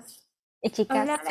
chicos 0.00 0.28
y 0.62 0.70
chicas. 0.70 1.02
Hola, 1.02 1.22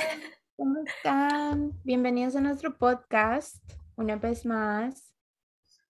¿cómo 0.56 0.84
están? 0.86 1.72
Bienvenidos 1.84 2.36
a 2.36 2.42
nuestro 2.42 2.78
podcast, 2.78 3.58
una 3.96 4.16
vez 4.16 4.46
más. 4.46 5.14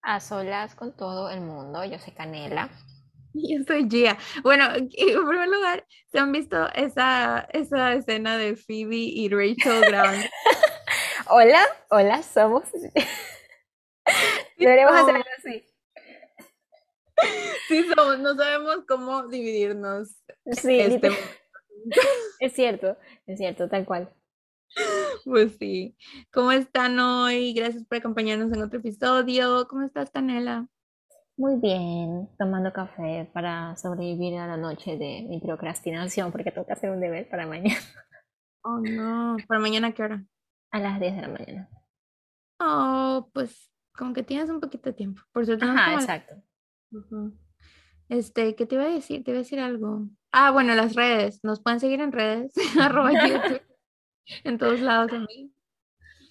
A 0.01 0.19
solas 0.19 0.75
con 0.75 0.95
todo 0.95 1.29
el 1.29 1.41
mundo, 1.41 1.83
yo 1.85 1.99
soy 1.99 2.13
Canela. 2.13 2.69
Yo 3.33 3.63
soy 3.67 3.87
Gia. 3.87 4.17
Bueno, 4.41 4.65
en 4.73 4.89
primer 4.89 5.47
lugar, 5.47 5.85
¿se 6.11 6.17
han 6.17 6.31
visto 6.31 6.67
esa, 6.73 7.47
esa 7.53 7.93
escena 7.93 8.37
de 8.37 8.55
Phoebe 8.55 8.95
y 8.95 9.29
Rachel 9.29 9.81
grabando? 9.81 10.25
hola, 11.29 11.61
hola, 11.91 12.23
somos. 12.23 12.63
Deberíamos 14.57 14.95
hacerlo 14.95 15.23
así. 15.37 15.63
Sí, 17.67 17.85
somos, 17.95 18.17
no 18.17 18.35
sabemos 18.35 18.79
cómo 18.87 19.27
dividirnos. 19.27 20.09
Sí, 20.51 20.79
este... 20.79 21.11
es 22.39 22.53
cierto, 22.53 22.97
es 23.25 23.37
cierto, 23.37 23.69
tal 23.69 23.85
cual. 23.85 24.13
Pues 25.25 25.57
sí. 25.57 25.97
¿Cómo 26.31 26.51
están 26.51 26.99
hoy? 26.99 27.53
Gracias 27.53 27.83
por 27.85 27.97
acompañarnos 27.97 28.51
en 28.53 28.61
otro 28.61 28.79
episodio. 28.79 29.67
¿Cómo 29.67 29.83
estás, 29.83 30.11
Canela? 30.11 30.67
Muy 31.37 31.55
bien, 31.59 32.29
tomando 32.37 32.73
café 32.73 33.29
para 33.33 33.75
sobrevivir 33.77 34.37
a 34.37 34.47
la 34.47 34.57
noche 34.57 34.97
de 34.97 35.25
mi 35.27 35.39
procrastinación 35.39 36.31
porque 36.31 36.51
tengo 36.51 36.67
que 36.67 36.73
hacer 36.73 36.91
un 36.91 36.99
deber 36.99 37.29
para 37.29 37.47
mañana. 37.47 37.79
Oh, 38.61 38.77
no. 38.79 39.37
¿Para 39.47 39.61
mañana 39.61 39.93
qué 39.93 40.03
hora? 40.03 40.25
A 40.71 40.79
las 40.79 40.99
10 40.99 41.15
de 41.15 41.21
la 41.21 41.27
mañana. 41.29 41.69
Oh, 42.59 43.29
pues 43.33 43.71
como 43.95 44.13
que 44.13 44.23
tienes 44.23 44.49
un 44.49 44.59
poquito 44.59 44.89
de 44.89 44.95
tiempo. 44.97 45.21
Por 45.31 45.45
suerte. 45.45 45.63
Ajá, 45.65 45.93
exacto. 45.93 46.35
Este, 48.09 48.55
¿qué 48.55 48.65
te 48.65 48.75
iba 48.75 48.83
a 48.83 48.89
decir? 48.89 49.23
Te 49.23 49.31
iba 49.31 49.39
a 49.39 49.43
decir 49.43 49.59
algo. 49.59 50.09
Ah, 50.31 50.51
bueno, 50.51 50.75
las 50.75 50.95
redes. 50.95 51.39
Nos 51.43 51.61
pueden 51.61 51.79
seguir 51.79 52.01
en 52.01 52.11
redes. 52.11 52.53
arroba 52.79 53.11
YouTube. 53.11 53.61
en 54.43 54.57
todos 54.57 54.79
lados 54.79 55.11
a 55.13 55.19
mí. 55.19 55.51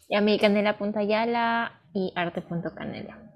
Y 0.08 0.16
a 0.16 0.20
mí, 0.20 0.38
canela.yala 0.38 1.82
y 1.92 2.12
arte.canela 2.14 3.28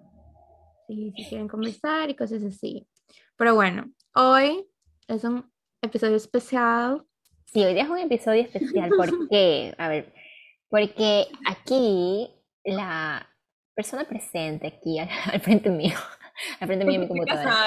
si 0.87 1.13
quieren 1.29 1.49
conversar 1.49 2.11
y 2.11 2.15
cosas 2.15 2.43
así. 2.43 2.87
Pero 3.37 3.55
bueno, 3.55 3.91
hoy 4.15 4.67
es 5.09 5.25
un 5.25 5.51
episodio 5.81 6.17
especial. 6.17 7.05
Sí, 7.47 7.63
hoy 7.65 7.75
día 7.75 7.85
es 7.85 7.91
un 7.91 7.99
episodio 7.99 8.43
especial. 8.43 8.91
¿Por 8.97 9.29
qué? 9.29 9.75
A 9.79 9.89
ver, 9.89 10.13
porque 10.69 11.27
aquí 11.47 12.31
la 12.65 13.29
persona 13.75 14.05
presente, 14.05 14.67
aquí 14.67 14.99
al, 14.99 15.09
frente 15.41 15.71
mío, 15.71 15.97
al 16.61 16.67
frente 16.67 16.85
mío 16.85 17.01
mi 17.01 17.09
computadora, 17.09 17.67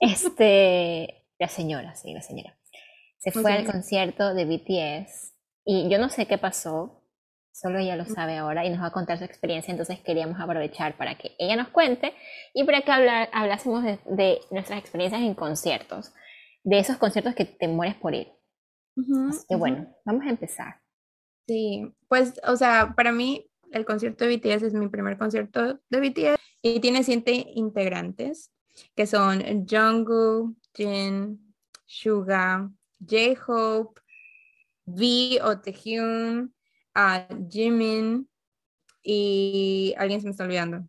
este, 0.00 1.17
la 1.38 1.48
señora, 1.48 1.94
sí, 1.94 2.12
la 2.12 2.22
señora, 2.22 2.56
se 3.18 3.32
fue 3.32 3.52
al 3.52 3.64
concierto 3.64 4.34
de 4.34 4.44
BTS 4.44 5.34
y 5.64 5.88
yo 5.88 5.98
no 5.98 6.08
sé 6.08 6.26
qué 6.26 6.38
pasó, 6.38 6.98
Solo 7.60 7.80
ella 7.80 7.96
lo 7.96 8.04
sabe 8.04 8.36
ahora 8.36 8.64
y 8.64 8.70
nos 8.70 8.80
va 8.80 8.86
a 8.86 8.92
contar 8.92 9.18
su 9.18 9.24
experiencia, 9.24 9.72
entonces 9.72 9.98
queríamos 9.98 10.38
aprovechar 10.40 10.96
para 10.96 11.18
que 11.18 11.34
ella 11.40 11.56
nos 11.56 11.70
cuente 11.70 12.14
y 12.54 12.62
para 12.62 12.82
que 12.82 12.92
hablar, 12.92 13.28
hablásemos 13.32 13.82
de, 13.82 14.40
nuestras 14.52 14.78
experiencias 14.78 15.22
en 15.22 15.34
conciertos, 15.34 16.12
de 16.62 16.78
esos 16.78 16.98
conciertos 16.98 17.34
que 17.34 17.46
te 17.46 17.66
mueres 17.66 17.96
por 17.96 18.14
ir. 18.14 18.28
Así 19.28 19.44
que 19.48 19.56
bueno, 19.56 19.92
vamos 20.04 20.24
a 20.24 20.30
empezar. 20.30 20.80
Sí, 21.48 21.92
pues, 22.06 22.40
o 22.46 22.54
sea, 22.54 22.94
para 22.94 23.10
mí 23.10 23.50
el 23.72 23.84
concierto 23.84 24.24
de 24.24 24.36
BTS 24.36 24.62
es 24.62 24.74
mi 24.74 24.88
primer 24.88 25.18
concierto 25.18 25.80
de 25.90 26.00
BTS 26.00 26.40
y 26.62 26.78
tiene 26.78 27.02
siete 27.02 27.44
integrantes 27.56 28.52
que 28.94 29.08
son 29.08 29.42
Jungkook, 29.68 30.56
Jin, 30.78 31.38
Suga, 31.84 32.70
J-Hope, 33.00 34.00
V 34.86 35.40
o 35.42 35.58
Taehyung, 35.58 36.50
a 36.94 37.26
Jimin 37.50 38.28
y 39.02 39.94
alguien 39.98 40.20
se 40.20 40.26
me 40.26 40.30
está 40.30 40.44
olvidando. 40.44 40.88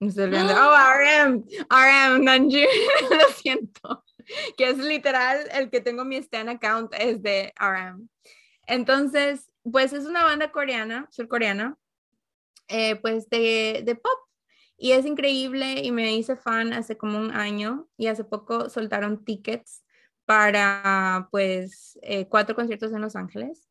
Me 0.00 0.08
está 0.08 0.24
olvidando. 0.24 0.52
Oh, 0.54 0.76
RM, 0.76 1.44
RM, 1.70 2.24
Nanji, 2.24 2.64
lo 3.10 3.28
siento. 3.36 4.04
Que 4.56 4.70
es 4.70 4.78
literal 4.78 5.48
el 5.52 5.70
que 5.70 5.80
tengo 5.80 6.04
mi 6.04 6.16
Stan 6.16 6.48
account 6.48 6.92
es 6.98 7.22
de 7.22 7.52
RM. 7.58 8.08
Entonces, 8.66 9.52
pues 9.62 9.92
es 9.92 10.06
una 10.06 10.24
banda 10.24 10.50
coreana, 10.50 11.06
surcoreana, 11.10 11.76
eh, 12.68 12.96
pues 12.96 13.28
de, 13.30 13.82
de 13.84 13.94
pop. 13.94 14.25
Y 14.78 14.92
es 14.92 15.06
increíble 15.06 15.80
y 15.82 15.90
me 15.90 16.14
hice 16.14 16.36
fan 16.36 16.72
hace 16.72 16.96
como 16.96 17.18
un 17.18 17.30
año 17.30 17.88
y 17.96 18.08
hace 18.08 18.24
poco 18.24 18.68
soltaron 18.68 19.24
tickets 19.24 19.84
para 20.26 21.28
pues 21.30 21.98
eh, 22.02 22.26
cuatro 22.28 22.54
conciertos 22.54 22.92
en 22.92 23.00
Los 23.00 23.16
Ángeles. 23.16 23.68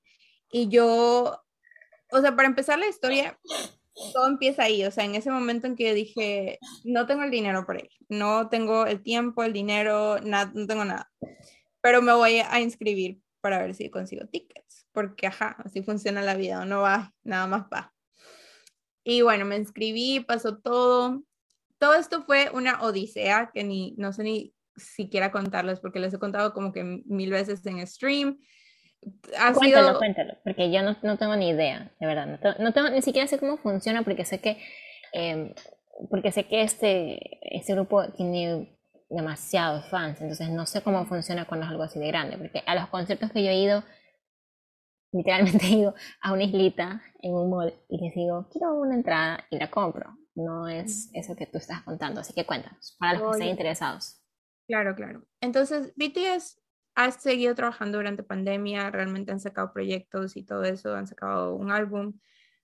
Y 0.51 0.69
yo, 0.69 1.43
o 2.11 2.21
sea, 2.21 2.35
para 2.35 2.47
empezar 2.47 2.79
la 2.79 2.87
historia, 2.87 3.37
todo 4.13 4.27
empieza 4.27 4.63
ahí, 4.63 4.83
o 4.85 4.91
sea, 4.91 5.05
en 5.05 5.15
ese 5.15 5.31
momento 5.31 5.67
en 5.67 5.75
que 5.75 5.93
dije, 5.93 6.59
no 6.83 7.05
tengo 7.05 7.23
el 7.23 7.31
dinero 7.31 7.65
por 7.65 7.77
ahí, 7.77 7.89
no 8.09 8.49
tengo 8.49 8.85
el 8.85 9.01
tiempo, 9.01 9.43
el 9.43 9.53
dinero, 9.53 10.19
nada, 10.21 10.51
no 10.53 10.67
tengo 10.67 10.85
nada, 10.85 11.11
pero 11.81 12.01
me 12.01 12.13
voy 12.13 12.39
a 12.39 12.59
inscribir 12.59 13.21
para 13.41 13.59
ver 13.59 13.73
si 13.73 13.89
consigo 13.89 14.25
tickets, 14.27 14.87
porque 14.91 15.27
ajá, 15.27 15.55
así 15.63 15.81
funciona 15.81 16.21
la 16.21 16.35
vida, 16.35 16.65
no 16.65 16.81
va, 16.81 17.13
nada 17.23 17.47
más 17.47 17.63
va. 17.73 17.94
Y 19.05 19.21
bueno, 19.21 19.45
me 19.45 19.55
inscribí, 19.55 20.19
pasó 20.19 20.57
todo. 20.57 21.23
Todo 21.77 21.93
esto 21.93 22.23
fue 22.23 22.49
una 22.51 22.81
odisea 22.81 23.51
que 23.53 23.63
ni, 23.63 23.95
no 23.97 24.11
sé 24.11 24.23
ni 24.23 24.53
siquiera 24.75 25.31
contarles 25.31 25.79
porque 25.79 26.01
les 26.01 26.13
he 26.13 26.19
contado 26.19 26.53
como 26.53 26.73
que 26.73 26.83
mil 26.83 27.31
veces 27.31 27.65
en 27.65 27.87
stream 27.87 28.37
cuéntalo, 29.53 29.97
cuéntalo, 29.97 30.33
porque 30.43 30.71
yo 30.71 30.81
no, 30.81 30.95
no, 31.03 31.17
tengo 31.17 31.35
ni 31.35 31.49
idea, 31.49 31.91
de 31.99 32.07
verdad. 32.07 32.39
No 32.59 32.73
tengo, 32.73 32.89
ni 32.89 33.01
siquiera 33.01 33.27
sé 33.27 33.37
cómo 33.37 33.57
funciona 33.57 34.03
porque 34.03 34.25
sé 34.25 34.39
que, 34.39 34.57
em, 35.13 35.53
porque 36.09 36.31
sé 36.31 36.45
que 36.45 36.63
este, 36.63 37.55
este 37.55 37.73
grupo 37.73 38.07
tiene 38.11 38.75
demasiados 39.09 39.87
fans, 39.89 40.19
entonces 40.21 40.49
no 40.49 40.65
sé 40.65 40.81
cómo 40.81 41.05
funciona 41.05 41.45
cuando 41.45 41.65
es 41.65 41.71
algo 41.71 41.83
así 41.83 41.99
de 41.99 42.07
grande, 42.07 42.37
porque 42.37 42.63
a 42.65 42.75
los 42.75 42.87
conciertos 42.87 43.31
que 43.31 43.43
yo 43.43 43.49
he 43.49 43.59
ido, 43.59 43.83
literalmente 45.15 45.65
he 45.65 45.77
ido 45.77 45.95
a 46.21 46.33
una 46.33 46.43
islita 46.43 47.01
en 47.21 47.33
un 47.33 47.49
mall 47.49 47.73
y 47.89 47.97
les 47.97 48.13
digo, 48.13 48.47
quiero 48.51 48.75
una 48.75 48.95
entrada 48.95 49.45
y 49.49 49.57
la 49.57 49.69
compro. 49.69 50.17
No 50.35 50.67
es 50.67 51.09
eso 51.13 51.35
que 51.35 51.45
tú 51.45 51.57
estás 51.57 51.81
contando, 51.83 52.19
así 52.19 52.33
que 52.33 52.45
cuéntanos, 52.45 52.95
para 52.99 53.13
los 53.13 53.23
que 53.23 53.31
estén 53.31 53.49
interesados. 53.49 54.21
Claro, 54.67 54.93
claro. 54.95 55.23
Entonces, 55.39 55.93
BTS 55.95 56.61
ha 56.95 57.11
seguido 57.11 57.55
trabajando 57.55 57.99
durante 57.99 58.23
pandemia, 58.23 58.91
realmente 58.91 59.31
han 59.31 59.39
sacado 59.39 59.71
proyectos 59.71 60.35
y 60.35 60.43
todo 60.43 60.63
eso, 60.63 60.93
han 60.93 61.07
sacado 61.07 61.55
un 61.55 61.71
álbum, 61.71 62.19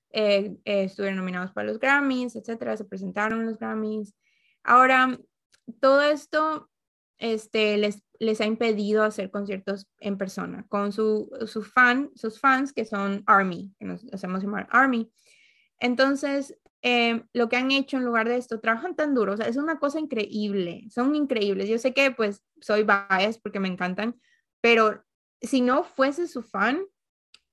eh, 0.10 0.58
eh, 0.66 0.84
estuvieron 0.84 1.18
nominados 1.18 1.52
para 1.52 1.68
los 1.68 1.80
Grammys, 1.80 2.36
etcétera, 2.36 2.76
se 2.76 2.84
presentaron 2.84 3.46
los 3.46 3.58
Grammys. 3.58 4.14
Ahora, 4.64 5.18
todo 5.80 6.02
esto 6.02 6.70
este, 7.18 7.78
les, 7.78 8.04
les 8.22 8.40
ha 8.40 8.46
impedido 8.46 9.04
hacer 9.04 9.32
conciertos 9.32 9.88
en 10.00 10.16
persona 10.16 10.64
con 10.70 10.92
su, 10.92 11.28
su 11.48 11.64
fan, 11.64 12.12
sus 12.14 12.40
fans 12.40 12.72
que 12.72 12.86
son 12.86 13.24
ARMY, 13.26 13.74
que 13.80 13.86
nos 13.86 14.06
hacemos 14.14 14.44
llamar 14.44 14.68
ARMY. 14.70 15.12
Entonces, 15.80 16.56
eh, 16.84 17.24
lo 17.34 17.50
que 17.50 17.56
han 17.56 17.72
hecho 17.72 17.98
en 17.98 18.06
lugar 18.06 18.30
de 18.30 18.38
esto, 18.38 18.60
trabajan 18.60 18.96
tan 18.96 19.16
duro, 19.16 19.34
o 19.34 19.38
sea, 19.38 19.48
es 19.48 19.58
una 19.58 19.80
cosa 19.80 20.00
increíble, 20.00 20.84
son 20.92 21.16
increíbles. 21.16 21.68
Yo 21.68 21.80
sé 21.80 21.96
que 21.96 22.12
pues 22.12 22.44
soy 22.60 22.84
bias 22.84 23.40
porque 23.40 23.60
me 23.60 23.70
encantan, 23.70 24.22
pero 24.62 25.04
si 25.42 25.62
no 25.62 25.84
fuese 25.84 26.28
su 26.28 26.44
fan, 26.44 26.80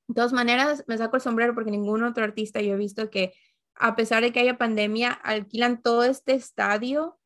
de 0.07 0.15
todas 0.15 0.35
maneras 0.35 0.85
me 0.87 0.99
saco 0.99 1.17
el 1.17 1.23
sombrero 1.23 1.55
porque 1.55 1.71
ningún 1.71 2.03
otro 2.03 2.25
artista 2.25 2.61
yo 2.61 2.75
he 2.75 2.77
visto 2.79 3.09
que 3.09 3.33
a 3.75 3.97
pesar 3.97 4.23
de 4.23 4.33
que 4.33 4.41
haya 4.41 4.59
pandemia, 4.59 5.13
alquilan 5.13 5.81
todo 5.81 6.05
este 6.05 6.35
estadio 6.35 7.19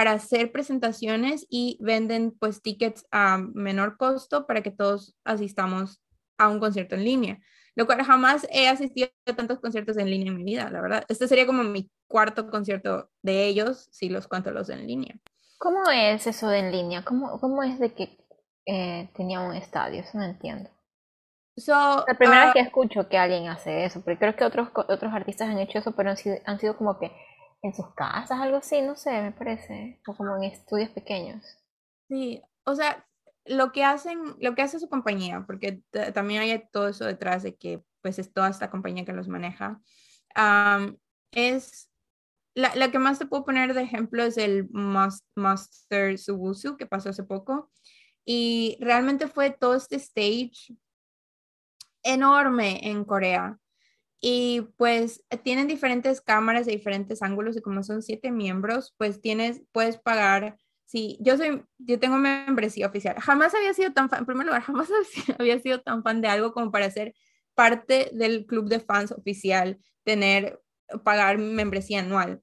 para 0.00 0.12
hacer 0.12 0.50
presentaciones 0.50 1.46
y 1.50 1.76
venden 1.78 2.30
pues 2.30 2.62
tickets 2.62 3.04
a 3.10 3.36
menor 3.36 3.98
costo 3.98 4.46
para 4.46 4.62
que 4.62 4.70
todos 4.70 5.14
asistamos 5.24 6.00
a 6.38 6.48
un 6.48 6.58
concierto 6.58 6.94
en 6.94 7.04
línea 7.04 7.38
lo 7.74 7.84
cual 7.84 8.02
jamás 8.02 8.46
he 8.50 8.66
asistido 8.66 9.10
a 9.26 9.34
tantos 9.34 9.60
conciertos 9.60 9.98
en 9.98 10.08
línea 10.08 10.28
en 10.28 10.38
mi 10.38 10.44
vida, 10.44 10.70
la 10.70 10.80
verdad. 10.80 11.04
Este 11.08 11.28
sería 11.28 11.46
como 11.46 11.62
mi 11.62 11.90
cuarto 12.08 12.50
concierto 12.50 13.10
de 13.20 13.44
ellos, 13.46 13.88
si 13.92 14.08
los 14.08 14.26
cuento 14.26 14.50
los 14.50 14.70
en 14.70 14.86
línea. 14.86 15.14
¿Cómo 15.58 15.84
es 15.90 16.26
eso 16.26 16.48
de 16.48 16.60
en 16.60 16.72
línea? 16.72 17.04
¿Cómo, 17.04 17.38
cómo 17.38 17.62
es 17.62 17.78
de 17.78 17.92
que 17.92 18.18
eh, 18.66 19.10
tenía 19.14 19.40
un 19.40 19.54
estadio? 19.54 20.00
Eso 20.00 20.16
no 20.18 20.24
entiendo. 20.24 20.70
So, 21.56 22.04
la 22.06 22.14
primera 22.18 22.46
vez 22.46 22.50
ah, 22.50 22.52
que 22.54 22.60
escucho 22.60 23.08
que 23.08 23.18
alguien 23.18 23.48
hace 23.48 23.84
eso, 23.84 24.00
porque 24.00 24.18
creo 24.18 24.34
que 24.34 24.44
otros, 24.44 24.68
otros 24.74 25.12
artistas 25.12 25.48
han 25.48 25.58
hecho 25.58 25.78
eso, 25.78 25.92
pero 25.92 26.10
han 26.10 26.16
sido, 26.16 26.38
han 26.46 26.58
sido 26.58 26.76
como 26.76 26.98
que 26.98 27.12
en 27.62 27.74
sus 27.74 27.94
casas, 27.94 28.40
algo 28.40 28.58
así, 28.58 28.80
no 28.82 28.96
sé, 28.96 29.10
me 29.22 29.32
parece, 29.32 30.00
o 30.06 30.14
como 30.14 30.36
en 30.36 30.44
estudios 30.44 30.90
pequeños. 30.90 31.44
Sí, 32.08 32.42
o 32.64 32.74
sea, 32.74 33.06
lo 33.44 33.72
que 33.72 33.84
hacen, 33.84 34.36
lo 34.40 34.54
que 34.54 34.62
hace 34.62 34.78
su 34.78 34.88
compañía, 34.88 35.44
porque 35.46 35.82
también 36.14 36.42
hay 36.42 36.68
todo 36.72 36.88
eso 36.88 37.04
detrás 37.04 37.42
de 37.42 37.56
que 37.56 37.82
pues 38.02 38.18
es 38.18 38.32
toda 38.32 38.48
esta 38.48 38.70
compañía 38.70 39.04
que 39.04 39.12
los 39.12 39.28
maneja, 39.28 39.80
es 41.32 41.90
la, 42.54 42.74
la, 42.74 42.90
que 42.90 42.98
más 42.98 43.18
te 43.18 43.26
puedo 43.26 43.44
poner 43.44 43.74
de 43.74 43.82
ejemplo 43.82 44.22
es 44.22 44.36
el 44.36 44.68
Master 44.70 46.18
Subusu 46.18 46.76
que 46.76 46.86
pasó 46.86 47.10
hace 47.10 47.22
poco 47.22 47.70
y 48.24 48.76
realmente 48.80 49.28
fue 49.28 49.50
todo 49.50 49.74
este 49.74 49.96
stage 49.96 50.76
enorme 52.02 52.88
en 52.88 53.04
Corea. 53.04 53.59
Y 54.20 54.62
pues 54.76 55.24
tienen 55.42 55.66
diferentes 55.66 56.20
cámaras 56.20 56.66
de 56.66 56.72
diferentes 56.72 57.22
ángulos 57.22 57.56
y 57.56 57.62
como 57.62 57.82
son 57.82 58.02
siete 58.02 58.30
miembros, 58.30 58.94
pues 58.98 59.20
tienes, 59.20 59.62
puedes 59.72 59.98
pagar. 59.98 60.58
Sí, 60.84 61.16
yo 61.20 61.36
soy, 61.36 61.62
yo 61.78 61.98
tengo 61.98 62.16
membresía 62.18 62.88
oficial. 62.88 63.16
Jamás 63.18 63.54
había 63.54 63.72
sido 63.72 63.92
tan 63.92 64.10
fan, 64.10 64.20
en 64.20 64.26
primer 64.26 64.46
lugar, 64.46 64.62
jamás 64.62 64.88
había 65.38 65.58
sido 65.60 65.80
tan 65.80 66.02
fan 66.02 66.20
de 66.20 66.28
algo 66.28 66.52
como 66.52 66.70
para 66.70 66.90
ser 66.90 67.14
parte 67.54 68.10
del 68.12 68.46
club 68.46 68.68
de 68.68 68.80
fans 68.80 69.12
oficial, 69.12 69.78
tener, 70.04 70.60
pagar 71.04 71.38
membresía 71.38 72.00
anual. 72.00 72.42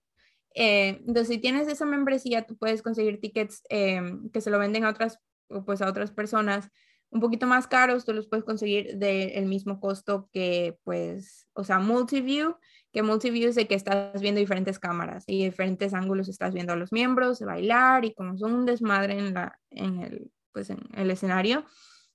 Eh, 0.55 1.01
entonces, 1.05 1.27
si 1.27 1.37
tienes 1.37 1.67
esa 1.67 1.85
membresía, 1.85 2.47
tú 2.47 2.57
puedes 2.57 2.81
conseguir 2.81 3.21
tickets 3.21 3.61
em, 3.69 4.29
que 4.31 4.41
se 4.41 4.49
lo 4.49 4.57
venden 4.57 4.85
a 4.85 4.89
otras, 4.89 5.19
pues 5.65 5.81
a 5.83 5.89
otras 5.89 6.11
personas 6.11 6.69
un 7.09 7.21
poquito 7.21 7.47
más 7.47 7.67
caros, 7.67 8.05
tú 8.05 8.13
los 8.13 8.27
puedes 8.27 8.43
conseguir 8.43 8.97
del 8.97 9.45
mismo 9.45 9.79
costo 9.79 10.29
que, 10.33 10.77
pues, 10.83 11.47
o 11.53 11.63
sea, 11.63 11.79
Multiview, 11.79 12.57
que 12.91 13.03
Multiview 13.03 13.49
es 13.49 13.55
de 13.55 13.67
que 13.67 13.75
estás 13.75 14.21
viendo 14.21 14.39
diferentes 14.39 14.79
cámaras 14.79 15.23
y 15.27 15.45
diferentes 15.45 15.93
ángulos 15.93 16.27
estás 16.27 16.53
viendo 16.53 16.73
a 16.73 16.75
los 16.75 16.91
miembros, 16.91 17.39
bailar 17.41 18.05
y 18.05 18.13
como 18.13 18.37
son 18.37 18.53
un 18.53 18.65
desmadre 18.65 19.17
en, 19.17 19.33
la, 19.33 19.59
en, 19.71 19.99
el, 20.01 20.31
pues, 20.51 20.69
en 20.69 20.79
el 20.95 21.09
escenario, 21.11 21.65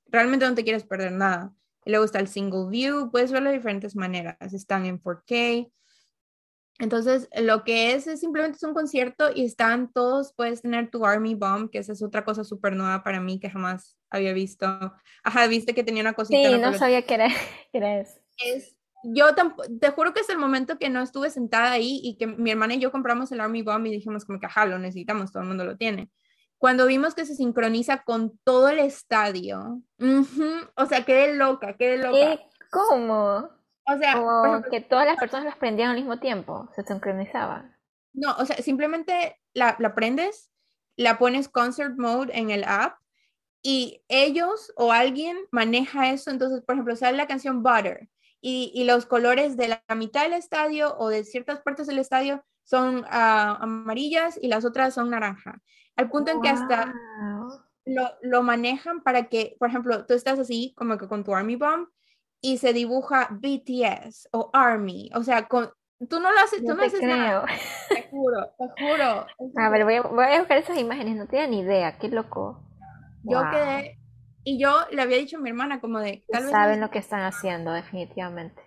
realmente 0.06 0.47
no 0.47 0.55
te 0.55 0.65
quieres 0.65 0.85
perder 0.85 1.12
nada. 1.12 1.53
Y 1.85 1.91
luego 1.91 2.05
está 2.05 2.21
el 2.21 2.29
Single 2.29 2.69
View, 2.69 3.11
puedes 3.11 3.33
verlo 3.33 3.50
de 3.50 3.56
diferentes 3.56 3.97
maneras, 3.97 4.53
están 4.53 4.87
en 4.87 5.03
4K, 5.03 5.73
entonces, 6.82 7.29
lo 7.40 7.62
que 7.62 7.93
es 7.93 8.08
es 8.08 8.19
simplemente 8.19 8.56
es 8.56 8.62
un 8.64 8.75
concierto 8.75 9.31
y 9.32 9.44
están 9.44 9.93
todos, 9.93 10.32
puedes 10.32 10.62
tener 10.62 10.90
tu 10.90 11.06
Army 11.06 11.37
Bomb, 11.37 11.70
que 11.70 11.79
esa 11.79 11.93
es 11.93 12.02
otra 12.02 12.25
cosa 12.25 12.43
súper 12.43 12.75
nueva 12.75 13.05
para 13.05 13.20
mí 13.20 13.38
que 13.38 13.49
jamás 13.49 13.96
había 14.11 14.32
visto. 14.32 14.67
Ajá, 15.23 15.46
viste 15.46 15.76
que 15.76 15.84
tenía 15.84 16.02
una 16.02 16.14
cosita. 16.14 16.50
Sí, 16.50 16.58
no 16.58 16.75
sabía 16.75 17.02
qué 17.02 17.14
era, 17.14 17.29
qué 17.73 18.00
eso. 18.00 18.19
Es, 18.44 18.75
yo 19.05 19.29
te 19.79 19.90
juro 19.90 20.12
que 20.12 20.23
es 20.23 20.29
el 20.29 20.38
momento 20.38 20.76
que 20.76 20.90
no 20.90 21.00
estuve 21.02 21.31
sentada 21.31 21.70
ahí 21.70 22.00
y 22.02 22.17
que 22.17 22.26
mi 22.26 22.50
hermana 22.50 22.75
y 22.75 22.81
yo 22.81 22.90
compramos 22.90 23.31
el 23.31 23.40
Army 23.40 23.62
Bomb 23.62 23.87
y 23.87 23.93
dijimos 23.93 24.25
como 24.25 24.40
que, 24.40 24.46
ajá, 24.46 24.67
lo 24.67 24.81
necesitamos, 24.81 25.31
todo 25.31 25.44
el 25.44 25.50
mundo 25.50 25.64
lo 25.64 25.76
tiene. 25.76 26.11
Cuando 26.58 26.88
vimos 26.88 27.14
que 27.14 27.26
se 27.26 27.37
sincroniza 27.37 28.02
con 28.02 28.37
todo 28.43 28.70
el 28.70 28.81
estadio, 28.81 29.81
o 30.75 30.87
sea, 30.87 31.05
quedé 31.05 31.37
loca, 31.37 31.76
quedé 31.76 31.99
loca. 31.99 32.43
¿Cómo? 32.73 33.50
O 33.87 33.99
sea, 33.99 34.62
que 34.70 34.81
todas 34.81 35.06
las 35.06 35.17
personas 35.17 35.44
las 35.44 35.56
prendían 35.56 35.90
al 35.90 35.96
mismo 35.96 36.19
tiempo, 36.19 36.69
se 36.75 36.82
sincronizaban. 36.82 37.76
No, 38.12 38.34
o 38.37 38.46
sea, 38.46 38.56
simplemente 38.56 39.40
la, 39.55 39.76
la 39.79 39.94
prendes, 39.94 40.50
la 40.96 41.19
pones 41.19 41.49
concert 41.49 41.96
mode 41.99 42.37
en 42.37 42.50
el 42.50 42.64
app 42.64 42.99
y 43.62 44.02
ellos 44.08 44.73
o 44.76 44.93
alguien 44.93 45.37
maneja 45.50 46.11
eso. 46.11 46.31
Entonces, 46.31 46.62
por 46.62 46.75
ejemplo, 46.75 46.96
sale 46.96 47.17
la 47.17 47.26
canción 47.26 47.62
Butter 47.62 48.08
y, 48.40 48.70
y 48.75 48.84
los 48.84 49.06
colores 49.06 49.56
de 49.56 49.69
la 49.69 49.94
mitad 49.94 50.25
del 50.25 50.34
estadio 50.34 50.96
o 50.99 51.08
de 51.08 51.25
ciertas 51.25 51.61
partes 51.61 51.87
del 51.87 51.99
estadio 51.99 52.44
son 52.64 53.05
ah, 53.08 53.58
amarillas 53.61 54.38
y 54.40 54.49
las 54.49 54.64
otras 54.64 54.94
son 54.94 55.11
naranja. 55.11 55.61
Al 55.96 56.11
punto 56.11 56.31
en 56.31 56.40
que 56.40 56.49
hasta 56.49 56.94
lo, 57.84 58.11
lo, 58.23 58.43
manejan 58.43 59.02
para 59.02 59.29
que, 59.29 59.56
por 59.58 59.69
ejemplo, 59.69 60.06
tú 60.06 60.14
estás 60.14 60.38
así 60.38 60.73
como 60.76 60.96
que 60.99 61.08
con 61.08 61.25
tu 61.25 61.34
Army 61.34 61.56
Bomb 61.56 61.88
y 62.43 62.59
se 62.59 62.75
dibuja 62.75 63.29
BTS 63.31 64.29
o 64.33 64.50
ARMY. 64.53 65.11
O 65.15 65.23
sea, 65.23 65.47
con, 65.47 65.71
tú 66.09 66.21
no 66.21 66.31
lo 66.31 66.41
haces, 66.41 66.61
tú 66.61 66.75
no, 66.75 66.83
haces 66.83 67.00
nada. 67.00 67.47
Te 67.89 68.09
juro, 68.11 68.53
te 68.59 68.83
juro. 68.83 69.27
A 69.56 69.71
ver, 69.71 69.85
voy 69.85 69.94
a, 69.94 70.03
voy 70.03 70.25
a, 70.25 70.39
buscar 70.41 70.59
esas 70.59 70.77
imágenes, 70.77 71.17
no 71.17 71.27
tenía 71.27 71.47
ni 71.47 71.61
idea, 71.61 71.99
qué 71.99 72.09
loco. 72.09 72.69
Yo 73.23 73.41
quedé, 73.53 74.00
y 74.43 74.59
yo 74.59 74.81
le 74.91 75.00
había 75.00 75.17
dicho 75.17 75.37
a 75.37 75.41
mi 75.41 75.50
hermana 75.50 75.81
como 75.81 76.00
de... 76.00 76.25
Tal 76.29 76.50
saben 76.50 76.81
lo 76.81 76.91
que 76.91 76.99
están 76.99 77.21
haciendo, 77.21 77.73
definitivamente. 77.73 78.61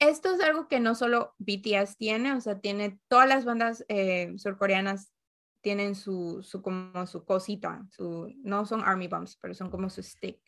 Esto 0.00 0.34
es 0.34 0.40
algo 0.40 0.66
que 0.66 0.80
no 0.80 0.96
solo 0.96 1.34
BTS 1.38 1.96
tiene, 1.96 2.32
o 2.32 2.40
sea, 2.40 2.58
tiene 2.58 2.98
todas 3.06 3.28
las 3.28 3.44
bandas 3.44 3.84
eh, 3.88 4.32
surcoreanas 4.36 5.12
tienen 5.60 5.94
su, 5.94 6.42
su, 6.42 6.62
como 6.62 7.06
su 7.06 7.24
cosita, 7.24 7.86
su, 7.90 8.32
no 8.42 8.64
son 8.64 8.82
army 8.82 9.08
bombs, 9.08 9.38
pero 9.40 9.54
son 9.54 9.70
como 9.70 9.90
su 9.90 10.02
stick. 10.02 10.40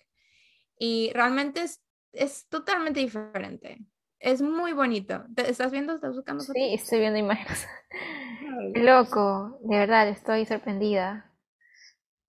Y 0.79 1.12
realmente 1.15 1.62
es 1.62 1.83
es 2.12 2.49
totalmente 2.49 3.00
diferente. 3.00 3.79
Es 4.19 4.41
muy 4.41 4.73
bonito. 4.73 5.25
¿Estás 5.37 5.73
viendo? 5.73 5.94
¿Estás 5.94 6.14
buscando? 6.14 6.43
Sí, 6.44 6.75
estoy 6.75 7.00
viendo 7.00 7.19
imágenes. 7.19 7.67
Loco, 8.75 9.59
de 9.62 9.79
verdad, 9.79 10.09
estoy 10.09 10.47
sorprendida. 10.47 11.31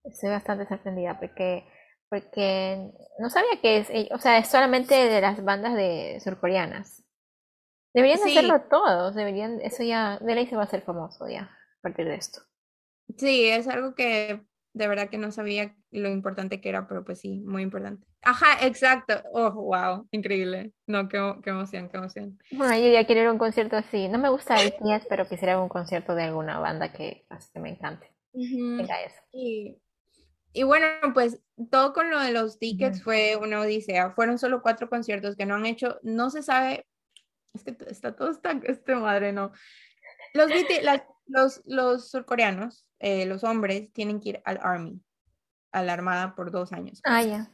Estoy 0.04 0.30
bastante 0.32 0.68
sorprendida 0.68 1.20
porque, 1.20 1.66
porque 2.10 2.92
no 3.20 3.30
sabía 3.30 3.62
que 3.62 3.78
es, 3.78 4.12
o 4.12 4.18
sea, 4.18 4.38
es 4.38 4.48
solamente 4.48 4.96
de 4.96 5.22
las 5.22 5.44
bandas 5.44 5.76
de 5.76 6.20
surcoreanas. 6.22 7.04
Deberían 7.94 8.24
hacerlo 8.24 8.62
todos, 8.70 9.14
deberían, 9.14 9.62
eso 9.62 9.84
ya, 9.84 10.18
de 10.20 10.34
ley 10.36 10.48
se 10.48 10.56
va 10.56 10.64
a 10.64 10.66
hacer 10.66 10.82
famoso 10.82 11.28
ya, 11.30 11.44
a 11.44 11.82
partir 11.82 12.08
de 12.08 12.16
esto. 12.16 12.42
Sí, 13.18 13.46
es 13.48 13.68
algo 13.68 13.94
que 13.94 14.44
de 14.74 14.88
verdad 14.88 15.10
que 15.10 15.18
no 15.18 15.32
sabía 15.32 15.76
lo 15.92 16.10
importante 16.10 16.60
que 16.60 16.70
era, 16.70 16.88
pero 16.88 17.06
pues 17.06 17.20
sí, 17.20 17.40
muy 17.42 17.62
importante. 17.62 18.06
Ajá, 18.24 18.66
exacto. 18.66 19.22
Oh, 19.32 19.52
wow, 19.52 20.08
increíble. 20.12 20.74
No, 20.88 21.08
qué, 21.08 21.36
qué 21.44 21.52
emoción, 21.52 21.90
qué 21.90 21.98
emoción. 21.98 22.40
Bueno, 22.52 22.76
yo 22.78 22.92
ya 22.92 23.06
quiero 23.06 23.22
ir 23.22 23.28
a 23.28 23.32
un 23.32 23.38
concierto 23.38 23.78
así. 23.78 24.08
No 24.08 24.18
me 24.18 24.30
gusta 24.30 24.56
BTS, 24.56 25.06
pero 25.08 25.28
quisiera 25.28 25.62
un 25.62 25.70
concierto 25.70 26.16
de 26.16 26.24
alguna 26.24 26.60
banda 26.60 26.92
que, 26.92 27.26
que 27.54 27.60
me 27.60 27.70
encante. 27.70 28.12
Venga 28.34 29.02
eso. 29.04 29.22
Y, 29.32 29.78
y, 30.54 30.64
bueno, 30.64 30.88
pues 31.14 31.40
todo 31.70 31.94
con 31.94 32.10
lo 32.10 32.20
de 32.20 32.32
los 32.32 32.58
tickets 32.58 33.04
fue 33.04 33.36
una 33.36 33.60
odisea. 33.60 34.12
Fueron 34.12 34.40
solo 34.40 34.64
cuatro 34.64 34.90
conciertos 34.90 35.36
que 35.36 35.46
no 35.46 35.56
han 35.56 35.68
hecho, 35.68 36.00
no 36.02 36.32
se 36.32 36.42
sabe, 36.42 36.88
es 37.54 37.64
que 37.64 37.78
está 37.88 38.16
todo 38.16 38.32
está, 38.32 38.60
este 38.64 38.96
madre, 38.96 39.34
no. 39.34 39.52
Los, 40.34 40.50
los, 41.26 41.62
los 41.66 42.10
surcoreanos 42.10 42.86
eh, 43.04 43.26
los 43.26 43.44
hombres 43.44 43.92
tienen 43.92 44.22
que 44.22 44.30
ir 44.30 44.42
al 44.46 44.60
Army, 44.64 45.02
a 45.74 45.84
la 45.84 45.92
Armada 45.92 46.36
por 46.36 46.52
dos 46.52 46.72
años. 46.72 47.02
Ah, 47.04 47.22
ya. 47.22 47.52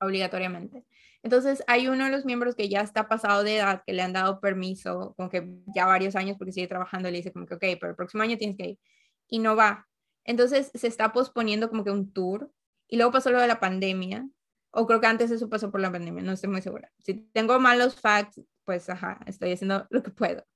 Obligatoriamente. 0.00 0.84
Entonces, 1.24 1.64
hay 1.66 1.88
uno 1.88 2.04
de 2.04 2.12
los 2.12 2.24
miembros 2.24 2.54
que 2.54 2.68
ya 2.68 2.82
está 2.82 3.08
pasado 3.08 3.42
de 3.42 3.56
edad, 3.56 3.82
que 3.84 3.92
le 3.92 4.02
han 4.02 4.12
dado 4.12 4.38
permiso, 4.38 5.14
como 5.16 5.30
que 5.30 5.48
ya 5.74 5.84
varios 5.86 6.14
años, 6.14 6.36
porque 6.38 6.52
sigue 6.52 6.68
trabajando, 6.68 7.10
le 7.10 7.16
dice 7.16 7.32
como 7.32 7.44
que, 7.46 7.54
ok, 7.54 7.64
pero 7.80 7.88
el 7.88 7.96
próximo 7.96 8.22
año 8.22 8.38
tienes 8.38 8.56
que 8.56 8.66
ir. 8.68 8.78
Y 9.26 9.40
no 9.40 9.56
va. 9.56 9.88
Entonces, 10.22 10.70
se 10.72 10.86
está 10.86 11.12
posponiendo 11.12 11.68
como 11.68 11.82
que 11.82 11.90
un 11.90 12.12
tour. 12.12 12.52
Y 12.86 12.98
luego 12.98 13.10
pasó 13.10 13.32
lo 13.32 13.40
de 13.40 13.48
la 13.48 13.58
pandemia. 13.58 14.28
O 14.70 14.86
creo 14.86 15.00
que 15.00 15.08
antes 15.08 15.32
eso 15.32 15.48
pasó 15.48 15.72
por 15.72 15.80
la 15.80 15.90
pandemia, 15.90 16.22
no 16.22 16.32
estoy 16.32 16.50
muy 16.50 16.62
segura. 16.62 16.92
Si 17.02 17.14
tengo 17.32 17.58
malos 17.58 18.00
facts, 18.00 18.40
pues, 18.64 18.88
ajá, 18.88 19.18
estoy 19.26 19.50
haciendo 19.50 19.88
lo 19.90 20.04
que 20.04 20.12
puedo. 20.12 20.46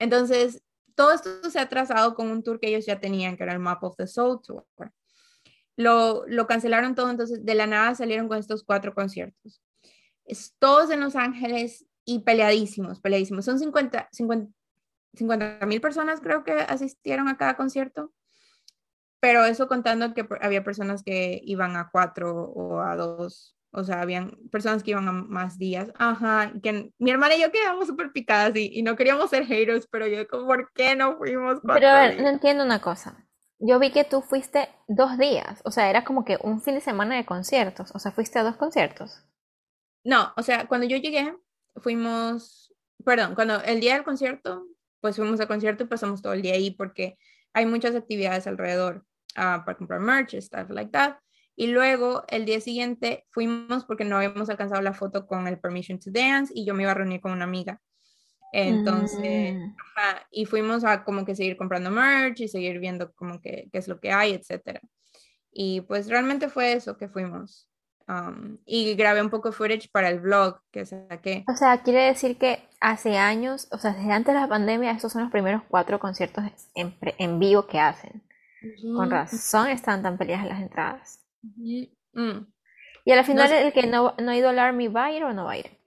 Entonces, 0.00 0.64
todo 0.94 1.12
esto 1.12 1.50
se 1.50 1.58
ha 1.58 1.68
trazado 1.68 2.14
con 2.14 2.30
un 2.30 2.42
tour 2.42 2.60
que 2.60 2.68
ellos 2.68 2.86
ya 2.86 3.00
tenían, 3.00 3.36
que 3.36 3.42
era 3.42 3.52
el 3.52 3.58
Map 3.58 3.82
of 3.84 3.96
the 3.96 4.06
Soul 4.06 4.40
Tour. 4.42 4.64
Lo, 5.76 6.46
cancelaron 6.46 6.94
todo, 6.94 7.10
entonces 7.10 7.44
de 7.44 7.54
la 7.54 7.66
nada 7.66 7.94
salieron 7.94 8.28
con 8.28 8.38
estos 8.38 8.62
cuatro 8.64 8.94
conciertos. 8.94 9.62
Es, 10.24 10.54
todos 10.58 10.90
en 10.90 11.00
Los 11.00 11.16
Ángeles 11.16 11.86
y 12.04 12.20
peleadísimos, 12.20 13.00
peleadísimos. 13.00 13.44
Son 13.44 13.58
50 13.58 14.08
mil 15.66 15.80
personas 15.80 16.20
creo 16.20 16.44
que 16.44 16.52
asistieron 16.52 17.28
a 17.28 17.36
cada 17.36 17.56
concierto, 17.56 18.12
pero 19.20 19.44
eso 19.44 19.68
contando 19.68 20.14
que 20.14 20.26
había 20.40 20.64
personas 20.64 21.02
que 21.02 21.40
iban 21.44 21.76
a 21.76 21.90
cuatro 21.90 22.44
o 22.44 22.80
a 22.80 22.96
dos 22.96 23.56
o 23.72 23.84
sea, 23.84 24.02
habían 24.02 24.36
personas 24.50 24.82
que 24.82 24.90
iban 24.90 25.08
a 25.08 25.12
más 25.12 25.58
días. 25.58 25.90
Ajá, 25.96 26.52
que 26.62 26.92
mi 26.98 27.10
hermana 27.10 27.34
y 27.34 27.40
yo 27.40 27.50
quedamos 27.50 27.86
súper 27.86 28.12
picadas 28.12 28.54
y, 28.54 28.70
y, 28.72 28.82
no 28.82 28.96
queríamos 28.96 29.30
ser 29.30 29.46
haters, 29.46 29.88
pero 29.90 30.06
yo 30.06 30.28
como, 30.28 30.46
¿por 30.46 30.70
qué 30.74 30.94
no 30.94 31.16
fuimos? 31.16 31.60
Pero 31.66 31.88
a 31.88 32.00
ver, 32.00 32.20
no 32.20 32.28
entiendo 32.28 32.64
una 32.64 32.80
cosa. 32.80 33.26
Yo 33.58 33.78
vi 33.78 33.90
que 33.90 34.04
tú 34.04 34.22
fuiste 34.22 34.68
dos 34.88 35.16
días, 35.18 35.62
o 35.64 35.70
sea, 35.70 35.88
era 35.88 36.04
como 36.04 36.24
que 36.24 36.36
un 36.42 36.60
fin 36.60 36.74
de 36.74 36.80
semana 36.80 37.16
de 37.16 37.24
conciertos, 37.24 37.92
o 37.94 37.98
sea, 37.98 38.12
fuiste 38.12 38.38
a 38.38 38.42
dos 38.42 38.56
conciertos. 38.56 39.24
No, 40.04 40.32
o 40.36 40.42
sea, 40.42 40.66
cuando 40.66 40.86
yo 40.86 40.96
llegué, 40.96 41.34
fuimos, 41.76 42.74
perdón, 43.04 43.34
cuando 43.34 43.62
el 43.62 43.80
día 43.80 43.94
del 43.94 44.04
concierto, 44.04 44.66
pues 45.00 45.16
fuimos 45.16 45.40
al 45.40 45.48
concierto 45.48 45.84
y 45.84 45.86
pasamos 45.86 46.20
todo 46.20 46.32
el 46.32 46.42
día 46.42 46.54
ahí 46.54 46.72
porque 46.72 47.16
hay 47.54 47.66
muchas 47.66 47.94
actividades 47.94 48.46
alrededor 48.46 49.06
uh, 49.36 49.64
para 49.64 49.76
comprar 49.76 50.00
merch, 50.00 50.34
stuff 50.40 50.68
like 50.70 50.90
that. 50.90 51.21
Y 51.54 51.68
luego 51.68 52.24
el 52.28 52.44
día 52.44 52.60
siguiente 52.60 53.26
fuimos 53.30 53.84
porque 53.84 54.04
no 54.04 54.16
habíamos 54.16 54.48
alcanzado 54.48 54.80
la 54.80 54.94
foto 54.94 55.26
con 55.26 55.46
el 55.46 55.58
Permission 55.58 55.98
to 55.98 56.10
Dance 56.10 56.52
y 56.54 56.64
yo 56.64 56.74
me 56.74 56.82
iba 56.82 56.92
a 56.92 56.94
reunir 56.94 57.20
con 57.20 57.32
una 57.32 57.44
amiga. 57.44 57.80
Entonces, 58.52 59.54
mm. 59.54 59.74
y 60.30 60.44
fuimos 60.44 60.84
a 60.84 61.04
como 61.04 61.24
que 61.24 61.34
seguir 61.34 61.56
comprando 61.56 61.90
merch 61.90 62.40
y 62.40 62.48
seguir 62.48 62.78
viendo 62.78 63.12
como 63.14 63.40
que 63.40 63.68
qué 63.72 63.78
es 63.78 63.88
lo 63.88 63.98
que 63.98 64.12
hay, 64.12 64.34
etcétera. 64.34 64.80
Y 65.50 65.82
pues 65.82 66.08
realmente 66.08 66.48
fue 66.48 66.74
eso 66.74 66.96
que 66.96 67.08
fuimos. 67.08 67.68
Um, 68.08 68.58
y 68.66 68.94
grabé 68.94 69.22
un 69.22 69.30
poco 69.30 69.50
de 69.50 69.56
footage 69.56 69.88
para 69.90 70.10
el 70.10 70.20
vlog 70.20 70.60
que 70.70 70.84
saqué. 70.84 71.44
O 71.48 71.56
sea, 71.56 71.82
quiere 71.82 72.04
decir 72.04 72.36
que 72.36 72.68
hace 72.80 73.16
años, 73.16 73.68
o 73.70 73.78
sea, 73.78 73.92
desde 73.92 74.12
antes 74.12 74.34
de 74.34 74.40
la 74.40 74.48
pandemia, 74.48 74.90
estos 74.90 75.12
son 75.12 75.22
los 75.22 75.30
primeros 75.30 75.62
cuatro 75.68 75.98
conciertos 75.98 76.44
en, 76.74 76.94
en 77.00 77.38
vivo 77.38 77.66
que 77.66 77.78
hacen. 77.78 78.22
Con 78.94 79.10
razón 79.10 79.68
están 79.68 80.02
tan 80.02 80.18
peleadas 80.18 80.46
las 80.46 80.60
entradas. 80.60 81.21
Mm. 81.42 82.46
Y 83.04 83.12
al 83.12 83.24
final, 83.24 83.52
el 83.52 83.72
que 83.72 83.86
no, 83.86 84.14
no 84.18 84.30
ha 84.30 84.36
ido 84.36 84.48
al 84.48 84.58
Army, 84.58 84.88
¿va 84.88 85.06
a 85.06 85.12
ir 85.12 85.24
o 85.24 85.32
no 85.32 85.44
va 85.44 85.52
a 85.52 85.58
ir? 85.58 85.78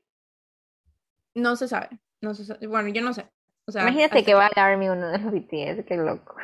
No 1.33 1.55
se 1.55 1.67
sabe. 1.67 1.89
No 2.21 2.33
se 2.33 2.45
sabe. 2.45 2.67
Bueno, 2.67 2.89
yo 2.89 3.01
no 3.01 3.13
sé. 3.13 3.29
Imagínate 3.67 4.24
que 4.24 4.33
va 4.33 4.47
al 4.47 4.62
Army 4.62 4.89
uno 4.89 5.07
de 5.07 5.17
los 5.17 5.31
BTS, 5.31 5.85
qué 5.85 5.97
loco. 5.97 6.35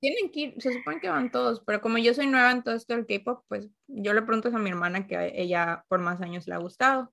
Tienen 0.00 0.30
que 0.30 0.40
ir, 0.40 0.54
se 0.60 0.72
supone 0.72 1.00
que 1.00 1.08
van 1.08 1.30
todos, 1.30 1.62
pero 1.64 1.80
como 1.80 1.98
yo 1.98 2.12
soy 2.14 2.26
nueva 2.26 2.50
en 2.50 2.62
todo 2.62 2.74
esto 2.74 2.94
del 2.94 3.06
K-pop, 3.06 3.44
pues 3.48 3.70
yo 3.86 4.12
le 4.12 4.22
pregunto 4.22 4.48
a 4.48 4.58
mi 4.58 4.70
hermana 4.70 5.06
que 5.06 5.32
ella 5.34 5.84
por 5.88 6.00
más 6.00 6.20
años 6.20 6.46
le 6.46 6.54
ha 6.54 6.58
gustado. 6.58 7.12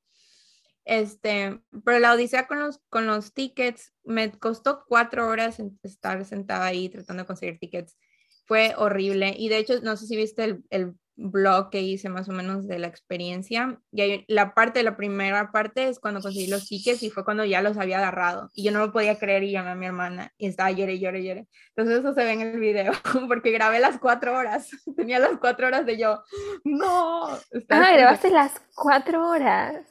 Este, 0.83 1.61
pero 1.85 1.99
la 1.99 2.13
odisea 2.13 2.47
con 2.47 2.59
los, 2.59 2.79
con 2.89 3.05
los 3.05 3.33
tickets 3.33 3.93
me 4.03 4.31
costó 4.31 4.83
cuatro 4.87 5.27
horas 5.27 5.61
estar 5.83 6.25
sentada 6.25 6.65
ahí 6.65 6.89
tratando 6.89 7.23
de 7.23 7.27
conseguir 7.27 7.59
tickets. 7.59 7.97
Fue 8.45 8.73
horrible. 8.75 9.35
Y 9.37 9.49
de 9.49 9.59
hecho, 9.59 9.79
no 9.81 9.95
sé 9.95 10.07
si 10.07 10.17
viste 10.17 10.43
el, 10.43 10.63
el 10.71 10.95
blog 11.21 11.69
que 11.69 11.81
hice 11.81 12.09
más 12.09 12.27
o 12.29 12.31
menos 12.31 12.67
de 12.67 12.79
la 12.79 12.87
experiencia. 12.87 13.79
Y 13.91 14.01
hay, 14.01 14.25
la 14.27 14.53
parte, 14.53 14.83
la 14.83 14.97
primera 14.97 15.51
parte 15.51 15.87
es 15.87 15.99
cuando 15.99 16.21
conseguí 16.21 16.47
los 16.47 16.67
tickets 16.67 17.03
y 17.03 17.09
fue 17.09 17.23
cuando 17.23 17.45
ya 17.45 17.61
los 17.61 17.77
había 17.77 17.99
agarrado. 17.99 18.49
Y 18.53 18.63
yo 18.63 18.71
no 18.71 18.79
lo 18.79 18.91
podía 18.91 19.19
creer 19.19 19.43
y 19.43 19.51
llamé 19.51 19.71
a 19.71 19.75
mi 19.75 19.85
hermana 19.85 20.33
y 20.37 20.47
estaba 20.47 20.71
llore, 20.71 20.99
llore, 20.99 21.23
llore. 21.23 21.47
Entonces 21.75 21.99
eso 21.99 22.13
se 22.13 22.23
ve 22.23 22.31
en 22.31 22.41
el 22.41 22.59
video, 22.59 22.93
porque 23.27 23.51
grabé 23.51 23.79
las 23.79 23.99
cuatro 23.99 24.35
horas. 24.35 24.69
Tenía 24.95 25.19
las 25.19 25.37
cuatro 25.39 25.67
horas 25.67 25.85
de 25.85 25.97
yo, 25.97 26.21
no. 26.63 27.27
Ah, 27.69 27.93
grabaste 27.93 28.29
las 28.31 28.61
cuatro 28.75 29.29
horas. 29.29 29.85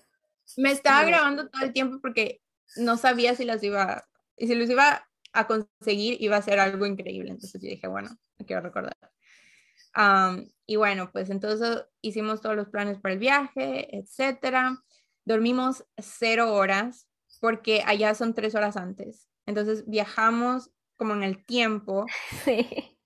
Me 0.57 0.73
estaba 0.73 1.05
grabando 1.05 1.49
todo 1.49 1.63
el 1.63 1.73
tiempo 1.73 1.99
porque 2.03 2.41
no 2.77 2.97
sabía 2.97 3.35
si 3.35 3.45
las 3.45 3.63
iba, 3.63 4.05
y 4.37 4.49
si 4.49 4.55
los 4.55 4.69
iba 4.69 5.07
a 5.33 5.47
conseguir, 5.47 6.17
iba 6.21 6.37
a 6.37 6.43
ser 6.43 6.59
algo 6.59 6.87
increíble. 6.87 7.31
Entonces 7.31 7.61
yo 7.63 7.69
dije, 7.69 7.87
bueno, 7.87 8.11
me 8.39 8.47
quiero 8.47 8.63
recordar 8.63 8.97
y 10.67 10.77
bueno, 10.77 11.11
pues 11.13 11.31
entonces 11.31 11.85
hicimos 12.01 12.41
todos 12.41 12.57
los 12.57 12.69
planes 12.69 12.99
para 12.99 13.15
el 13.15 13.19
viaje, 13.19 13.97
etcétera. 13.97 14.83
Dormimos 15.25 15.85
cero 15.99 16.55
horas 16.55 17.09
porque 17.41 17.83
allá 17.87 18.15
son 18.15 18.35
tres 18.35 18.55
horas 18.55 18.77
antes. 18.77 19.29
Entonces 19.47 19.85
viajamos 19.87 20.71
como 20.97 21.15
en 21.15 21.23
el 21.23 21.45
tiempo. 21.45 22.07
Sí. 22.45 22.97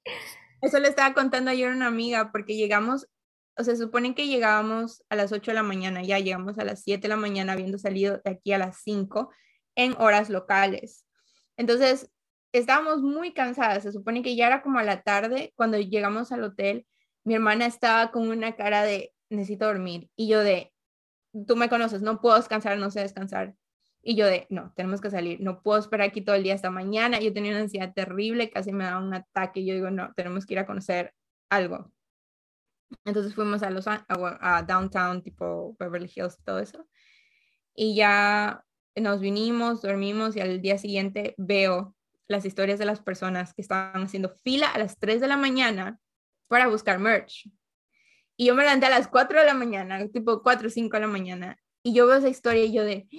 Eso 0.60 0.78
le 0.78 0.88
estaba 0.88 1.14
contando 1.14 1.50
ayer 1.50 1.70
a 1.70 1.74
una 1.74 1.86
amiga 1.86 2.32
porque 2.32 2.56
llegamos, 2.56 3.06
o 3.56 3.64
sea, 3.64 3.74
se 3.74 3.82
supone 3.82 4.14
que 4.14 4.26
llegábamos 4.26 5.04
a 5.10 5.16
las 5.16 5.32
8 5.32 5.50
de 5.50 5.54
la 5.54 5.62
mañana, 5.62 6.02
ya 6.02 6.18
llegamos 6.18 6.58
a 6.58 6.64
las 6.64 6.82
7 6.82 7.02
de 7.02 7.08
la 7.08 7.16
mañana 7.16 7.52
habiendo 7.52 7.78
salido 7.78 8.20
de 8.24 8.30
aquí 8.30 8.52
a 8.52 8.58
las 8.58 8.78
5 8.82 9.30
en 9.76 9.94
horas 9.98 10.30
locales. 10.30 11.04
Entonces, 11.56 12.10
estábamos 12.58 13.02
muy 13.02 13.32
cansadas, 13.32 13.82
se 13.82 13.92
supone 13.92 14.22
que 14.22 14.36
ya 14.36 14.46
era 14.46 14.62
como 14.62 14.78
a 14.78 14.84
la 14.84 15.02
tarde, 15.02 15.52
cuando 15.56 15.78
llegamos 15.78 16.32
al 16.32 16.44
hotel, 16.44 16.86
mi 17.24 17.34
hermana 17.34 17.66
estaba 17.66 18.10
con 18.10 18.28
una 18.28 18.56
cara 18.56 18.82
de, 18.84 19.12
necesito 19.30 19.66
dormir, 19.66 20.10
y 20.16 20.28
yo 20.28 20.40
de, 20.40 20.72
tú 21.46 21.56
me 21.56 21.68
conoces, 21.68 22.02
no 22.02 22.20
puedo 22.20 22.36
descansar, 22.36 22.78
no 22.78 22.90
sé 22.90 23.00
descansar. 23.00 23.54
Y 24.06 24.16
yo 24.16 24.26
de, 24.26 24.46
no, 24.50 24.72
tenemos 24.76 25.00
que 25.00 25.10
salir, 25.10 25.40
no 25.40 25.62
puedo 25.62 25.78
esperar 25.78 26.08
aquí 26.08 26.20
todo 26.20 26.36
el 26.36 26.42
día 26.42 26.54
hasta 26.54 26.70
mañana. 26.70 27.20
Yo 27.20 27.32
tenía 27.32 27.52
una 27.52 27.62
ansiedad 27.62 27.92
terrible, 27.94 28.50
casi 28.50 28.70
me 28.70 28.84
daba 28.84 29.00
un 29.00 29.14
ataque. 29.14 29.60
Y 29.60 29.66
yo 29.66 29.74
digo, 29.74 29.90
no, 29.90 30.12
tenemos 30.14 30.44
que 30.44 30.52
ir 30.54 30.58
a 30.58 30.66
conocer 30.66 31.14
algo. 31.48 31.90
Entonces 33.06 33.34
fuimos 33.34 33.62
a, 33.62 33.70
los, 33.70 33.86
a 33.88 34.62
downtown, 34.66 35.22
tipo 35.22 35.74
Beverly 35.78 36.10
Hills, 36.14 36.38
todo 36.44 36.58
eso. 36.58 36.86
Y 37.74 37.96
ya 37.96 38.62
nos 38.94 39.20
vinimos, 39.20 39.80
dormimos 39.80 40.36
y 40.36 40.40
al 40.40 40.60
día 40.60 40.76
siguiente 40.76 41.34
veo 41.38 41.96
las 42.28 42.44
historias 42.44 42.78
de 42.78 42.84
las 42.84 43.00
personas 43.00 43.54
que 43.54 43.62
estaban 43.62 44.02
haciendo 44.02 44.30
fila 44.42 44.68
a 44.70 44.78
las 44.78 44.98
3 44.98 45.20
de 45.20 45.28
la 45.28 45.36
mañana 45.36 45.98
para 46.48 46.68
buscar 46.68 46.98
merch. 46.98 47.50
Y 48.36 48.46
yo 48.46 48.54
me 48.54 48.62
levanté 48.62 48.86
a 48.86 48.90
las 48.90 49.08
4 49.08 49.40
de 49.40 49.46
la 49.46 49.54
mañana, 49.54 50.06
tipo 50.08 50.42
4 50.42 50.68
o 50.68 50.70
5 50.70 50.96
de 50.96 51.00
la 51.00 51.06
mañana, 51.06 51.58
y 51.82 51.94
yo 51.94 52.06
veo 52.06 52.16
esa 52.16 52.28
historia 52.28 52.64
y 52.64 52.72
yo 52.72 52.84
de... 52.84 53.08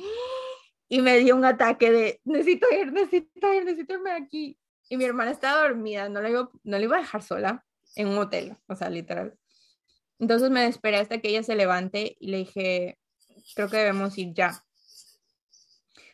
Y 0.87 1.01
me 1.01 1.17
dio 1.17 1.35
un 1.35 1.43
ataque 1.43 1.91
de, 1.91 2.21
necesito 2.25 2.67
ir, 2.71 2.93
necesito 2.93 3.51
ir, 3.51 3.65
necesito 3.65 3.95
irme 3.95 4.11
aquí. 4.11 4.59
Y 4.87 4.97
mi 4.97 5.05
hermana 5.05 5.31
estaba 5.31 5.63
dormida, 5.63 6.09
no 6.09 6.21
la, 6.21 6.29
iba, 6.29 6.51
no 6.63 6.77
la 6.77 6.83
iba 6.83 6.97
a 6.97 6.99
dejar 6.99 7.23
sola 7.23 7.65
en 7.95 8.07
un 8.07 8.19
hotel, 8.19 8.55
o 8.67 8.75
sea, 8.75 8.91
literal. 8.91 9.35
Entonces 10.19 10.51
me 10.51 10.67
esperé 10.67 10.97
hasta 10.97 11.19
que 11.19 11.29
ella 11.29 11.41
se 11.41 11.55
levante 11.55 12.15
y 12.19 12.27
le 12.27 12.37
dije, 12.37 12.99
creo 13.55 13.67
que 13.67 13.77
debemos 13.77 14.15
ir 14.19 14.35
ya. 14.35 14.63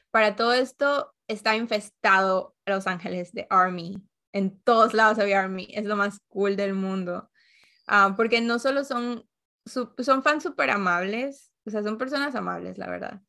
Para 0.09 0.37
todo 0.37 0.53
esto 0.53 1.13
está 1.27 1.55
infestado 1.55 2.50
Los 2.65 2.87
Ángeles 2.87 3.33
de 3.33 3.47
Army. 3.49 4.01
En 4.33 4.59
todos 4.61 4.93
lados 4.93 5.19
había 5.19 5.41
Army. 5.41 5.67
Es 5.71 5.85
lo 5.85 5.95
más 5.95 6.19
cool 6.27 6.55
del 6.55 6.73
mundo. 6.73 7.29
Ah, 7.87 8.13
porque 8.15 8.41
no 8.41 8.59
solo 8.59 8.83
son, 8.83 9.27
son 9.65 10.23
fans 10.23 10.43
súper 10.43 10.69
amables, 10.69 11.51
o 11.65 11.69
sea, 11.69 11.83
son 11.83 11.97
personas 11.97 12.35
amables, 12.35 12.77
la 12.77 12.89
verdad. 12.89 13.21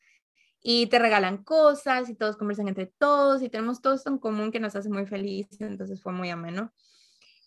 Y 0.62 0.86
te 0.86 0.98
regalan 0.98 1.42
cosas 1.42 2.08
y 2.08 2.14
todos 2.14 2.36
conversan 2.36 2.68
entre 2.68 2.86
todos 2.86 3.42
y 3.42 3.48
tenemos 3.48 3.82
todo 3.82 3.94
esto 3.94 4.10
en 4.10 4.18
común 4.18 4.52
que 4.52 4.60
nos 4.60 4.76
hace 4.76 4.88
muy 4.88 5.06
felices, 5.06 5.60
entonces 5.60 6.00
fue 6.00 6.12
muy 6.12 6.30
ameno. 6.30 6.72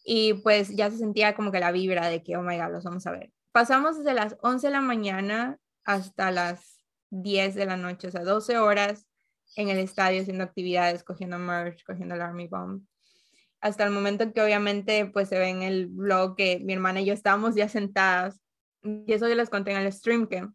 Y 0.04 0.34
pues 0.36 0.76
ya 0.76 0.92
se 0.92 0.98
sentía 0.98 1.36
como 1.36 1.52
que 1.52 1.60
la 1.60 1.72
vibra 1.72 2.10
de 2.10 2.22
que, 2.22 2.38
oh 2.38 2.42
my 2.44 2.58
god, 2.58 2.72
los 2.72 2.84
vamos 2.84 3.08
a 3.08 3.12
ver. 3.12 3.32
Pasamos 3.52 3.98
desde 3.98 4.14
las 4.14 4.36
11 4.42 4.68
de 4.68 4.74
la 4.74 4.82
mañana 4.82 5.58
hasta 5.86 6.32
las 6.32 6.84
10 7.12 7.56
de 7.56 7.66
la 7.66 7.78
noche, 7.78 8.10
o 8.10 8.12
sea, 8.12 8.24
12 8.24 8.58
horas 8.58 9.08
en 9.56 9.70
el 9.70 9.80
estadio 9.80 10.22
haciendo 10.22 10.44
actividades, 10.44 11.04
cogiendo 11.04 11.40
merch, 11.40 11.84
cogiendo 11.86 12.16
el 12.16 12.22
Army 12.22 12.48
Bomb. 12.48 12.84
Hasta 13.62 13.84
el 13.84 13.92
momento 13.92 14.24
en 14.24 14.34
que 14.34 14.42
obviamente 14.42 15.06
pues 15.08 15.30
se 15.30 15.40
ve 15.40 15.50
en 15.50 15.62
el 15.64 15.88
blog 15.88 16.36
que 16.36 16.60
mi 16.60 16.74
hermana 16.74 17.02
y 17.02 17.06
yo 17.06 17.14
estábamos 17.14 17.56
ya 17.56 17.70
sentadas. 17.70 18.42
Y 18.84 19.12
eso 19.12 19.28
yo 19.28 19.36
les 19.36 19.50
conté 19.50 19.72
en 19.72 19.78
el 19.78 19.92
stream 19.92 20.28
que 20.28 20.48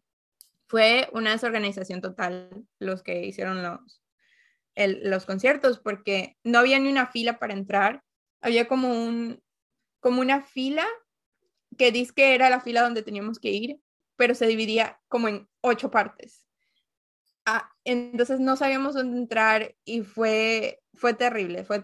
fue 0.67 1.09
una 1.11 1.31
desorganización 1.31 1.99
total 1.99 2.65
los 2.79 3.03
que 3.03 3.25
hicieron 3.25 3.61
los, 3.61 4.01
los 4.75 5.25
conciertos 5.25 5.79
porque 5.79 6.37
no 6.43 6.59
había 6.59 6.79
ni 6.79 6.89
una 6.89 7.07
fila 7.07 7.39
para 7.39 7.53
entrar. 7.53 8.03
Había 8.41 8.67
como, 8.67 8.89
un, 8.89 9.43
como 9.99 10.21
una 10.21 10.41
fila 10.41 10.85
que 11.77 11.91
dice 11.91 12.13
que 12.15 12.35
era 12.35 12.49
la 12.49 12.61
fila 12.61 12.81
donde 12.81 13.03
teníamos 13.03 13.39
que 13.39 13.49
ir, 13.49 13.81
pero 14.15 14.35
se 14.35 14.47
dividía 14.47 15.01
como 15.09 15.27
en 15.27 15.49
ocho 15.61 15.91
partes. 15.91 16.47
Ah, 17.45 17.71
entonces 17.83 18.39
no 18.39 18.55
sabíamos 18.55 18.93
dónde 18.93 19.17
entrar 19.17 19.75
y 19.83 20.01
fue, 20.03 20.79
fue 20.93 21.13
terrible, 21.13 21.63
fue 21.63 21.83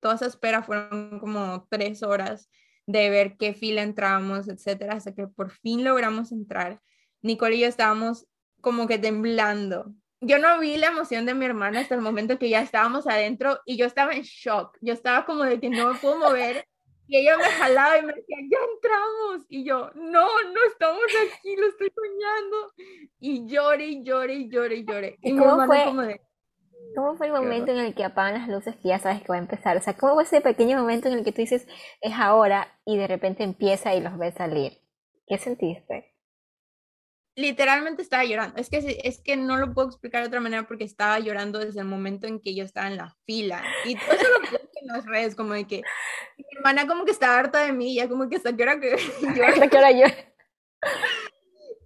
toda 0.00 0.14
esa 0.14 0.26
espera 0.26 0.62
fueron 0.62 1.18
como 1.18 1.66
tres 1.70 2.02
horas 2.02 2.50
de 2.86 3.10
ver 3.10 3.36
qué 3.36 3.54
fila 3.54 3.82
entrábamos, 3.82 4.48
etcétera, 4.48 4.94
hasta 4.94 5.14
que 5.14 5.26
por 5.26 5.50
fin 5.50 5.84
logramos 5.84 6.32
entrar. 6.32 6.80
Nicole 7.22 7.56
y 7.56 7.60
yo 7.60 7.66
estábamos 7.66 8.26
como 8.60 8.86
que 8.86 8.98
temblando. 8.98 9.92
Yo 10.20 10.38
no 10.38 10.58
vi 10.58 10.76
la 10.76 10.88
emoción 10.88 11.26
de 11.26 11.34
mi 11.34 11.44
hermana 11.44 11.80
hasta 11.80 11.94
el 11.94 12.00
momento 12.00 12.38
que 12.38 12.48
ya 12.48 12.60
estábamos 12.60 13.06
adentro 13.06 13.60
y 13.66 13.76
yo 13.76 13.86
estaba 13.86 14.12
en 14.12 14.22
shock. 14.22 14.76
Yo 14.80 14.92
estaba 14.92 15.26
como 15.26 15.44
de 15.44 15.60
que 15.60 15.70
no 15.70 15.92
me 15.92 15.98
puedo 15.98 16.18
mover 16.18 16.66
y 17.08 17.16
ella 17.16 17.38
me 17.38 17.44
jalaba 17.44 17.98
y 17.98 18.02
me 18.02 18.12
decía, 18.12 18.36
ya 18.50 18.58
entramos. 18.74 19.46
Y 19.48 19.64
yo, 19.64 19.90
no, 19.94 20.26
no 20.42 20.60
estamos 20.70 21.02
aquí, 21.26 21.56
lo 21.56 21.66
estoy 21.68 21.90
soñando. 21.94 22.72
Y 23.18 23.46
lloré, 23.46 23.86
y 23.86 24.04
lloré, 24.04 24.34
y 24.34 24.48
lloré, 24.48 24.76
y 24.76 24.84
lloré. 24.84 25.18
¿Y, 25.22 25.36
cómo 25.36 25.66
fue, 25.66 25.84
como 25.84 26.02
de, 26.02 26.20
¿Cómo 26.94 27.16
fue 27.16 27.28
el 27.28 27.32
momento 27.32 27.72
en 27.72 27.78
el 27.78 27.94
que 27.94 28.04
apagan 28.04 28.34
las 28.34 28.48
luces 28.48 28.76
que 28.76 28.88
ya 28.88 28.98
sabes 28.98 29.22
que 29.22 29.28
va 29.28 29.36
a 29.36 29.38
empezar? 29.38 29.76
O 29.78 29.80
sea, 29.80 29.96
¿cómo 29.96 30.14
fue 30.14 30.24
ese 30.24 30.42
pequeño 30.42 30.78
momento 30.78 31.08
en 31.08 31.14
el 31.14 31.24
que 31.24 31.32
tú 31.32 31.40
dices, 31.40 31.66
es 32.02 32.12
ahora, 32.14 32.78
y 32.84 32.98
de 32.98 33.06
repente 33.06 33.42
empieza 33.42 33.94
y 33.94 34.02
los 34.02 34.18
ves 34.18 34.34
salir? 34.34 34.78
¿Qué 35.26 35.38
sentiste? 35.38 36.14
literalmente 37.38 38.02
estaba 38.02 38.24
llorando. 38.24 38.60
Es 38.60 38.68
que, 38.68 39.00
es 39.04 39.20
que 39.20 39.36
no 39.36 39.56
lo 39.58 39.72
puedo 39.72 39.86
explicar 39.86 40.22
de 40.22 40.26
otra 40.26 40.40
manera 40.40 40.66
porque 40.66 40.82
estaba 40.82 41.20
llorando 41.20 41.60
desde 41.60 41.78
el 41.78 41.86
momento 41.86 42.26
en 42.26 42.40
que 42.40 42.52
yo 42.52 42.64
estaba 42.64 42.88
en 42.88 42.96
la 42.96 43.14
fila. 43.26 43.62
Y 43.84 43.94
todo 43.94 44.12
eso 44.12 44.26
lo 44.28 44.40
que 44.40 44.56
en 44.80 44.88
las 44.88 45.06
redes, 45.06 45.36
como 45.36 45.54
de 45.54 45.64
que 45.64 45.82
mi 46.50 46.56
hermana 46.56 46.86
como 46.86 47.04
que 47.04 47.10
estaba 47.10 47.38
harta 47.38 47.64
de 47.64 47.72
mí, 47.72 47.94
ya 47.94 48.08
como 48.08 48.28
que 48.28 48.36
hasta 48.36 48.56
qué 48.56 48.62
hora 48.62 48.80
que 48.80 48.96
yo. 50.00 50.06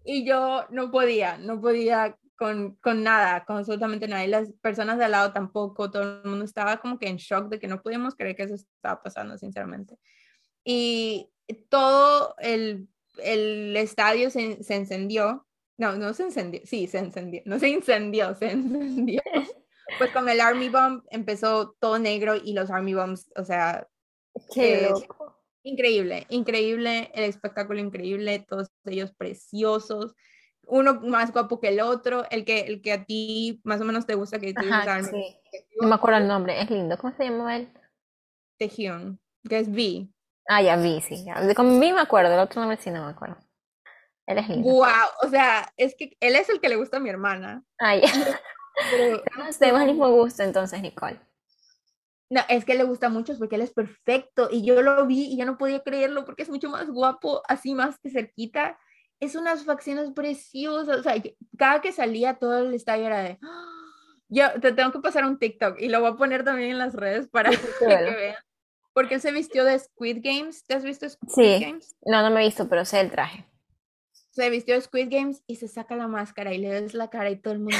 Y 0.04 0.26
yo 0.26 0.66
no 0.70 0.90
podía, 0.90 1.38
no 1.38 1.60
podía 1.60 2.16
con, 2.36 2.74
con, 2.76 3.02
nada, 3.02 3.44
con 3.44 3.58
absolutamente 3.58 4.08
nada. 4.08 4.24
Y 4.24 4.28
las 4.28 4.52
personas 4.60 4.98
de 4.98 5.04
al 5.04 5.12
lado 5.12 5.32
tampoco, 5.32 5.90
todo 5.90 6.22
el 6.22 6.28
mundo 6.28 6.44
estaba 6.44 6.78
como 6.78 6.98
que 6.98 7.08
en 7.08 7.16
shock 7.16 7.48
de 7.48 7.58
que 7.58 7.68
no 7.68 7.82
podíamos 7.82 8.14
creer 8.14 8.34
que 8.34 8.42
eso 8.44 8.54
estaba 8.54 9.02
pasando, 9.02 9.38
sinceramente. 9.38 9.96
Y 10.64 11.30
todo 11.68 12.34
el 12.38 12.88
el 13.18 13.76
estadio 13.76 14.30
se, 14.30 14.62
se, 14.62 14.74
encendió. 14.74 15.46
No, 15.76 15.96
no 15.96 16.14
se 16.14 16.24
encendió. 16.24 16.60
Sí, 16.64 16.86
se 16.86 16.98
encendió. 16.98 17.42
No 17.44 17.58
se 17.58 17.68
incendió, 17.68 18.34
se 18.34 18.50
encendió. 18.52 19.22
Pues 19.98 20.10
con 20.10 20.28
el 20.28 20.40
Army 20.40 20.68
Bomb 20.68 21.04
empezó 21.10 21.76
todo 21.80 21.98
negro 21.98 22.36
y 22.36 22.52
los 22.54 22.70
Army 22.70 22.94
Bombs, 22.94 23.30
o 23.36 23.44
sea. 23.44 23.88
Qué 24.52 24.92
Increíble, 25.64 26.26
increíble, 26.28 27.12
el 27.14 27.24
espectáculo 27.24 27.78
increíble, 27.78 28.40
todos 28.40 28.68
ellos 28.84 29.12
preciosos. 29.12 30.14
Uno 30.66 31.00
más 31.02 31.32
guapo 31.32 31.60
que 31.60 31.68
el 31.68 31.80
otro, 31.80 32.24
el 32.30 32.44
que, 32.44 32.60
el 32.62 32.82
que 32.82 32.92
a 32.92 33.04
ti 33.04 33.60
más 33.62 33.80
o 33.80 33.84
menos 33.84 34.04
te 34.04 34.14
gusta 34.14 34.40
que 34.40 34.54
tú 34.54 34.62
sí. 34.62 35.36
No 35.80 35.88
me 35.88 35.94
acuerdo 35.94 36.18
el 36.18 36.26
nombre, 36.26 36.60
es 36.60 36.68
lindo. 36.68 36.98
¿Cómo 36.98 37.14
se 37.16 37.24
llama 37.24 37.56
él? 37.56 37.72
Tejión, 38.58 39.20
que 39.48 39.58
es 39.58 39.68
V. 39.68 40.08
Ah, 40.48 40.62
ya 40.62 40.76
vi, 40.76 41.00
sí. 41.00 41.24
Con 41.54 41.78
vi 41.78 41.92
me 41.92 42.00
acuerdo, 42.00 42.34
el 42.34 42.40
otro 42.40 42.60
nombre 42.60 42.78
sí 42.80 42.90
no 42.90 43.04
me 43.04 43.12
acuerdo. 43.12 43.36
Él 44.26 44.38
es 44.38 44.48
lindo. 44.48 44.68
Wow, 44.68 44.86
o 45.22 45.28
sea, 45.28 45.72
es 45.76 45.94
que 45.96 46.16
él 46.18 46.34
es 46.34 46.48
el 46.48 46.60
que 46.60 46.68
le 46.68 46.76
gusta 46.76 46.96
a 46.96 47.00
mi 47.00 47.10
hermana. 47.10 47.64
Tenemos 48.90 49.60
el 49.60 49.86
mismo 49.86 50.10
gusto 50.10 50.42
entonces, 50.42 50.82
Nicole. 50.82 51.20
No, 52.32 52.40
es 52.48 52.64
que 52.64 52.74
le 52.74 52.84
gusta 52.84 53.10
mucho 53.10 53.36
porque 53.36 53.56
él 53.56 53.60
es 53.60 53.74
perfecto 53.74 54.48
y 54.50 54.64
yo 54.64 54.80
lo 54.80 55.04
vi 55.06 55.24
y 55.26 55.36
ya 55.36 55.44
no 55.44 55.58
podía 55.58 55.82
creerlo 55.82 56.24
porque 56.24 56.44
es 56.44 56.48
mucho 56.48 56.70
más 56.70 56.88
guapo, 56.88 57.42
así 57.46 57.74
más 57.74 57.98
que 57.98 58.08
cerquita. 58.08 58.78
Es 59.20 59.34
unas 59.34 59.66
facciones 59.66 60.12
preciosas, 60.12 61.00
o 61.00 61.02
sea, 61.02 61.22
cada 61.58 61.82
que 61.82 61.92
salía 61.92 62.38
todo 62.38 62.60
el 62.60 62.72
estadio 62.72 63.04
era 63.04 63.22
de, 63.22 63.38
¡Ah! 63.42 63.68
yo 64.28 64.46
te 64.62 64.72
tengo 64.72 64.92
que 64.92 65.00
pasar 65.00 65.26
un 65.26 65.38
TikTok 65.38 65.78
y 65.78 65.90
lo 65.90 66.00
voy 66.00 66.12
a 66.12 66.16
poner 66.16 66.42
también 66.42 66.70
en 66.70 66.78
las 66.78 66.94
redes 66.94 67.28
para 67.28 67.50
que 67.78 67.86
vean. 67.86 68.36
Porque 68.94 69.16
él 69.16 69.20
se 69.20 69.30
vistió 69.30 69.66
de 69.66 69.78
Squid 69.78 70.20
Games, 70.22 70.64
¿te 70.64 70.72
has 70.72 70.84
visto 70.84 71.06
Squid 71.06 71.34
sí. 71.34 71.60
Games? 71.62 71.94
No, 72.06 72.22
no 72.22 72.30
me 72.30 72.40
he 72.40 72.46
visto, 72.46 72.66
pero 72.66 72.86
sé 72.86 73.00
el 73.00 73.10
traje. 73.10 73.44
Se 74.30 74.48
vistió 74.48 74.74
de 74.74 74.80
Squid 74.80 75.08
Games 75.10 75.42
y 75.46 75.56
se 75.56 75.68
saca 75.68 75.96
la 75.96 76.08
máscara 76.08 76.54
y 76.54 76.58
le 76.58 76.70
ves 76.70 76.94
la 76.94 77.10
cara 77.10 77.28
y 77.28 77.36
todo 77.36 77.52
el 77.52 77.60
mundo... 77.60 77.76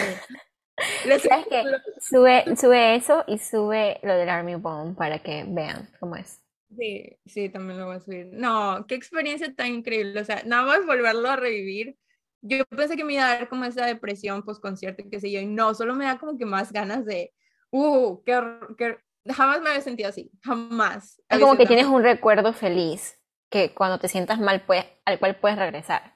¿Sabes 1.29 1.47
qué? 1.49 1.65
Sube, 2.01 2.57
sube 2.57 2.95
eso 2.95 3.25
y 3.27 3.39
sube 3.39 4.01
lo 4.03 4.15
del 4.15 4.29
Army 4.29 4.55
Bomb 4.55 4.97
para 4.97 5.19
que 5.19 5.45
vean 5.47 5.89
cómo 6.01 6.17
es. 6.17 6.41
Sí, 6.77 7.19
sí, 7.27 7.49
también 7.49 7.79
lo 7.79 7.87
voy 7.87 7.97
a 7.97 8.01
subir. 8.01 8.29
No, 8.33 8.87
qué 8.89 8.95
experiencia 8.95 9.55
tan 9.55 9.69
increíble. 9.69 10.21
O 10.21 10.25
sea, 10.25 10.43
nada 10.47 10.65
más 10.65 10.87
volverlo 10.87 11.29
a 11.29 11.37
revivir. 11.37 11.97
Yo 12.41 12.65
pensé 12.65 12.97
que 12.97 13.05
me 13.05 13.15
iba 13.15 13.25
a 13.25 13.35
dar 13.35 13.49
como 13.49 13.65
esa 13.65 13.87
depresión 13.87 14.43
post 14.43 14.61
concierto, 14.61 15.05
qué 15.09 15.21
sé 15.21 15.31
yo, 15.31 15.41
y 15.41 15.47
no, 15.47 15.75
solo 15.75 15.95
me 15.95 16.07
da 16.07 16.19
como 16.19 16.37
que 16.37 16.45
más 16.45 16.73
ganas 16.73 17.05
de, 17.05 17.33
uh, 17.71 18.21
que, 18.25 18.33
que 18.77 18.99
jamás 19.33 19.61
me 19.61 19.71
había 19.71 19.81
sentido 19.81 20.09
así, 20.09 20.31
jamás. 20.43 21.23
Es 21.29 21.39
como 21.39 21.57
que 21.57 21.67
tienes 21.67 21.87
un 21.87 22.03
recuerdo 22.03 22.53
feliz 22.53 23.21
que 23.49 23.73
cuando 23.75 24.01
te 24.01 24.09
sientas 24.09 24.41
mal, 24.41 24.65
pues, 24.67 24.85
al 25.05 25.21
cual 25.21 25.37
puedes 25.37 25.59
regresar. 25.59 26.15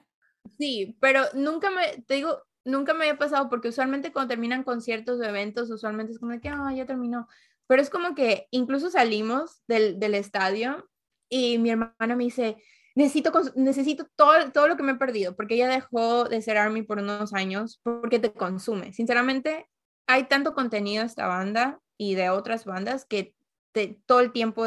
Sí, 0.58 0.96
pero 1.00 1.22
nunca 1.34 1.70
me, 1.70 2.02
te 2.06 2.14
digo, 2.14 2.42
nunca 2.66 2.92
me 2.92 3.04
había 3.04 3.16
pasado 3.18 3.48
porque 3.48 3.68
usualmente 3.68 4.12
cuando 4.12 4.28
terminan 4.28 4.64
conciertos 4.64 5.20
o 5.20 5.24
eventos, 5.24 5.70
usualmente 5.70 6.12
es 6.12 6.18
como 6.18 6.38
que, 6.40 6.48
ah, 6.48 6.72
ya 6.74 6.84
terminó. 6.84 7.28
Pero 7.66 7.80
es 7.80 7.88
como 7.88 8.14
que 8.14 8.48
incluso 8.50 8.90
salimos 8.90 9.62
del, 9.66 9.98
del 9.98 10.14
estadio 10.14 10.88
y 11.28 11.58
mi 11.58 11.70
hermana 11.70 12.16
me 12.16 12.24
dice, 12.24 12.56
necesito, 12.94 13.32
necesito 13.54 14.06
todo, 14.16 14.50
todo 14.52 14.68
lo 14.68 14.76
que 14.76 14.82
me 14.82 14.92
he 14.92 14.96
perdido, 14.96 15.36
porque 15.36 15.54
ella 15.54 15.68
dejó 15.68 16.24
de 16.24 16.42
ser 16.42 16.58
Army 16.58 16.82
por 16.82 16.98
unos 16.98 17.32
años, 17.32 17.80
porque 17.82 18.18
te 18.18 18.32
consume. 18.32 18.92
Sinceramente, 18.92 19.68
hay 20.06 20.24
tanto 20.24 20.54
contenido 20.54 21.02
de 21.02 21.06
esta 21.06 21.26
banda 21.26 21.80
y 21.96 22.14
de 22.14 22.30
otras 22.30 22.64
bandas 22.64 23.04
que 23.04 23.34
te, 23.72 24.00
todo 24.06 24.20
el 24.20 24.32
tiempo, 24.32 24.64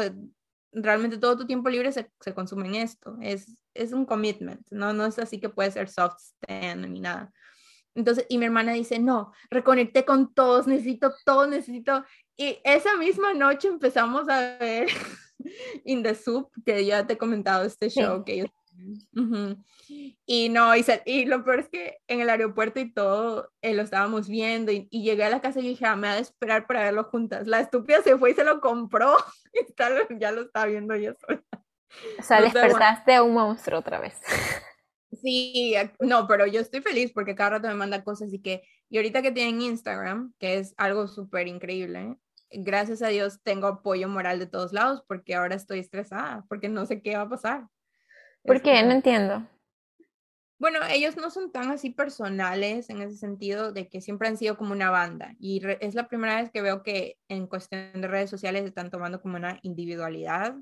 realmente 0.72 1.18
todo 1.18 1.36
tu 1.36 1.46
tiempo 1.46 1.68
libre 1.68 1.92
se, 1.92 2.10
se 2.20 2.34
consume 2.34 2.68
en 2.68 2.74
esto. 2.76 3.16
Es, 3.20 3.56
es 3.74 3.92
un 3.92 4.06
commitment, 4.06 4.66
¿no? 4.70 4.92
No 4.92 5.06
es 5.06 5.18
así 5.18 5.38
que 5.38 5.48
puede 5.48 5.70
ser 5.70 5.88
soft 5.88 6.18
stand 6.18 6.86
ni 6.86 7.00
nada. 7.00 7.32
Entonces, 7.94 8.26
y 8.28 8.38
mi 8.38 8.46
hermana 8.46 8.72
dice, 8.72 8.98
no, 8.98 9.32
reconecté 9.50 10.04
con 10.04 10.32
todos, 10.32 10.66
necesito 10.66 11.12
todo, 11.24 11.46
necesito. 11.46 12.04
Y 12.36 12.58
esa 12.64 12.96
misma 12.96 13.34
noche 13.34 13.68
empezamos 13.68 14.28
a 14.28 14.56
ver 14.58 14.88
In 15.84 16.02
the 16.02 16.14
Soup, 16.14 16.50
que 16.64 16.84
ya 16.84 17.06
te 17.06 17.14
he 17.14 17.18
comentado 17.18 17.64
este 17.64 17.90
show 17.90 18.24
que 18.24 18.34
ellos... 18.34 18.50
Y 20.24 20.48
no, 20.48 20.74
y, 20.76 20.84
y, 21.04 21.26
lo 21.26 21.44
peor 21.44 21.60
es 21.60 21.68
que 21.68 21.98
en 22.06 22.20
el 22.20 22.30
aeropuerto 22.30 22.80
y 22.80 22.92
todo 22.92 23.52
eh, 23.60 23.74
lo 23.74 23.82
estábamos 23.82 24.28
viendo 24.28 24.70
y, 24.72 24.88
llegué 24.90 25.24
a 25.24 25.30
la 25.30 25.40
casa 25.40 25.60
y 25.60 25.68
dije, 25.68 25.84
ah, 25.84 25.96
me 25.96 26.08
voy 26.08 26.16
a 26.16 26.20
esperar 26.20 26.66
para 26.66 26.84
verlo 26.84 27.04
juntas. 27.04 27.46
La 27.46 27.60
estúpida 27.60 28.00
se 28.02 28.16
fue 28.16 28.30
y 28.30 28.34
se 28.34 28.44
lo 28.44 28.60
compró 28.60 29.16
y 29.52 30.18
ya 30.18 30.30
lo 30.30 30.42
estaba 30.42 30.66
viendo 30.66 30.94
yo 30.94 31.12
sola. 31.14 31.42
O 32.18 32.22
sea, 32.22 32.40
despertaste 32.40 33.14
a 33.14 33.22
un 33.22 33.34
monstruo 33.34 33.80
otra 33.80 33.98
vez. 33.98 34.14
Sí, 35.12 35.74
no, 35.98 36.26
pero 36.28 36.46
yo 36.46 36.60
estoy 36.60 36.80
feliz 36.80 37.12
porque 37.12 37.34
cada 37.34 37.50
rato 37.50 37.68
me 37.68 37.74
manda 37.74 38.04
cosas 38.04 38.32
y 38.32 38.40
que, 38.40 38.62
y 38.88 38.96
ahorita 38.96 39.22
que 39.22 39.32
tienen 39.32 39.60
Instagram, 39.60 40.32
que 40.38 40.58
es 40.58 40.74
algo 40.76 41.08
súper 41.08 41.48
increíble, 41.48 42.16
gracias 42.50 43.02
a 43.02 43.08
Dios 43.08 43.40
tengo 43.42 43.66
apoyo 43.66 44.08
moral 44.08 44.38
de 44.38 44.46
todos 44.46 44.72
lados 44.72 45.02
porque 45.06 45.34
ahora 45.34 45.56
estoy 45.56 45.80
estresada, 45.80 46.44
porque 46.48 46.68
no 46.68 46.86
sé 46.86 47.02
qué 47.02 47.16
va 47.16 47.22
a 47.22 47.28
pasar. 47.28 47.66
¿Por 48.44 48.62
qué? 48.62 48.82
No 48.82 48.92
entiendo. 48.92 49.46
Bueno, 50.58 50.80
ellos 50.90 51.16
no 51.16 51.30
son 51.30 51.50
tan 51.50 51.70
así 51.70 51.88
personales 51.88 52.90
en 52.90 53.00
ese 53.00 53.16
sentido 53.16 53.72
de 53.72 53.88
que 53.88 54.02
siempre 54.02 54.28
han 54.28 54.36
sido 54.36 54.58
como 54.58 54.72
una 54.72 54.90
banda 54.90 55.34
y 55.38 55.62
es 55.80 55.94
la 55.94 56.06
primera 56.06 56.36
vez 56.36 56.50
que 56.50 56.60
veo 56.60 56.82
que 56.82 57.16
en 57.28 57.46
cuestión 57.46 58.00
de 58.00 58.08
redes 58.08 58.28
sociales 58.28 58.64
están 58.64 58.90
tomando 58.90 59.22
como 59.22 59.36
una 59.36 59.58
individualidad 59.62 60.54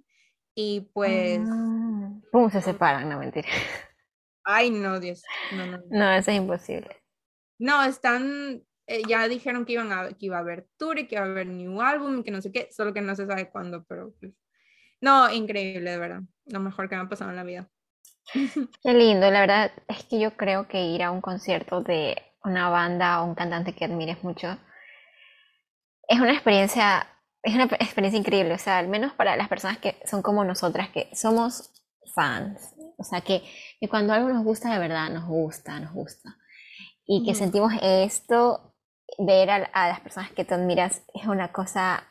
y 0.54 0.88
pues... 0.92 1.40
Ah, 1.44 2.12
¿Cómo 2.30 2.48
se 2.48 2.61
separan? 2.61 3.08
No, 3.08 3.18
mentira. 3.18 3.48
Ay, 4.50 4.70
no, 4.70 4.98
Dios. 4.98 5.22
No, 5.52 5.66
no, 5.66 5.78
no. 5.90 6.11
eso 6.12 6.30
es 6.30 6.38
imposible. 6.38 6.88
No, 7.58 7.84
están, 7.84 8.62
eh, 8.87 9.02
ya 9.06 9.28
dijeron 9.28 9.66
que, 9.66 9.74
iban 9.74 9.92
a, 9.92 10.08
que 10.08 10.24
iba 10.24 10.38
a 10.38 10.40
haber 10.40 10.66
tour 10.78 10.98
y 10.98 11.06
que 11.06 11.16
iba 11.16 11.24
a 11.24 11.28
haber 11.28 11.46
new 11.46 11.82
album 11.82 12.20
y 12.20 12.24
que 12.24 12.30
no 12.30 12.40
sé 12.40 12.50
qué, 12.50 12.70
solo 12.72 12.94
que 12.94 13.02
no 13.02 13.14
se 13.14 13.26
sabe 13.26 13.50
cuándo, 13.50 13.84
pero 13.87 14.14
pues, 14.18 14.32
no, 15.02 15.30
increíble, 15.30 15.90
de 15.90 15.98
verdad. 15.98 16.22
Lo 16.46 16.61
mejor 16.61 16.88
que 16.88 16.96
me 16.96 17.02
ha 17.02 17.08
pasado 17.11 17.28
en 17.28 17.37
la 17.37 17.44
vida. 17.44 17.68
Qué 18.82 18.94
lindo, 18.94 19.30
la 19.30 19.40
verdad 19.40 19.72
es 19.87 20.04
que 20.04 20.18
yo 20.18 20.34
creo 20.34 20.66
que 20.66 20.82
ir 20.82 21.02
a 21.02 21.11
un 21.11 21.20
concierto 21.20 21.82
de 21.82 22.16
una 22.42 22.70
banda 22.70 23.20
o 23.20 23.26
un 23.26 23.34
cantante 23.34 23.74
que 23.74 23.84
admires 23.84 24.24
mucho 24.24 24.56
es 26.08 26.20
una 26.20 26.32
experiencia, 26.32 27.06
es 27.42 27.54
una 27.54 27.64
experiencia 27.64 28.18
increíble, 28.18 28.54
o 28.54 28.58
sea, 28.58 28.78
al 28.78 28.88
menos 28.88 29.12
para 29.12 29.37
las 29.37 29.48
personas 29.48 29.76
que 29.76 29.96
son 30.06 30.22
como 30.22 30.42
nosotras, 30.42 30.88
que 30.88 31.11
somos 31.14 31.77
fans, 32.14 32.75
o 32.99 33.05
sea, 33.05 33.21
que, 33.21 33.42
cuando 33.88 34.12
algo 34.12 34.29
nos 34.29 34.44
gusta 34.44 34.73
de 34.73 34.79
verdad, 34.79 35.09
nos 35.11 35.27
gusta, 35.27 35.79
nos 35.81 35.92
gusta. 35.92 36.37
Y 37.07 37.25
que 37.25 37.35
sentimos 37.35 37.73
esto, 37.81 38.75
ver 39.18 39.51
a, 39.51 39.88
las 39.88 40.01
personas 40.01 40.31
que 40.33 40.44
tú 40.44 40.55
admiras 40.55 41.03
es 41.14 41.27
una 41.27 41.53
cosa 41.53 42.05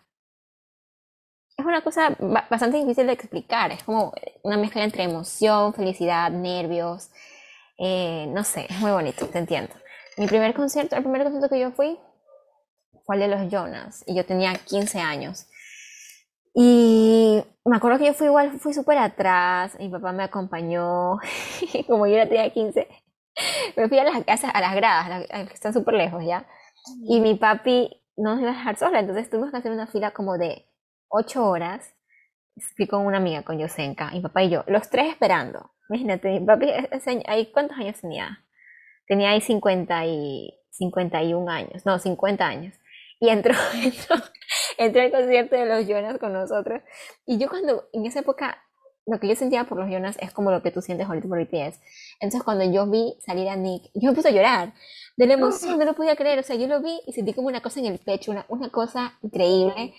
es 1.57 1.65
una 1.65 1.81
cosa 1.81 2.15
bastante 2.19 2.77
difícil 2.77 3.07
de 3.07 3.13
explicar. 3.13 3.71
Es 3.71 3.83
como 3.83 4.13
una 4.43 4.57
mezcla 4.57 4.83
entre 4.83 5.03
emoción, 5.03 5.73
felicidad, 5.73 6.29
nervios. 6.29 7.09
Eh, 7.79 8.27
no 8.29 8.43
sé, 8.43 8.67
es 8.69 8.79
muy 8.79 8.91
bonito, 8.91 9.27
te 9.27 9.39
entiendo. 9.39 9.73
Mi 10.17 10.27
primer 10.27 10.53
concierto, 10.53 10.95
el 10.95 11.01
primer 11.01 11.23
concierto 11.23 11.49
que 11.49 11.59
yo 11.59 11.71
fui 11.71 11.99
fue 13.05 13.15
el 13.15 13.21
de 13.21 13.27
los 13.27 13.51
Jonas 13.51 14.03
y 14.05 14.15
yo 14.15 14.23
tenía 14.23 14.53
15 14.53 14.99
años. 14.99 15.47
Y 16.59 17.43
me 17.65 17.77
acuerdo 17.77 17.99
que 17.99 18.07
yo 18.07 18.15
fui 18.15 18.25
igual, 18.25 18.59
fui 18.59 18.73
súper 18.73 18.97
atrás, 18.97 19.77
mi 19.79 19.89
papá 19.89 20.11
me 20.11 20.23
acompañó, 20.23 21.19
como 21.87 22.07
yo 22.07 22.15
ya 22.15 22.27
tenía 22.27 22.49
15, 22.49 22.87
me 23.75 23.87
fui 23.87 23.99
a 23.99 24.03
las 24.03 24.23
casas, 24.25 24.49
a 24.55 24.59
las 24.59 24.73
gradas, 24.73 25.27
que 25.27 25.53
están 25.53 25.71
súper 25.71 25.93
lejos 25.93 26.23
ya, 26.25 26.47
y 27.07 27.19
mi 27.19 27.35
papi 27.35 28.01
no 28.15 28.31
nos 28.31 28.41
iba 28.41 28.49
a 28.49 28.55
dejar 28.55 28.75
sola, 28.75 28.99
entonces 28.99 29.29
tuvimos 29.29 29.51
que 29.51 29.57
hacer 29.57 29.71
una 29.71 29.85
fila 29.85 30.09
como 30.09 30.39
de 30.39 30.67
8 31.09 31.45
horas, 31.45 31.93
fui 32.75 32.87
con 32.87 33.05
una 33.05 33.17
amiga, 33.17 33.43
con 33.43 33.59
Yosenka, 33.59 34.09
mi 34.09 34.21
papá 34.21 34.41
y 34.41 34.49
yo, 34.49 34.63
los 34.65 34.89
tres 34.89 35.09
esperando, 35.09 35.73
imagínate, 35.89 36.39
mi 36.39 36.43
papi, 36.43 36.71
ahí, 37.27 37.51
¿cuántos 37.51 37.77
años 37.77 38.01
tenía? 38.01 38.43
Tenía 39.05 39.29
ahí 39.29 39.41
50 39.41 40.07
y 40.07 40.59
51 40.71 41.51
años, 41.51 41.85
no, 41.85 41.99
50 41.99 42.47
años, 42.47 42.73
y 43.19 43.29
entró, 43.29 43.53
entró 43.83 44.15
entré 44.77 45.03
al 45.03 45.11
concierto 45.11 45.55
de 45.55 45.65
los 45.65 45.87
Jonas 45.87 46.17
con 46.17 46.33
nosotros. 46.33 46.81
Y 47.25 47.37
yo 47.37 47.49
cuando, 47.49 47.89
en 47.93 48.05
esa 48.05 48.19
época, 48.19 48.63
lo 49.05 49.19
que 49.19 49.27
yo 49.27 49.35
sentía 49.35 49.63
por 49.63 49.77
los 49.77 49.89
Jonas 49.89 50.17
es 50.19 50.31
como 50.31 50.51
lo 50.51 50.61
que 50.61 50.71
tú 50.71 50.81
sientes 50.81 51.07
ahorita 51.07 51.27
por 51.27 51.39
BTS. 51.39 51.79
Entonces 52.19 52.43
cuando 52.43 52.65
yo 52.65 52.87
vi 52.87 53.15
salir 53.25 53.49
a 53.49 53.55
Nick, 53.55 53.89
yo 53.93 54.09
me 54.09 54.15
puse 54.15 54.29
a 54.29 54.31
llorar 54.31 54.73
de 55.15 55.27
la 55.27 55.33
emoción, 55.33 55.79
no 55.79 55.85
lo 55.85 55.95
podía 55.95 56.15
creer. 56.15 56.39
O 56.39 56.43
sea, 56.43 56.55
yo 56.55 56.67
lo 56.67 56.81
vi 56.81 56.99
y 57.07 57.13
sentí 57.13 57.33
como 57.33 57.47
una 57.47 57.61
cosa 57.61 57.79
en 57.79 57.85
el 57.87 57.99
pecho, 57.99 58.31
una, 58.31 58.45
una 58.49 58.69
cosa 58.69 59.17
increíble. 59.21 59.93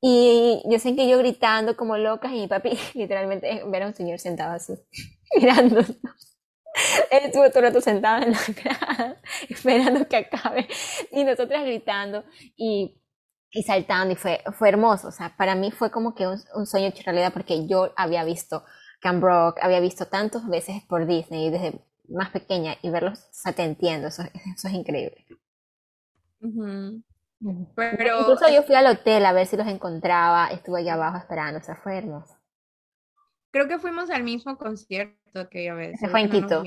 Y 0.00 0.62
yo 0.68 0.78
sé 0.78 0.96
que 0.96 1.08
yo 1.08 1.18
gritando 1.18 1.76
como 1.76 1.96
loca 1.96 2.28
y 2.28 2.40
mi 2.40 2.48
papi 2.48 2.78
literalmente 2.94 3.62
ver 3.66 3.82
a 3.82 3.86
un 3.88 3.94
señor 3.94 4.18
sentado 4.18 4.52
así, 4.54 4.74
mirándonos. 5.36 5.96
Él 7.10 7.20
estuvo 7.24 7.48
todo 7.50 7.60
el 7.60 7.64
rato 7.66 7.80
sentado 7.80 8.22
en 8.22 8.32
la 8.32 8.40
grada, 8.62 9.16
esperando 9.48 10.08
que 10.08 10.16
acabe, 10.16 10.68
y 11.10 11.24
nosotras 11.24 11.64
gritando. 11.64 12.24
Y 12.56 12.98
y 13.54 13.62
saltando 13.62 14.14
y 14.14 14.16
fue, 14.16 14.42
fue 14.58 14.70
hermoso. 14.70 15.08
O 15.08 15.12
sea, 15.12 15.36
para 15.36 15.54
mí 15.54 15.70
fue 15.70 15.90
como 15.90 16.14
que 16.14 16.26
un, 16.26 16.38
un 16.54 16.66
sueño 16.66 16.88
hecho 16.88 17.02
realidad 17.04 17.32
porque 17.32 17.66
yo 17.66 17.92
había 17.96 18.24
visto 18.24 18.64
Camp 19.00 19.22
Rock, 19.22 19.58
había 19.60 19.80
visto 19.80 20.06
tantas 20.06 20.48
veces 20.48 20.82
por 20.88 21.06
Disney 21.06 21.50
desde 21.50 21.84
más 22.08 22.30
pequeña 22.30 22.76
y 22.82 22.90
verlos, 22.90 23.20
o 23.20 23.32
sea, 23.32 23.52
te 23.52 23.62
entiendo, 23.62 24.08
eso, 24.08 24.22
eso 24.22 24.68
es 24.68 24.74
increíble. 24.74 25.26
Pero, 27.74 28.20
Incluso 28.20 28.48
yo 28.48 28.62
fui 28.62 28.74
al 28.74 28.86
hotel 28.86 29.26
a 29.26 29.32
ver 29.32 29.46
si 29.46 29.56
los 29.56 29.66
encontraba, 29.66 30.48
estuve 30.48 30.80
allá 30.80 30.94
abajo 30.94 31.18
esperando, 31.18 31.58
o 31.58 31.62
sea, 31.62 31.76
fue 31.76 31.98
hermoso. 31.98 32.34
Creo 33.52 33.68
que 33.68 33.78
fuimos 33.78 34.10
al 34.10 34.24
mismo 34.24 34.58
concierto 34.58 35.48
que 35.48 35.64
yo 35.64 35.76
vez. 35.76 36.00
Se 36.00 36.08
fue 36.08 36.22
en 36.22 36.30
Quito. 36.30 36.64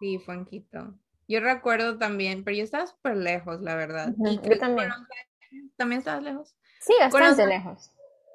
sí, 0.00 0.18
fue 0.24 0.34
en 0.34 0.46
Quito. 0.46 0.94
Yo 1.28 1.40
recuerdo 1.40 1.98
también, 1.98 2.44
pero 2.44 2.56
yo 2.56 2.64
estaba 2.64 2.86
súper 2.86 3.16
lejos, 3.16 3.60
la 3.60 3.74
verdad. 3.74 4.14
yo 4.16 4.58
también 4.58 4.90
también 5.76 6.00
estabas 6.00 6.22
lejos. 6.22 6.54
Sí, 6.80 6.94
bastante 7.00 7.46
lejos. 7.46 7.92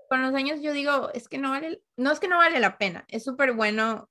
Con 0.10 0.22
los 0.22 0.34
años 0.34 0.62
yo 0.62 0.74
digo, 0.74 1.10
es 1.14 1.30
que 1.30 1.38
no 1.38 1.52
vale, 1.52 1.82
no 1.96 2.12
es 2.12 2.20
que 2.20 2.28
no 2.28 2.38
vale 2.38 2.60
la 2.60 2.78
pena, 2.78 3.06
es 3.08 3.24
súper 3.24 3.54
bueno 3.54 4.10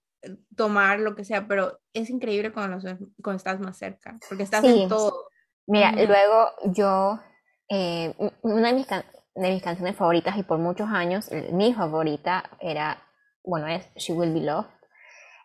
tomar 0.57 1.01
lo 1.01 1.15
que 1.15 1.25
sea, 1.25 1.47
pero 1.47 1.81
es 1.93 2.11
increíble 2.11 2.53
cuando, 2.53 2.79
cuando 3.23 3.37
estás 3.37 3.61
más 3.61 3.77
cerca, 3.79 4.19
porque 4.29 4.45
estás 4.45 4.65
en 4.65 4.89
todo. 4.89 5.29
Mira, 5.67 5.93
luego 5.93 6.51
yo, 6.65 7.21
eh, 7.69 8.15
una 8.43 8.69
de 8.69 8.75
mis, 8.75 8.87
de 8.89 9.51
mis 9.51 9.63
canciones 9.63 9.97
favoritas 9.97 10.37
y 10.37 10.43
por 10.43 10.59
muchos 10.59 10.89
años, 10.89 11.31
mi 11.53 11.75
favorita 11.75 12.51
era, 12.61 13.03
bueno, 13.45 13.67
es 13.69 13.89
She 13.97 14.13
Will 14.13 14.33
Be 14.33 14.41
Loved. 14.41 14.69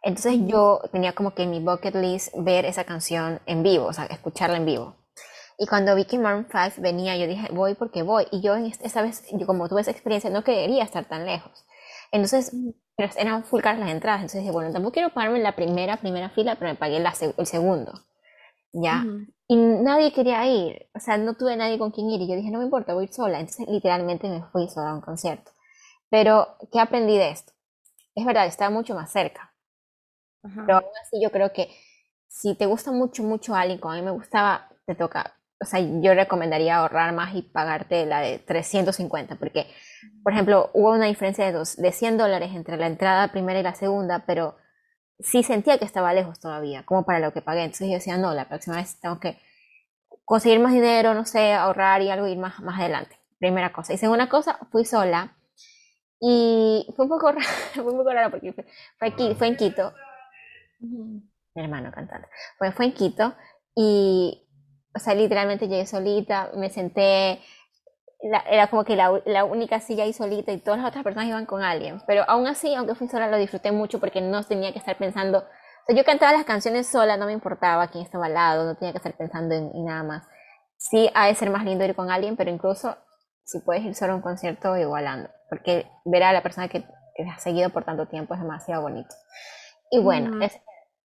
Entonces 0.03 0.39
yo 0.45 0.81
tenía 0.91 1.13
como 1.13 1.33
que 1.33 1.43
en 1.43 1.51
mi 1.51 1.59
bucket 1.59 1.95
list 1.95 2.33
ver 2.37 2.65
esa 2.65 2.83
canción 2.83 3.39
en 3.45 3.63
vivo, 3.63 3.85
o 3.85 3.93
sea, 3.93 4.05
escucharla 4.05 4.57
en 4.57 4.65
vivo. 4.65 4.95
Y 5.57 5.67
cuando 5.67 5.95
vi 5.95 6.05
que 6.05 6.19
Maroon 6.19 6.47
5 6.51 6.81
venía, 6.81 7.15
yo 7.17 7.27
dije, 7.27 7.47
voy 7.51 7.75
porque 7.75 8.03
voy. 8.03 8.27
Y 8.31 8.41
yo 8.41 8.55
esa 8.55 9.01
vez, 9.01 9.23
yo 9.31 9.47
como 9.47 9.69
tuve 9.69 9.81
esa 9.81 9.91
experiencia, 9.91 10.29
no 10.29 10.43
quería 10.43 10.83
estar 10.83 11.05
tan 11.05 11.25
lejos. 11.25 11.65
Entonces, 12.11 12.51
pero 12.95 13.11
eran 13.17 13.43
full 13.43 13.61
caras 13.61 13.79
las 13.79 13.89
entradas. 13.89 14.21
Entonces 14.21 14.41
dije, 14.41 14.51
bueno, 14.51 14.71
tampoco 14.71 14.93
quiero 14.93 15.09
pagarme 15.09 15.37
en 15.37 15.43
la 15.43 15.55
primera, 15.55 15.97
primera 15.97 16.29
fila, 16.29 16.55
pero 16.55 16.71
me 16.71 16.75
pagué 16.75 16.97
el 16.97 17.45
segundo. 17.47 17.93
¿Ya? 18.73 19.05
Y 19.47 19.55
nadie 19.55 20.11
quería 20.11 20.45
ir. 20.45 20.87
O 20.93 20.99
sea, 20.99 21.17
no 21.17 21.35
tuve 21.35 21.55
nadie 21.55 21.79
con 21.79 21.91
quien 21.91 22.09
ir. 22.09 22.21
Y 22.21 22.27
yo 22.27 22.35
dije, 22.35 22.51
no 22.51 22.59
me 22.59 22.65
importa, 22.65 22.93
voy 22.93 23.03
a 23.03 23.07
ir 23.07 23.13
sola. 23.13 23.39
Entonces, 23.39 23.67
literalmente 23.69 24.29
me 24.29 24.43
fui 24.51 24.67
sola 24.69 24.91
a 24.91 24.95
un 24.95 25.01
concierto. 25.01 25.51
Pero, 26.09 26.57
¿qué 26.71 26.79
aprendí 26.79 27.17
de 27.17 27.29
esto? 27.29 27.53
Es 28.15 28.25
verdad, 28.25 28.45
estaba 28.45 28.71
mucho 28.71 28.95
más 28.95 29.11
cerca. 29.11 29.53
Pero 30.41 30.77
aún 30.77 30.91
así, 31.01 31.21
yo 31.21 31.31
creo 31.31 31.51
que 31.51 31.69
si 32.27 32.55
te 32.55 32.65
gusta 32.65 32.91
mucho, 32.91 33.23
mucho 33.23 33.55
alguien, 33.55 33.79
como 33.79 33.93
a 33.93 33.97
mí 33.97 34.03
me 34.03 34.11
gustaba, 34.11 34.69
te 34.85 34.95
toca 34.95 35.35
o 35.61 35.65
sea, 35.65 35.79
yo 35.79 36.13
recomendaría 36.13 36.77
ahorrar 36.77 37.13
más 37.13 37.33
y 37.35 37.41
pagarte 37.41 38.05
la 38.05 38.19
de 38.19 38.39
350, 38.39 39.35
porque, 39.35 39.67
por 40.23 40.33
ejemplo, 40.33 40.69
hubo 40.73 40.91
una 40.91 41.05
diferencia 41.05 41.45
de, 41.45 41.53
dos, 41.53 41.77
de 41.77 41.91
100 41.91 42.17
dólares 42.17 42.51
entre 42.53 42.77
la 42.77 42.87
entrada 42.87 43.31
primera 43.31 43.59
y 43.59 43.63
la 43.63 43.73
segunda, 43.73 44.25
pero 44.27 44.57
sí 45.19 45.43
sentía 45.43 45.77
que 45.77 45.85
estaba 45.85 46.13
lejos 46.13 46.39
todavía, 46.39 46.83
como 46.85 47.05
para 47.05 47.19
lo 47.19 47.31
que 47.31 47.41
pagué. 47.41 47.63
Entonces 47.63 47.87
yo 47.87 47.95
decía, 47.95 48.17
no, 48.17 48.33
la 48.33 48.47
próxima 48.49 48.75
vez 48.75 48.99
tengo 48.99 49.19
que 49.19 49.39
conseguir 50.25 50.59
más 50.59 50.73
dinero, 50.73 51.13
no 51.13 51.25
sé, 51.25 51.53
ahorrar 51.53 52.01
y 52.01 52.09
algo 52.09 52.27
ir 52.27 52.37
más, 52.37 52.59
más 52.59 52.79
adelante. 52.79 53.17
Primera 53.39 53.71
cosa. 53.71 53.93
Y 53.93 53.97
segunda 53.97 54.27
cosa, 54.27 54.59
fui 54.71 54.85
sola 54.85 55.35
y 56.27 56.91
fue 56.95 57.05
un 57.05 57.09
poco 57.09 57.31
raro, 57.31 57.45
fue 57.73 57.83
un 57.83 57.97
poco 57.97 58.11
raro 58.11 58.31
porque 58.31 58.51
fue, 58.51 58.65
aquí, 58.99 59.35
fue 59.35 59.47
en 59.47 59.55
Quito. 59.55 59.93
Mi 60.79 61.63
hermano 61.63 61.91
cantando. 61.91 62.27
Fue, 62.57 62.71
fue 62.71 62.85
en 62.85 62.93
Quito 62.93 63.35
y 63.75 64.41
o 64.95 64.99
sea, 64.99 65.13
literalmente 65.13 65.67
llegué 65.67 65.85
solita, 65.85 66.51
me 66.55 66.69
senté, 66.69 67.41
era 68.49 68.67
como 68.67 68.85
que 68.85 68.95
la, 68.95 69.21
la, 69.25 69.43
única 69.43 69.81
silla 69.81 70.05
ahí 70.05 70.13
solita 70.13 70.53
y 70.53 70.57
todas 70.57 70.79
las 70.79 70.87
otras 70.87 71.03
personas 71.03 71.27
iban 71.27 71.45
con 71.45 71.61
alguien. 71.61 72.01
Pero 72.07 72.23
aún 72.27 72.47
así, 72.47 72.73
aunque 72.73 72.95
fui 72.95 73.07
sola, 73.07 73.27
lo 73.27 73.37
disfruté 73.37 73.71
mucho 73.71 73.99
porque 73.99 74.21
no 74.21 74.41
tenía 74.43 74.71
que 74.71 74.79
estar 74.79 74.97
pensando. 74.97 75.39
O 75.39 75.85
sea, 75.85 75.95
yo 75.95 76.05
cantaba 76.05 76.31
las 76.31 76.45
canciones 76.45 76.87
sola, 76.87 77.17
no 77.17 77.25
me 77.25 77.33
importaba 77.33 77.87
quién 77.89 78.05
estaba 78.05 78.27
al 78.27 78.33
lado, 78.33 78.65
no 78.65 78.75
tenía 78.75 78.93
que 78.93 78.97
estar 78.97 79.15
pensando 79.17 79.53
en, 79.53 79.85
nada 79.85 80.03
más. 80.03 80.27
Sí, 80.77 81.09
ha 81.13 81.27
de 81.27 81.35
ser 81.35 81.49
más 81.49 81.65
lindo 81.65 81.83
ir 81.83 81.93
con 81.93 82.09
alguien, 82.09 82.37
pero 82.37 82.49
incluso 82.49 82.95
si 83.43 83.59
puedes 83.59 83.83
ir 83.83 83.95
solo 83.95 84.13
a 84.13 84.15
un 84.15 84.21
concierto, 84.21 84.77
igualando. 84.77 85.29
Porque 85.49 85.87
ver 86.05 86.23
a 86.23 86.33
la 86.33 86.43
persona 86.43 86.67
que, 86.67 86.81
te 86.81 87.23
has 87.29 87.41
seguido 87.41 87.69
por 87.69 87.85
tanto 87.85 88.07
tiempo 88.07 88.33
es 88.33 88.41
demasiado 88.41 88.81
bonito. 88.81 89.15
Y 89.89 89.99
bueno, 89.99 90.43
es 90.43 90.59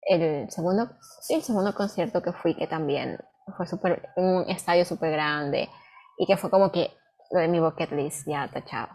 el 0.03 0.49
segundo, 0.51 0.88
el 1.29 1.42
segundo 1.42 1.75
concierto 1.75 2.22
que 2.22 2.33
fui 2.33 2.55
que 2.55 2.68
también 2.68 3.18
fue 3.57 3.66
super, 3.66 4.09
un 4.16 4.44
estadio 4.49 4.85
súper 4.85 5.12
grande 5.12 5.68
y 6.16 6.27
que 6.27 6.37
fue 6.37 6.51
como 6.51 6.70
que 6.70 6.92
lo 7.33 7.40
de 7.40 7.49
mi 7.49 7.59
bucket 7.59 7.90
list 7.92 8.27
ya 8.27 8.49
tachado. 8.49 8.88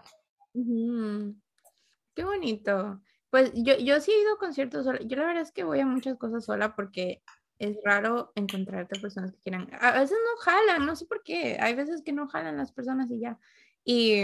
Qué 0.53 2.23
bonito. 2.23 3.01
Pues 3.29 3.51
yo, 3.53 3.77
yo 3.77 3.99
sí 4.01 4.11
he 4.11 4.21
ido 4.21 4.33
a 4.33 4.39
conciertos 4.39 4.85
sola. 4.85 4.99
Yo 5.03 5.17
la 5.17 5.25
verdad 5.25 5.43
es 5.43 5.51
que 5.51 5.63
voy 5.63 5.79
a 5.79 5.85
muchas 5.85 6.17
cosas 6.17 6.45
sola 6.45 6.75
porque 6.75 7.23
es 7.59 7.77
raro 7.83 8.31
encontrarte 8.35 8.99
personas 8.99 9.31
que 9.31 9.39
quieran. 9.39 9.69
A 9.79 9.91
veces 9.91 10.17
no 10.23 10.41
jalan, 10.41 10.85
no 10.85 10.95
sé 10.95 11.05
por 11.05 11.23
qué. 11.23 11.57
Hay 11.59 11.75
veces 11.75 12.01
que 12.03 12.11
no 12.11 12.27
jalan 12.27 12.57
las 12.57 12.71
personas 12.71 13.09
y 13.11 13.19
ya. 13.19 13.39
Y, 13.85 14.23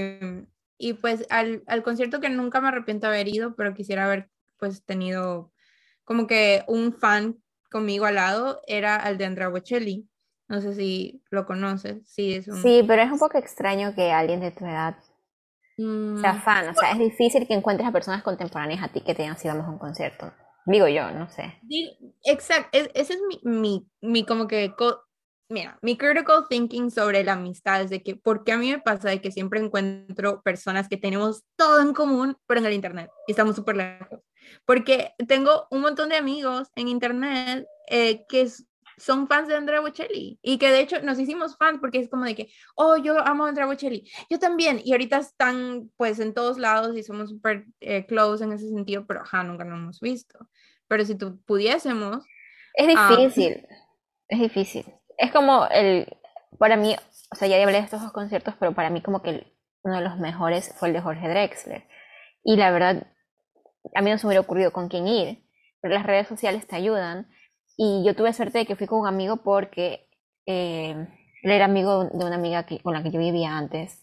y 0.78 0.94
pues 0.94 1.26
al, 1.30 1.64
al 1.68 1.84
concierto 1.84 2.20
que 2.20 2.30
nunca 2.30 2.62
me 2.62 2.68
arrepiento 2.70 3.08
haber 3.08 3.28
ido, 3.28 3.56
pero 3.56 3.74
quisiera 3.74 4.06
haber 4.06 4.30
pues 4.58 4.84
tenido 4.84 5.52
como 6.04 6.28
que 6.28 6.64
un 6.68 6.94
fan 6.94 7.38
conmigo 7.70 8.06
al 8.06 8.16
lado, 8.16 8.62
era 8.68 8.98
el 9.10 9.18
de 9.18 9.26
Andrea 9.26 9.50
Bocelli. 9.50 10.08
No 10.48 10.62
sé 10.62 10.74
si 10.76 11.22
lo 11.30 11.46
conoces. 11.46 12.08
Sí, 12.08 12.36
es 12.36 12.46
sí, 12.62 12.84
pero 12.88 13.02
es 13.02 13.12
un 13.12 13.20
poco 13.20 13.38
extraño 13.38 13.94
que 13.94 14.12
alguien 14.12 14.40
de 14.40 14.52
tu 14.52 14.66
edad 14.66 14.96
sea 15.76 16.34
mm, 16.34 16.42
fan. 16.42 16.70
O 16.70 16.74
sea, 16.74 16.92
es 16.92 17.00
difícil 17.00 17.46
que 17.46 17.54
encuentres 17.54 17.88
a 17.88 17.92
personas 17.92 18.24
contemporáneas 18.24 18.82
a 18.82 18.88
ti 18.88 19.02
que 19.02 19.14
te 19.14 19.24
hayan 19.24 19.38
sido 19.38 19.54
a 19.54 19.70
un 19.70 19.78
concierto. 19.78 20.34
Digo 20.66 20.88
yo, 20.88 21.12
no 21.12 21.30
sé. 21.30 21.60
Exacto, 22.24 22.78
ese 22.78 23.14
es 23.14 23.20
mi, 23.28 23.40
mi, 23.44 23.88
mi 24.02 24.26
como 24.26 24.48
que, 24.48 24.74
mira, 25.50 25.78
mi 25.82 25.98
critical 25.98 26.46
thinking 26.50 26.92
sobre 26.92 27.24
la 27.24 27.34
amistad 27.34 27.82
es 27.82 27.90
de 27.90 28.04
que, 28.04 28.16
porque 28.16 28.52
a 28.52 28.58
mí 28.58 28.72
me 28.72 28.80
pasa 28.80 29.10
de 29.10 29.22
que 29.22 29.32
siempre 29.32 29.60
encuentro 29.60 30.42
personas 30.42 30.88
que 30.88 30.98
tenemos 30.98 31.44
todo 31.56 31.82
en 31.82 31.94
común, 31.94 32.38
pero 32.46 32.60
en 32.60 32.66
el 32.66 32.74
Internet, 32.74 33.10
y 33.28 33.32
estamos 33.32 33.56
súper 33.56 33.78
lejos. 33.78 34.22
Porque 34.66 35.14
tengo 35.28 35.68
un 35.72 35.82
montón 35.82 36.10
de 36.10 36.16
amigos 36.16 36.70
en 36.76 36.88
Internet 36.88 37.66
eh, 37.90 38.26
que 38.30 38.48
son 38.98 39.28
fans 39.28 39.48
de 39.48 39.56
Andrea 39.56 39.80
Bocelli 39.80 40.40
y 40.42 40.58
que 40.58 40.72
de 40.72 40.82
hecho 40.82 41.02
nos 41.02 41.20
hicimos 41.20 41.56
fans 41.58 41.80
porque 41.80 42.00
es 42.00 42.10
como 42.10 42.26
de 42.26 42.36
que, 42.36 42.50
oh, 42.76 42.98
yo 42.98 43.20
amo 43.20 43.46
a 43.46 43.50
Andrea 43.50 43.68
Bocelli, 43.68 44.10
yo 44.30 44.40
también, 44.40 44.82
y 44.84 44.92
ahorita 44.92 45.18
están 45.18 45.92
pues 45.98 46.20
en 46.20 46.34
todos 46.34 46.58
lados 46.58 46.98
y 46.98 47.04
somos 47.04 47.30
súper 47.30 47.66
eh, 47.80 48.06
close 48.06 48.44
en 48.44 48.54
ese 48.54 48.70
sentido, 48.70 49.06
pero 49.06 49.22
ajá, 49.22 49.44
nunca 49.44 49.64
nos 49.64 49.80
hemos 49.80 50.00
visto. 50.00 50.50
Pero 50.88 51.06
si 51.06 51.16
tú 51.16 51.40
pudiésemos... 51.46 52.26
Es 52.74 52.88
difícil, 52.88 53.68
es 54.30 54.40
difícil. 54.40 54.97
Es 55.18 55.32
como 55.32 55.66
el, 55.68 56.08
para 56.58 56.78
mí, 56.78 56.96
o 57.32 57.36
sea, 57.36 57.48
ya 57.48 57.62
hablé 57.62 57.80
de 57.80 57.84
estos 57.84 58.02
dos 58.02 58.12
conciertos, 58.12 58.56
pero 58.60 58.74
para 58.74 58.90
mí 58.90 59.02
como 59.02 59.22
que 59.22 59.52
uno 59.84 59.96
de 59.98 60.04
los 60.04 60.18
mejores 60.18 60.74
fue 60.78 60.90
el 60.90 60.94
de 60.94 61.02
Jorge 61.02 61.28
Drexler. 61.28 61.84
Y 62.44 62.56
la 62.56 62.72
verdad, 62.72 63.08
a 63.96 64.02
mí 64.02 64.12
no 64.12 64.18
se 64.18 64.26
me 64.26 64.30
hubiera 64.30 64.42
ocurrido 64.42 64.72
con 64.72 64.90
quién 64.90 65.08
ir, 65.08 65.44
pero 65.82 65.94
las 65.94 66.06
redes 66.06 66.28
sociales 66.28 66.68
te 66.68 66.76
ayudan 66.76 67.28
y 67.78 68.04
yo 68.06 68.16
tuve 68.16 68.34
suerte 68.34 68.60
de 68.60 68.66
que 68.66 68.76
fui 68.76 68.88
con 68.88 69.02
un 69.02 69.08
amigo 69.08 69.38
porque 69.38 70.10
eh, 70.46 71.08
él 71.44 71.52
era 71.52 71.66
amigo 71.66 72.06
de 72.06 72.26
una 72.26 72.36
amiga 72.36 72.66
que, 72.66 72.80
con 72.80 72.94
la 72.94 73.04
que 73.04 73.12
yo 73.12 73.20
vivía 73.20 73.58
antes. 73.58 74.02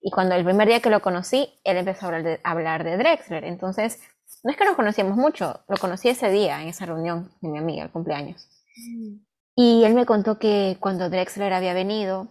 Y 0.00 0.10
cuando 0.10 0.34
el 0.34 0.44
primer 0.44 0.68
día 0.68 0.80
que 0.80 0.90
lo 0.90 1.00
conocí, 1.00 1.48
él 1.64 1.76
empezó 1.78 2.06
a 2.06 2.40
hablar, 2.44 2.84
de, 2.84 2.96
Drexler. 2.96 3.44
Entonces, 3.44 4.00
no 4.44 4.50
es 4.50 4.56
que 4.56 4.64
nos 4.64 4.76
conocíamos 4.76 5.16
mucho, 5.16 5.64
lo 5.68 5.76
conocí 5.76 6.08
ese 6.08 6.30
día, 6.30 6.62
en 6.62 6.68
esa 6.68 6.86
reunión 6.86 7.32
de 7.40 7.48
mi 7.48 7.58
amiga, 7.58 7.82
el 7.82 7.90
cumpleaños. 7.90 8.48
Mm. 8.76 9.25
Y 9.58 9.84
él 9.84 9.94
me 9.94 10.04
contó 10.04 10.38
que 10.38 10.76
cuando 10.80 11.08
Drexler 11.08 11.54
había 11.54 11.72
venido, 11.72 12.28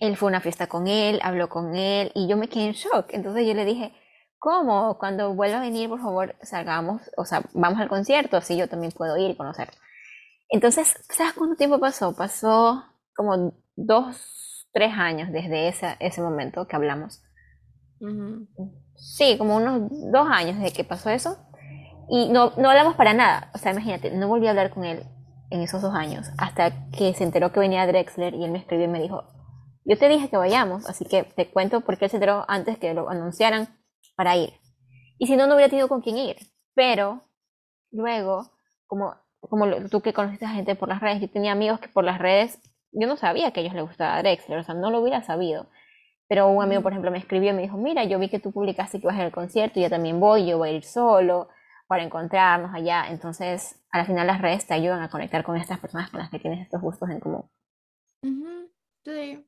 él 0.00 0.16
fue 0.16 0.28
a 0.28 0.30
una 0.30 0.40
fiesta 0.40 0.68
con 0.68 0.86
él, 0.86 1.18
habló 1.24 1.48
con 1.48 1.74
él, 1.74 2.12
y 2.14 2.28
yo 2.28 2.36
me 2.36 2.48
quedé 2.48 2.66
en 2.66 2.72
shock. 2.72 3.06
Entonces 3.10 3.44
yo 3.44 3.54
le 3.54 3.64
dije, 3.64 3.92
¿cómo? 4.38 4.98
Cuando 4.98 5.34
vuelva 5.34 5.58
a 5.58 5.62
venir, 5.62 5.88
por 5.88 6.00
favor, 6.00 6.36
salgamos, 6.42 7.02
o 7.16 7.24
sea, 7.24 7.42
vamos 7.54 7.80
al 7.80 7.88
concierto, 7.88 8.36
así 8.36 8.56
yo 8.56 8.68
también 8.68 8.92
puedo 8.92 9.16
ir 9.16 9.32
y 9.32 9.36
conocerlo. 9.36 9.74
Entonces, 10.48 10.94
¿sabes 11.10 11.32
cuánto 11.32 11.56
tiempo 11.56 11.80
pasó? 11.80 12.14
Pasó 12.14 12.84
como 13.16 13.52
dos, 13.74 14.68
tres 14.72 14.92
años 14.96 15.32
desde 15.32 15.66
ese, 15.66 15.96
ese 15.98 16.22
momento 16.22 16.68
que 16.68 16.76
hablamos. 16.76 17.20
Sí, 18.94 19.36
como 19.38 19.56
unos 19.56 19.90
dos 20.12 20.28
años 20.30 20.56
desde 20.60 20.72
que 20.72 20.84
pasó 20.84 21.10
eso. 21.10 21.36
Y 22.08 22.28
no, 22.28 22.52
no 22.56 22.70
hablamos 22.70 22.94
para 22.94 23.12
nada. 23.12 23.50
O 23.54 23.58
sea, 23.58 23.72
imagínate, 23.72 24.12
no 24.12 24.28
volví 24.28 24.46
a 24.46 24.50
hablar 24.50 24.70
con 24.70 24.84
él 24.84 25.04
en 25.50 25.62
esos 25.62 25.82
dos 25.82 25.94
años. 25.94 26.28
Hasta 26.38 26.90
que 26.90 27.14
se 27.14 27.24
enteró 27.24 27.52
que 27.52 27.60
venía 27.60 27.86
Drexler 27.86 28.34
y 28.34 28.44
él 28.44 28.50
me 28.50 28.58
escribió 28.58 28.86
y 28.86 28.88
me 28.88 29.00
dijo, 29.00 29.24
yo 29.84 29.96
te 29.98 30.08
dije 30.08 30.28
que 30.28 30.36
vayamos, 30.36 30.86
así 30.86 31.04
que 31.04 31.24
te 31.24 31.50
cuento 31.50 31.80
por 31.80 31.98
qué 31.98 32.06
él 32.06 32.10
se 32.10 32.16
enteró 32.16 32.44
antes 32.48 32.78
que 32.78 32.94
lo 32.94 33.08
anunciaran 33.08 33.68
para 34.16 34.36
ir. 34.36 34.52
Y 35.18 35.26
si 35.26 35.36
no, 35.36 35.46
no 35.46 35.54
hubiera 35.54 35.70
tenido 35.70 35.88
con 35.88 36.00
quién 36.00 36.18
ir. 36.18 36.36
Pero 36.74 37.22
luego, 37.90 38.50
como 38.86 39.14
como 39.40 39.66
tú 39.88 40.00
que 40.00 40.12
conociste 40.12 40.46
a 40.46 40.50
gente 40.50 40.74
por 40.74 40.88
las 40.88 41.00
redes, 41.00 41.20
yo 41.20 41.30
tenía 41.30 41.52
amigos 41.52 41.80
que 41.80 41.88
por 41.88 42.04
las 42.04 42.18
redes, 42.18 42.58
yo 42.92 43.06
no 43.06 43.16
sabía 43.16 43.52
que 43.52 43.60
a 43.60 43.62
ellos 43.62 43.74
les 43.74 43.84
gustaba 43.84 44.18
Drexler, 44.18 44.58
o 44.58 44.64
sea, 44.64 44.74
no 44.74 44.90
lo 44.90 45.00
hubiera 45.00 45.22
sabido. 45.22 45.66
Pero 46.28 46.48
un 46.48 46.62
amigo, 46.62 46.82
por 46.82 46.92
ejemplo, 46.92 47.10
me 47.10 47.18
escribió 47.18 47.50
y 47.50 47.54
me 47.54 47.62
dijo, 47.62 47.76
mira, 47.76 48.04
yo 48.04 48.18
vi 48.18 48.28
que 48.28 48.40
tú 48.40 48.52
publicaste 48.52 49.00
que 49.00 49.06
vas 49.06 49.18
al 49.18 49.32
concierto, 49.32 49.80
yo 49.80 49.88
también 49.88 50.20
voy, 50.20 50.46
yo 50.46 50.58
voy 50.58 50.70
a 50.70 50.72
ir 50.72 50.84
solo 50.84 51.48
para 51.88 52.04
encontrarnos 52.04 52.72
allá. 52.72 53.10
Entonces, 53.10 53.80
al 53.90 54.06
final 54.06 54.26
las 54.26 54.40
redes 54.40 54.66
te 54.66 54.74
ayudan 54.74 55.02
a 55.02 55.10
conectar 55.10 55.42
con 55.42 55.56
estas 55.56 55.80
personas 55.80 56.10
con 56.10 56.20
las 56.20 56.30
que 56.30 56.38
tienes 56.38 56.60
estos 56.60 56.80
gustos 56.80 57.10
en 57.10 57.18
común. 57.18 57.50
Sí, 58.22 59.46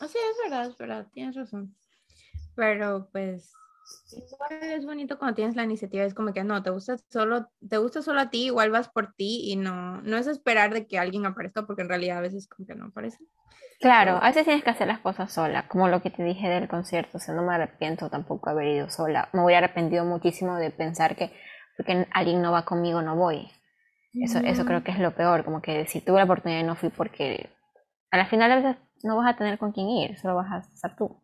así 0.00 0.18
es 0.18 0.36
verdad, 0.44 0.66
es 0.66 0.76
verdad, 0.76 1.06
tienes 1.12 1.34
razón. 1.34 1.74
Pero 2.54 3.08
pues 3.10 3.52
es 4.60 4.84
bonito 4.84 5.18
cuando 5.18 5.36
tienes 5.36 5.56
la 5.56 5.64
iniciativa, 5.64 6.04
es 6.04 6.12
como 6.12 6.32
que 6.32 6.44
no, 6.44 6.62
te 6.62 6.70
gusta 6.70 6.98
solo, 7.08 7.48
te 7.66 7.78
gusta 7.78 8.02
solo 8.02 8.20
a 8.20 8.30
ti, 8.30 8.46
igual 8.46 8.70
vas 8.70 8.88
por 8.88 9.14
ti 9.14 9.50
y 9.50 9.56
no, 9.56 10.02
no 10.02 10.18
es 10.18 10.26
esperar 10.26 10.74
de 10.74 10.86
que 10.86 10.98
alguien 10.98 11.24
aparezca 11.24 11.66
porque 11.66 11.82
en 11.82 11.88
realidad 11.88 12.18
a 12.18 12.22
veces 12.22 12.48
como 12.48 12.66
que 12.66 12.74
no 12.74 12.86
aparece. 12.86 13.18
Claro, 13.80 14.18
a 14.20 14.26
veces 14.26 14.44
tienes 14.44 14.64
que 14.64 14.70
hacer 14.70 14.88
las 14.88 14.98
cosas 14.98 15.32
sola, 15.32 15.68
como 15.68 15.88
lo 15.88 16.02
que 16.02 16.10
te 16.10 16.24
dije 16.24 16.48
del 16.48 16.68
concierto, 16.68 17.18
o 17.18 17.20
sea, 17.20 17.34
no 17.34 17.42
me 17.42 17.54
arrepiento 17.54 18.10
tampoco 18.10 18.50
de 18.50 18.52
haber 18.52 18.74
ido 18.74 18.90
sola, 18.90 19.28
me 19.32 19.44
hubiera 19.44 19.64
arrepentido 19.64 20.04
muchísimo 20.04 20.56
de 20.56 20.70
pensar 20.70 21.14
que 21.14 21.32
porque 21.78 22.08
alguien 22.10 22.42
no 22.42 22.50
va 22.50 22.64
conmigo, 22.64 23.00
no 23.00 23.14
voy. 23.14 23.48
Eso, 24.12 24.40
eso 24.40 24.64
creo 24.64 24.82
que 24.82 24.90
es 24.90 24.98
lo 24.98 25.14
peor, 25.14 25.44
como 25.44 25.62
que 25.62 25.86
si 25.86 26.00
tuve 26.00 26.18
la 26.18 26.24
oportunidad 26.24 26.60
y 26.60 26.64
no 26.64 26.74
fui 26.74 26.88
porque 26.88 27.50
a 28.10 28.16
la 28.16 28.26
final 28.26 28.50
a 28.50 28.56
veces 28.56 28.76
no 29.04 29.16
vas 29.16 29.32
a 29.32 29.36
tener 29.38 29.58
con 29.58 29.70
quién 29.70 29.88
ir, 29.88 30.18
solo 30.18 30.34
vas 30.34 30.50
a 30.50 30.58
estar 30.58 30.96
tú. 30.96 31.22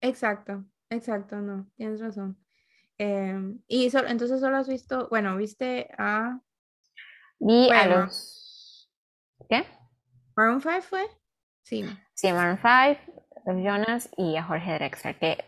Exacto, 0.00 0.64
exacto, 0.88 1.36
no, 1.36 1.70
tienes 1.76 2.00
razón. 2.00 2.38
Em, 2.96 3.60
y 3.68 3.90
entonces 3.94 4.40
solo 4.40 4.56
has 4.56 4.68
visto, 4.68 5.08
bueno, 5.10 5.36
viste 5.36 5.90
a... 5.98 6.40
Vi 7.38 7.70
a 7.70 7.86
los... 7.86 8.90
¿Qué? 9.50 9.66
Maroon 10.34 10.62
5 10.62 10.80
fue? 10.80 11.04
Sí. 11.62 11.84
Sí, 12.14 12.32
Maroon 12.32 12.56
5, 12.56 13.26
los 13.44 13.56
Jonas 13.56 14.08
y 14.16 14.36
a 14.36 14.44
Jorge 14.44 14.72
Drexler, 14.74 15.18
que 15.18 15.44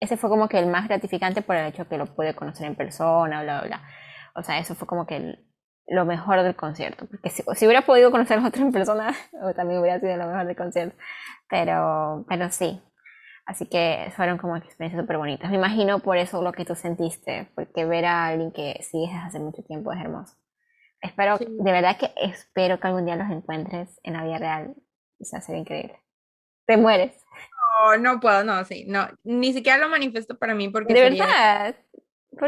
ese 0.00 0.16
fue 0.16 0.30
como 0.30 0.48
que 0.48 0.58
el 0.58 0.66
más 0.66 0.88
gratificante 0.88 1.42
por 1.42 1.56
el 1.56 1.66
hecho 1.66 1.88
que 1.88 1.98
lo 1.98 2.06
pude 2.06 2.34
conocer 2.34 2.66
en 2.66 2.76
persona, 2.76 3.42
bla, 3.42 3.60
bla, 3.60 3.66
bla. 3.66 3.82
O 4.34 4.42
sea, 4.42 4.58
eso 4.58 4.74
fue 4.74 4.86
como 4.86 5.06
que 5.06 5.38
lo 5.88 6.04
mejor 6.04 6.42
del 6.42 6.54
concierto. 6.54 7.06
Porque 7.06 7.30
si, 7.30 7.42
hubiera 7.66 7.82
podido 7.82 8.10
conocer 8.10 8.38
a 8.38 8.46
otro 8.46 8.62
en 8.62 8.72
persona, 8.72 9.14
también 9.56 9.80
hubiera 9.80 9.98
sido 10.00 10.16
lo 10.16 10.26
mejor 10.26 10.46
del 10.46 10.56
concierto. 10.56 10.96
Pero, 11.48 12.24
pero 12.28 12.50
sí. 12.50 12.80
Así 13.46 13.66
que 13.66 14.12
fueron 14.14 14.36
como 14.36 14.56
experiencias 14.56 15.00
súper 15.02 15.16
bonitas. 15.16 15.50
Me 15.50 15.56
imagino 15.56 16.00
por 16.00 16.18
eso 16.18 16.42
lo 16.42 16.52
que 16.52 16.66
tú 16.66 16.74
sentiste, 16.74 17.50
porque 17.54 17.86
ver 17.86 18.04
a 18.04 18.26
alguien 18.26 18.52
que 18.52 18.78
sigues 18.82 19.10
desde 19.10 19.26
hace 19.26 19.40
mucho 19.40 19.62
tiempo 19.62 19.90
es 19.90 20.00
hermoso. 20.00 20.36
Espero, 21.00 21.38
de 21.38 21.72
verdad 21.72 21.96
que 21.96 22.12
espero 22.16 22.78
que 22.78 22.88
algún 22.88 23.06
día 23.06 23.16
los 23.16 23.30
encuentres 23.30 23.98
en 24.02 24.12
la 24.12 24.24
vida 24.24 24.38
real. 24.38 24.74
O 25.18 25.24
sea, 25.24 25.40
sería 25.40 25.62
increíble. 25.62 25.98
Te 26.66 26.76
mueres. 26.76 27.14
No, 27.68 27.96
no 27.98 28.20
puedo, 28.20 28.44
no, 28.44 28.64
sí, 28.64 28.84
no. 28.86 29.08
Ni 29.24 29.52
siquiera 29.52 29.78
lo 29.78 29.88
manifiesto 29.88 30.38
para 30.38 30.54
mí 30.54 30.68
porque. 30.68 30.94
¿De 30.94 31.00
verdad? 31.00 31.76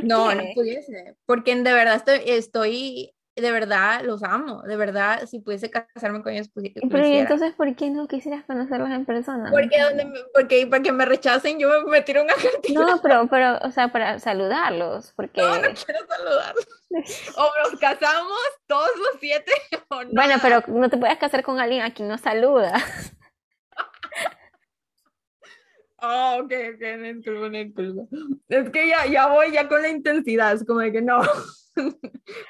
no, 0.03 0.35
no 0.35 0.43
pudiese. 0.55 1.17
Porque 1.27 1.55
de 1.55 1.73
verdad 1.73 1.97
estoy, 1.97 2.23
estoy 2.27 3.15
de 3.37 3.53
verdad 3.53 4.03
los 4.03 4.23
amo, 4.23 4.63
de 4.63 4.77
verdad, 4.77 5.27
si 5.27 5.41
pudiese 5.41 5.71
casarme 5.71 6.23
con 6.23 6.33
ellos, 6.33 6.49
pues, 6.53 6.71
Pero 6.91 7.07
¿y 7.07 7.17
entonces 7.17 7.55
por 7.55 7.75
qué 7.75 7.91
no 7.91 8.07
quisieras 8.07 8.45
conocerlos 8.45 8.91
en 8.91 9.05
persona? 9.05 9.51
Porque, 9.51 9.81
donde 9.81 10.05
me, 10.05 10.19
porque 10.35 10.67
para 10.67 10.83
que 10.83 10.93
me 10.93 11.05
rechacen 11.05 11.59
yo 11.59 11.69
me, 11.87 12.03
tiro 12.03 12.23
una 12.23 12.35
cartita. 12.35 12.81
No, 12.81 13.01
pero, 13.01 13.27
pero, 13.29 13.59
o 13.63 13.71
sea, 13.71 13.89
para 13.89 14.19
saludarlos, 14.19 15.13
porque... 15.17 15.41
No, 15.41 15.57
no 15.57 15.63
quiero 15.63 16.01
saludarlos. 16.09 16.69
o 17.37 17.51
nos 17.63 17.81
casamos 17.81 18.41
todos 18.67 18.91
los 18.99 19.21
siete 19.21 19.53
o 19.89 20.05
no. 20.05 20.11
Bueno, 20.13 20.35
pero 20.43 20.63
no 20.69 20.89
te 20.89 20.99
puedes 20.99 21.19
casar 21.19 21.43
con 21.43 21.61
alguien 21.61 21.83
a 21.83 21.93
quien 21.93 22.09
no 22.09 22.19
saludas. 22.19 22.83
Oh, 26.03 26.39
ok, 26.43 26.53
ok, 26.75 26.83
no 26.99 27.51
disculpa, 27.51 28.17
Es 28.49 28.71
que 28.71 28.89
ya, 28.89 29.07
ya 29.07 29.27
voy 29.29 29.53
ya 29.53 29.69
con 29.69 29.83
la 29.83 29.89
intensidad, 29.89 30.53
es 30.55 30.65
como 30.65 30.81
de 30.81 30.93
que 30.93 31.03
no. 31.03 31.21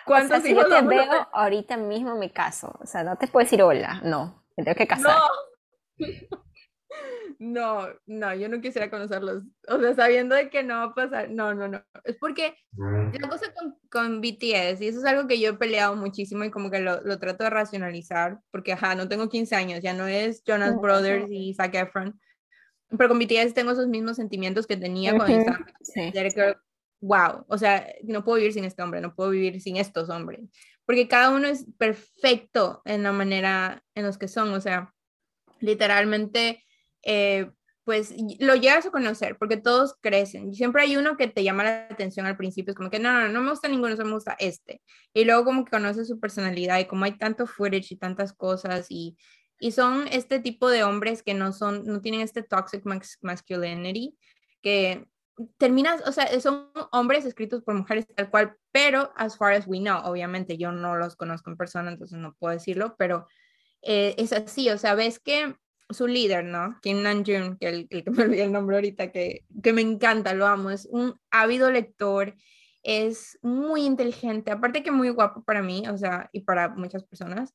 ¿Cuántos 0.06 0.38
o 0.38 0.40
sea, 0.40 0.40
si 0.40 0.54
yo 0.54 0.68
te 0.68 0.82
veo 0.82 1.28
ahorita 1.32 1.76
mismo 1.76 2.16
me 2.16 2.32
caso, 2.32 2.78
o 2.80 2.86
sea, 2.86 3.02
no 3.02 3.16
te 3.16 3.26
puedo 3.26 3.44
decir 3.44 3.62
hola, 3.62 4.00
no, 4.04 4.44
me 4.56 4.64
tengo 4.64 4.76
que 4.76 4.86
casar. 4.86 5.18
No. 5.98 6.06
No, 7.38 7.88
no, 8.04 8.34
yo 8.34 8.50
no 8.50 8.60
quisiera 8.60 8.90
conocerlos. 8.90 9.44
O 9.66 9.80
sea, 9.80 9.94
sabiendo 9.94 10.34
de 10.34 10.50
que 10.50 10.62
no 10.62 10.74
va 10.74 10.82
a 10.82 10.94
pasar. 10.94 11.30
No, 11.30 11.54
no, 11.54 11.68
no. 11.68 11.82
Es 12.04 12.18
porque 12.18 12.54
la 12.76 13.28
cosa 13.30 13.46
con, 13.54 13.78
con 13.90 14.20
BTS, 14.20 14.82
y 14.82 14.88
eso 14.88 14.98
es 14.98 15.06
algo 15.06 15.26
que 15.26 15.40
yo 15.40 15.48
he 15.48 15.54
peleado 15.54 15.96
muchísimo 15.96 16.44
y 16.44 16.50
como 16.50 16.70
que 16.70 16.80
lo, 16.80 17.00
lo 17.00 17.18
trato 17.18 17.44
de 17.44 17.50
racionalizar, 17.50 18.40
porque, 18.50 18.74
ajá, 18.74 18.94
no 18.94 19.08
tengo 19.08 19.30
15 19.30 19.56
años, 19.56 19.80
ya 19.80 19.94
no 19.94 20.06
es 20.06 20.42
Jonas 20.46 20.78
Brothers 20.78 21.30
y 21.30 21.54
Zac 21.54 21.74
Efron 21.76 22.20
pero 22.96 23.08
con 23.08 23.18
BTS 23.18 23.54
tengo 23.54 23.72
esos 23.72 23.88
mismos 23.88 24.16
sentimientos 24.16 24.66
que 24.66 24.76
tenía 24.76 25.16
con 25.16 25.30
estaba 25.30 25.66
sí. 25.82 26.12
Wow, 27.02 27.46
o 27.48 27.56
sea, 27.56 27.86
no 28.02 28.24
puedo 28.24 28.36
vivir 28.36 28.52
sin 28.52 28.64
este 28.64 28.82
hombre, 28.82 29.00
no 29.00 29.14
puedo 29.14 29.30
vivir 29.30 29.58
sin 29.62 29.78
estos 29.78 30.10
hombres, 30.10 30.40
porque 30.84 31.08
cada 31.08 31.30
uno 31.30 31.48
es 31.48 31.64
perfecto 31.78 32.82
en 32.84 33.02
la 33.02 33.12
manera 33.12 33.82
en 33.94 34.04
los 34.04 34.18
que 34.18 34.28
son, 34.28 34.52
o 34.52 34.60
sea, 34.60 34.92
literalmente, 35.60 36.62
eh, 37.02 37.50
pues 37.84 38.14
lo 38.38 38.54
llegas 38.54 38.84
a 38.84 38.90
conocer, 38.90 39.38
porque 39.38 39.56
todos 39.56 39.94
crecen. 40.02 40.54
Siempre 40.54 40.82
hay 40.82 40.98
uno 40.98 41.16
que 41.16 41.26
te 41.26 41.42
llama 41.42 41.64
la 41.64 41.86
atención 41.90 42.26
al 42.26 42.36
principio, 42.36 42.72
es 42.72 42.76
como 42.76 42.90
que 42.90 42.98
no, 42.98 43.12
no, 43.12 43.28
no 43.28 43.40
me 43.40 43.50
gusta 43.50 43.68
ninguno, 43.68 43.96
solo 43.96 44.08
me 44.08 44.14
gusta 44.14 44.36
este. 44.38 44.82
Y 45.14 45.24
luego 45.24 45.46
como 45.46 45.64
que 45.64 45.70
conoces 45.70 46.06
su 46.06 46.20
personalidad 46.20 46.78
y 46.78 46.84
como 46.84 47.06
hay 47.06 47.16
tanto 47.16 47.46
footage 47.46 47.94
y 47.94 47.96
tantas 47.96 48.34
cosas 48.34 48.86
y 48.90 49.16
y 49.60 49.72
son 49.72 50.08
este 50.08 50.40
tipo 50.40 50.68
de 50.70 50.82
hombres 50.82 51.22
que 51.22 51.34
no 51.34 51.52
son, 51.52 51.84
no 51.84 52.00
tienen 52.00 52.22
este 52.22 52.42
toxic 52.42 52.82
masculinity, 53.20 54.16
que 54.62 55.06
terminas, 55.58 56.02
o 56.06 56.12
sea, 56.12 56.40
son 56.40 56.70
hombres 56.92 57.24
escritos 57.26 57.62
por 57.62 57.74
mujeres 57.74 58.06
tal 58.14 58.30
cual, 58.30 58.56
pero 58.72 59.12
as 59.16 59.36
far 59.36 59.52
as 59.52 59.66
we 59.66 59.78
know, 59.78 60.00
obviamente 60.04 60.56
yo 60.56 60.72
no 60.72 60.96
los 60.96 61.14
conozco 61.14 61.50
en 61.50 61.56
persona, 61.58 61.90
entonces 61.90 62.18
no 62.18 62.34
puedo 62.38 62.54
decirlo, 62.54 62.96
pero 62.98 63.26
eh, 63.82 64.14
es 64.16 64.32
así, 64.32 64.70
o 64.70 64.78
sea, 64.78 64.94
ves 64.94 65.18
que 65.18 65.54
su 65.90 66.06
líder, 66.06 66.44
¿no? 66.44 66.78
Kim 66.80 67.02
Namjoon, 67.02 67.58
que 67.58 67.68
el, 67.68 67.88
que 67.88 68.10
me 68.10 68.22
olvidé 68.24 68.44
el 68.44 68.52
nombre 68.52 68.76
ahorita, 68.76 69.12
que, 69.12 69.44
que 69.62 69.72
me 69.72 69.82
encanta, 69.82 70.32
lo 70.32 70.46
amo, 70.46 70.70
es 70.70 70.86
un 70.86 71.20
ávido 71.30 71.70
lector, 71.70 72.34
es 72.82 73.38
muy 73.42 73.84
inteligente, 73.84 74.50
aparte 74.50 74.82
que 74.82 74.90
muy 74.90 75.10
guapo 75.10 75.44
para 75.44 75.62
mí, 75.62 75.84
o 75.86 75.98
sea, 75.98 76.30
y 76.32 76.40
para 76.40 76.70
muchas 76.70 77.04
personas, 77.04 77.54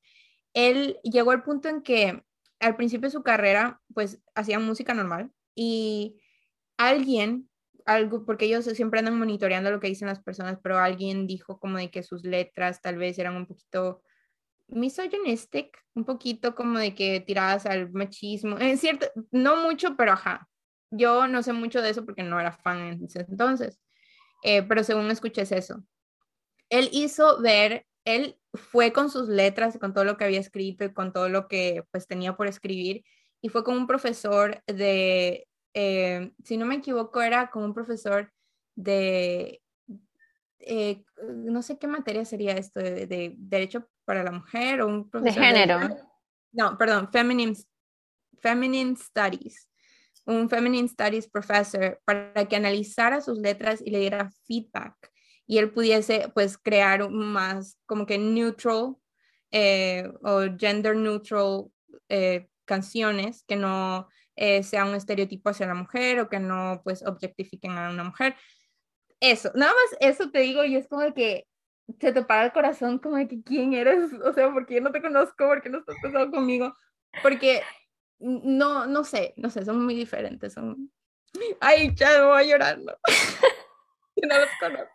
él 0.56 1.00
llegó 1.04 1.32
al 1.32 1.44
punto 1.44 1.70
en 1.70 1.84
que 1.84 2.24
al 2.60 2.76
principio 2.76 3.08
de 3.08 3.12
su 3.12 3.22
carrera, 3.22 3.82
pues 3.94 4.24
hacía 4.34 4.58
música 4.58 4.94
normal 4.94 5.30
y 5.54 6.20
alguien, 6.78 7.50
algo, 7.86 8.26
porque 8.26 8.46
ellos 8.46 8.66
siempre 8.66 9.00
andan 9.00 9.20
monitoreando 9.20 9.70
lo 9.70 9.80
que 9.80 9.90
dicen 9.90 10.08
las 10.08 10.24
personas, 10.24 10.58
pero 10.64 10.80
alguien 10.80 11.28
dijo 11.28 11.60
como 11.60 11.78
de 11.78 11.92
que 11.92 12.02
sus 12.02 12.24
letras 12.24 12.82
tal 12.82 12.98
vez 12.98 13.20
eran 13.20 13.36
un 13.36 13.46
poquito 13.46 14.02
misogynistic, 14.68 15.78
un 15.94 16.06
poquito 16.06 16.56
como 16.56 16.80
de 16.80 16.96
que 16.96 17.20
tiradas 17.20 17.66
al 17.66 17.92
machismo, 17.92 18.58
en 18.58 18.78
cierto, 18.78 19.08
no 19.32 19.58
mucho, 19.58 19.96
pero 19.96 20.14
ajá. 20.14 20.50
Yo 20.90 21.28
no 21.28 21.44
sé 21.44 21.52
mucho 21.52 21.82
de 21.82 21.90
eso 21.90 22.06
porque 22.06 22.24
no 22.24 22.40
era 22.40 22.54
fan 22.54 22.80
en 22.80 23.04
ese 23.04 23.26
entonces, 23.28 23.82
eh, 24.44 24.64
pero 24.64 24.84
según 24.84 25.12
escuché 25.12 25.42
eso. 25.42 25.84
Él 26.70 26.90
hizo 26.94 27.42
ver 27.42 27.86
él 28.06 28.38
fue 28.56 28.94
con 28.94 29.10
sus 29.10 29.28
letras 29.28 29.76
y 29.76 29.80
con 29.80 29.94
todo 29.94 30.04
lo 30.04 30.18
que 30.18 30.26
había 30.26 30.40
escrito 30.40 30.84
y 30.86 30.94
con 30.94 31.14
todo 31.14 31.30
lo 31.30 31.48
que 31.48 31.84
pues 31.92 32.08
tenía 32.08 32.36
por 32.36 32.48
escribir 32.48 33.04
y 33.42 33.50
fue 33.50 33.64
con 33.64 33.78
un 33.78 33.88
profesor 33.88 34.64
de, 34.66 35.48
eh, 35.74 36.32
si 36.44 36.58
no 36.58 36.66
me 36.66 36.76
equivoco, 36.76 37.22
era 37.22 37.50
como 37.52 37.66
un 37.66 37.74
profesor 37.74 38.32
de, 38.76 39.62
eh, 40.60 41.04
no 41.22 41.62
sé 41.62 41.78
qué 41.78 41.88
materia 41.88 42.26
sería 42.26 42.54
esto, 42.54 42.80
de, 42.80 43.36
derecho 43.38 43.88
para 44.04 44.24
la 44.24 44.32
mujer 44.32 44.82
o 44.82 44.88
un 44.88 45.10
profesor 45.10 45.42
de 45.42 45.48
género. 45.48 45.80
no, 46.54 46.78
perdón, 46.78 47.12
feminine, 47.12 47.56
feminine 48.40 48.96
studies. 48.96 49.70
Un 50.26 50.50
feminine 50.50 50.88
studies 50.88 51.30
professor 51.30 52.02
para 52.04 52.48
que 52.48 52.56
analizara 52.56 53.22
sus 53.22 53.38
letras 53.38 53.80
y 53.80 53.92
le 53.92 54.00
diera 54.00 54.32
feedback 54.48 55.12
y 55.48 55.58
él 55.58 55.72
pudiese 55.72 56.30
pues 56.34 56.58
crear 56.58 57.10
más 57.10 57.78
como 57.86 58.06
que 58.06 58.18
neutral 58.18 58.96
eh, 59.52 60.12
o 60.24 60.42
gender 60.58 60.96
neutral 60.96 61.66
eh, 62.10 62.48
canciones 62.66 63.44
que 63.48 63.56
no 63.56 64.08
eh, 64.36 64.64
sea 64.64 64.86
un 64.86 64.96
estereotipo 64.96 65.50
hacia 65.50 65.68
la 65.68 65.76
mujer 65.76 66.20
o 66.20 66.30
que 66.30 66.40
no 66.40 66.82
pues 66.84 67.06
objectifiquen 67.06 67.72
a 67.78 67.90
una 67.90 68.04
mujer. 68.04 68.36
Eso, 69.20 69.52
nada 69.56 69.72
más 69.72 69.98
eso 70.00 70.30
te 70.30 70.40
digo 70.40 70.64
y 70.66 70.76
es 70.76 70.88
como 70.88 71.14
que 71.14 71.48
se 72.00 72.12
te 72.12 72.24
para 72.24 72.46
el 72.46 72.52
corazón 72.52 73.00
como 73.00 73.18
de 73.18 73.28
que 73.28 73.44
quién 73.44 73.74
eres, 73.74 74.12
o 74.14 74.34
sea, 74.34 74.52
porque 74.52 74.76
yo 74.76 74.82
no 74.82 74.92
te 74.92 75.02
conozco, 75.02 75.48
porque 75.48 75.70
no 75.70 75.80
estás 75.80 75.96
casado 76.02 76.32
conmigo, 76.32 76.74
porque 77.22 77.62
no, 78.18 78.88
no 78.88 79.04
sé, 79.04 79.34
no 79.38 79.50
sé, 79.50 79.64
son 79.64 79.84
muy 79.86 79.94
diferentes, 79.94 80.54
son... 80.54 80.92
Ay, 81.60 81.94
ya 81.96 82.26
voy 82.26 82.40
a 82.40 82.44
llorar, 82.44 82.80
no, 82.80 82.94
no 84.16 84.40
los 84.40 84.50
conozco. 84.60 84.95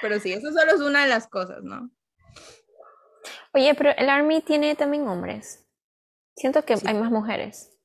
Pero 0.00 0.18
sí, 0.18 0.32
eso 0.32 0.52
solo 0.52 0.72
es 0.72 0.80
una 0.80 1.02
de 1.02 1.08
las 1.08 1.28
cosas, 1.28 1.62
¿no? 1.62 1.90
Oye, 3.54 3.74
pero 3.74 3.90
el 3.96 4.08
Army 4.08 4.40
tiene 4.40 4.74
también 4.74 5.06
hombres. 5.06 5.66
Siento 6.34 6.64
que 6.64 6.74
hay 6.84 6.94
más 6.94 7.10
mujeres. 7.10 7.78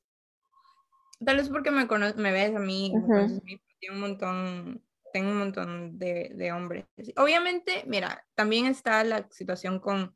Tal 1.23 1.37
vez 1.37 1.49
porque 1.49 1.71
me, 1.71 1.85
me 1.85 2.31
ves 2.31 2.55
a 2.55 2.59
mí, 2.59 2.93
tengo 3.79 3.95
un 3.95 3.99
montón, 3.99 4.83
tengo 5.11 5.31
un 5.31 5.39
montón 5.39 5.99
de, 5.99 6.31
de 6.35 6.51
hombres. 6.51 6.85
Obviamente, 7.17 7.83
mira, 7.87 8.25
también 8.35 8.67
está 8.67 9.03
la 9.03 9.27
situación 9.29 9.79
con 9.79 10.15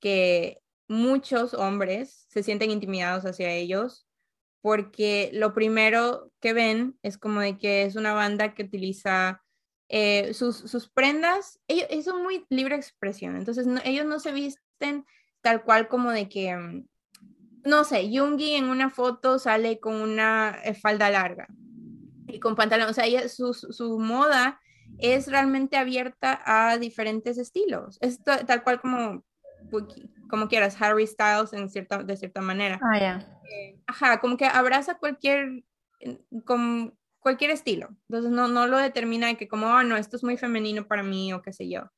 que 0.00 0.62
muchos 0.88 1.54
hombres 1.54 2.26
se 2.28 2.42
sienten 2.42 2.70
intimidados 2.70 3.24
hacia 3.24 3.50
ellos 3.52 4.06
porque 4.64 5.30
lo 5.34 5.52
primero 5.52 6.32
que 6.40 6.54
ven 6.54 6.98
es 7.02 7.18
como 7.18 7.40
de 7.40 7.58
que 7.58 7.82
es 7.82 7.96
una 7.96 8.14
banda 8.14 8.54
que 8.54 8.62
utiliza 8.62 9.43
eh, 9.96 10.34
sus, 10.34 10.56
sus, 10.56 10.88
prendas, 10.88 11.60
ellos, 11.68 12.04
son 12.04 12.24
muy 12.24 12.44
libre 12.48 12.74
expresión, 12.74 13.36
entonces 13.36 13.64
ellos 13.84 14.04
no 14.04 14.18
se 14.18 14.32
visten 14.32 15.06
tal 15.40 15.62
cual 15.62 15.86
como 15.86 16.10
de 16.10 16.28
que, 16.28 16.56
mm, 16.56 16.84
no 17.64 17.84
sé, 17.84 18.10
Yungi 18.10 18.56
en 18.56 18.64
una 18.64 18.90
foto 18.90 19.38
sale 19.38 19.78
con 19.78 19.94
una 19.94 20.58
eh, 20.64 20.74
falda 20.74 21.10
larga 21.10 21.46
y 22.26 22.40
con 22.40 22.56
pantalón, 22.56 22.88
o 22.88 22.92
sea, 22.92 23.04
ella, 23.04 23.28
su, 23.28 23.54
su, 23.54 24.00
moda 24.00 24.60
es 24.98 25.28
realmente 25.28 25.76
abierta 25.76 26.42
a 26.44 26.76
diferentes 26.76 27.38
estilos. 27.38 27.96
Es 28.00 28.18
tal 28.24 28.64
cual 28.64 28.80
como, 28.80 29.24
como 30.28 30.48
quieras, 30.48 30.76
Harry 30.82 31.06
Styles 31.06 31.52
en 31.52 31.70
cierta, 31.70 32.02
de 32.02 32.16
cierta 32.16 32.40
manera. 32.40 32.80
Ah, 32.82 32.98
ya. 32.98 33.40
Eh, 33.48 33.78
ajá, 33.86 34.18
como 34.18 34.36
que 34.36 34.46
abraza 34.46 34.98
cualquier, 34.98 35.62
cualquier 37.24 37.50
estilo. 37.50 37.88
Entonces 38.08 38.30
no, 38.30 38.48
no 38.48 38.66
lo 38.66 38.76
determina 38.76 39.28
de 39.28 39.36
que 39.36 39.48
como, 39.48 39.66
oh, 39.66 39.82
no, 39.82 39.96
esto 39.96 40.16
es 40.16 40.22
muy 40.22 40.36
femenino 40.36 40.86
para 40.86 41.02
mí 41.02 41.32
o 41.32 41.40
qué 41.40 41.54
sé 41.54 41.70
yo. 41.70 41.90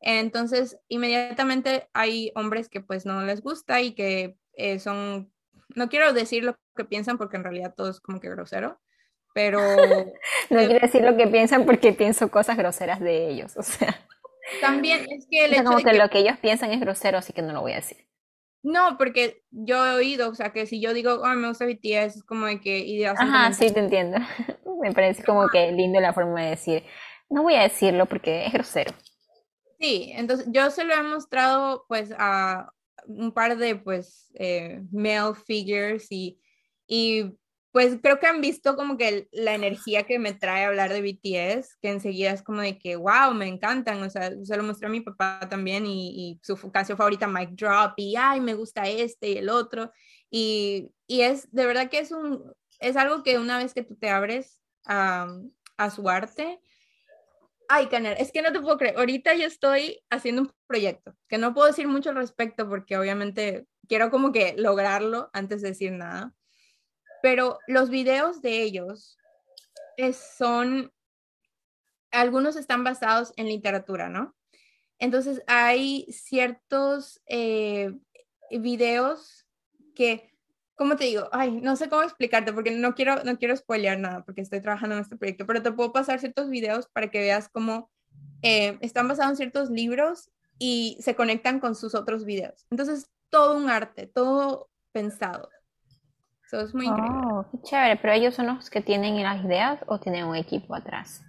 Entonces, 0.00 0.78
inmediatamente 0.88 1.88
hay 1.94 2.30
hombres 2.36 2.68
que 2.68 2.82
pues 2.82 3.06
no 3.06 3.24
les 3.24 3.40
gusta 3.40 3.80
y 3.80 3.94
que 3.94 4.36
eh, 4.52 4.78
son, 4.78 5.32
no 5.74 5.88
quiero 5.88 6.12
decir 6.12 6.44
lo 6.44 6.54
que 6.76 6.84
piensan 6.84 7.16
porque 7.16 7.38
en 7.38 7.44
realidad 7.44 7.74
todo 7.74 7.90
es 7.90 7.98
como 7.98 8.20
que 8.20 8.28
grosero, 8.28 8.78
pero... 9.32 9.58
no 10.50 10.66
quiero 10.66 10.80
decir 10.80 11.02
lo 11.02 11.16
que 11.16 11.26
piensan 11.26 11.64
porque 11.64 11.94
pienso 11.94 12.30
cosas 12.30 12.58
groseras 12.58 13.00
de 13.00 13.30
ellos, 13.30 13.56
o 13.56 13.62
sea. 13.62 14.06
También 14.60 15.06
es 15.10 15.26
que 15.30 15.46
el 15.46 15.54
hecho 15.54 15.64
como 15.64 15.78
que, 15.78 15.94
lo 15.94 16.10
que 16.10 16.18
ellos 16.18 16.38
piensan 16.38 16.72
es 16.72 16.80
grosero, 16.80 17.18
así 17.18 17.32
que 17.32 17.40
no 17.40 17.54
lo 17.54 17.62
voy 17.62 17.72
a 17.72 17.76
decir. 17.76 18.06
No, 18.68 18.98
porque 18.98 19.42
yo 19.50 19.86
he 19.86 19.94
oído, 19.94 20.28
o 20.28 20.34
sea, 20.34 20.52
que 20.52 20.66
si 20.66 20.78
yo 20.78 20.92
digo, 20.92 21.14
oh, 21.14 21.28
me 21.28 21.48
gusta 21.48 21.64
BTS, 21.64 22.18
es 22.18 22.24
como 22.24 22.44
de 22.44 22.60
que 22.60 22.80
ideas. 22.80 23.18
Ajá, 23.18 23.50
sí, 23.54 23.72
te 23.72 23.80
entiendo. 23.80 24.18
me 24.82 24.92
parece 24.92 25.24
como 25.24 25.48
que 25.48 25.72
lindo 25.72 25.98
la 26.00 26.12
forma 26.12 26.42
de 26.42 26.50
decir, 26.50 26.84
no 27.30 27.42
voy 27.42 27.54
a 27.54 27.62
decirlo 27.62 28.04
porque 28.04 28.44
es 28.44 28.52
grosero. 28.52 28.92
Sí, 29.80 30.12
entonces 30.14 30.48
yo 30.50 30.70
se 30.70 30.84
lo 30.84 30.92
he 30.92 31.02
mostrado 31.02 31.86
pues 31.88 32.12
a 32.18 32.70
un 33.06 33.32
par 33.32 33.56
de 33.56 33.76
pues 33.76 34.30
eh, 34.34 34.82
male 34.92 35.34
figures 35.46 36.06
y, 36.10 36.38
y 36.86 37.38
pues 37.78 37.96
creo 38.02 38.18
que 38.18 38.26
han 38.26 38.40
visto 38.40 38.74
como 38.74 38.96
que 38.96 39.28
la 39.30 39.54
energía 39.54 40.02
que 40.02 40.18
me 40.18 40.32
trae 40.32 40.64
hablar 40.64 40.92
de 40.92 41.00
BTS, 41.00 41.76
que 41.80 41.90
enseguida 41.90 42.32
es 42.32 42.42
como 42.42 42.60
de 42.60 42.76
que, 42.76 42.96
wow, 42.96 43.32
me 43.34 43.46
encantan, 43.46 44.02
o 44.02 44.10
sea, 44.10 44.32
se 44.42 44.56
lo 44.56 44.64
mostré 44.64 44.88
a 44.88 44.90
mi 44.90 45.00
papá 45.00 45.46
también 45.48 45.86
y, 45.86 46.40
su 46.42 46.56
canción 46.72 46.98
favorita, 46.98 47.28
Mic 47.28 47.50
Drop, 47.50 47.92
y, 47.96 48.16
ay, 48.16 48.40
me 48.40 48.54
gusta 48.54 48.88
este 48.88 49.28
y 49.28 49.38
el 49.38 49.48
otro, 49.48 49.92
y, 50.28 50.90
y 51.06 51.20
es, 51.20 51.52
de 51.52 51.66
verdad 51.66 51.88
que 51.88 52.00
es 52.00 52.10
un, 52.10 52.52
es 52.80 52.96
algo 52.96 53.22
que 53.22 53.38
una 53.38 53.58
vez 53.58 53.74
que 53.74 53.84
tú 53.84 53.94
te 53.94 54.10
abres 54.10 54.58
a, 54.84 55.28
a 55.76 55.90
su 55.90 56.08
arte, 56.08 56.58
Ay, 57.68 57.86
Caner, 57.86 58.16
es 58.18 58.32
que 58.32 58.42
no 58.42 58.50
te 58.50 58.60
puedo 58.60 58.76
creer. 58.78 58.96
Ahorita 58.96 59.34
yo 59.34 59.46
estoy 59.46 60.00
haciendo 60.10 60.42
un 60.42 60.52
proyecto 60.66 61.14
que 61.28 61.38
no 61.38 61.54
puedo 61.54 61.68
decir 61.68 61.86
mucho 61.86 62.10
al 62.10 62.16
respecto 62.16 62.68
porque 62.68 62.96
obviamente 62.96 63.66
quiero 63.86 64.10
como 64.10 64.32
que 64.32 64.54
lograrlo 64.56 65.30
antes 65.32 65.62
de 65.62 65.68
decir 65.68 65.92
nada. 65.92 66.34
Pero 67.22 67.58
los 67.66 67.90
videos 67.90 68.42
de 68.42 68.62
ellos 68.62 69.16
son, 70.36 70.92
algunos 72.10 72.56
están 72.56 72.84
basados 72.84 73.32
en 73.36 73.48
literatura, 73.48 74.08
¿no? 74.08 74.36
Entonces 74.98 75.42
hay 75.46 76.06
ciertos 76.10 77.20
eh, 77.26 77.92
videos 78.50 79.46
que 79.94 80.32
¿cómo 80.78 80.96
te 80.96 81.04
digo? 81.04 81.28
Ay, 81.32 81.50
no 81.60 81.74
sé 81.76 81.88
cómo 81.88 82.02
explicarte 82.02 82.52
porque 82.52 82.70
no 82.70 82.94
quiero, 82.94 83.24
no 83.24 83.36
quiero 83.36 83.54
spoilear 83.56 83.98
nada 83.98 84.24
porque 84.24 84.40
estoy 84.40 84.60
trabajando 84.60 84.94
en 84.94 85.02
este 85.02 85.16
proyecto, 85.16 85.44
pero 85.44 85.60
te 85.60 85.72
puedo 85.72 85.92
pasar 85.92 86.20
ciertos 86.20 86.48
videos 86.48 86.86
para 86.86 87.10
que 87.10 87.18
veas 87.18 87.48
cómo 87.48 87.90
eh, 88.42 88.78
están 88.80 89.08
basados 89.08 89.32
en 89.32 89.36
ciertos 89.36 89.70
libros 89.70 90.30
y 90.56 90.96
se 91.00 91.16
conectan 91.16 91.58
con 91.58 91.74
sus 91.74 91.96
otros 91.96 92.24
videos. 92.24 92.64
Entonces, 92.70 93.10
todo 93.28 93.56
un 93.56 93.68
arte, 93.68 94.06
todo 94.06 94.70
pensado. 94.92 95.50
Eso 96.50 96.62
es 96.62 96.74
muy 96.74 96.86
increíble. 96.86 97.18
Oh, 97.30 97.46
qué 97.52 97.58
chévere, 97.62 97.96
pero 97.96 98.14
ellos 98.14 98.34
son 98.34 98.46
los 98.46 98.70
que 98.70 98.80
tienen 98.80 99.22
las 99.22 99.44
ideas 99.44 99.80
o 99.86 100.00
tienen 100.00 100.24
un 100.24 100.34
equipo 100.34 100.74
atrás. 100.74 101.22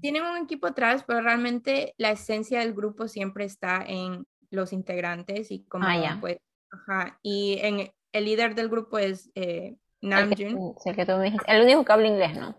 Tienen 0.00 0.22
un 0.22 0.38
equipo 0.38 0.68
atrás, 0.68 1.04
pero 1.06 1.20
realmente 1.20 1.94
la 1.98 2.12
esencia 2.12 2.60
del 2.60 2.72
grupo 2.72 3.08
siempre 3.08 3.44
está 3.44 3.84
en 3.86 4.26
los 4.50 4.72
integrantes 4.72 5.50
y 5.50 5.66
como 5.66 5.86
ah, 5.86 6.16
pues, 6.18 6.38
ajá, 6.70 7.18
y 7.22 7.58
en 7.60 7.92
el 8.12 8.24
líder 8.24 8.54
del 8.54 8.70
grupo 8.70 8.96
es 8.96 9.30
eh, 9.34 9.76
Namjoon. 10.00 10.76
El, 10.86 10.96
que 10.96 11.04
tú 11.04 11.12
me 11.12 11.24
dijiste. 11.24 11.52
el 11.52 11.62
único 11.64 11.84
que 11.84 11.92
habla 11.92 12.08
inglés, 12.08 12.38
¿no? 12.38 12.56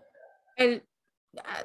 El, 0.54 0.86
ah, 1.44 1.64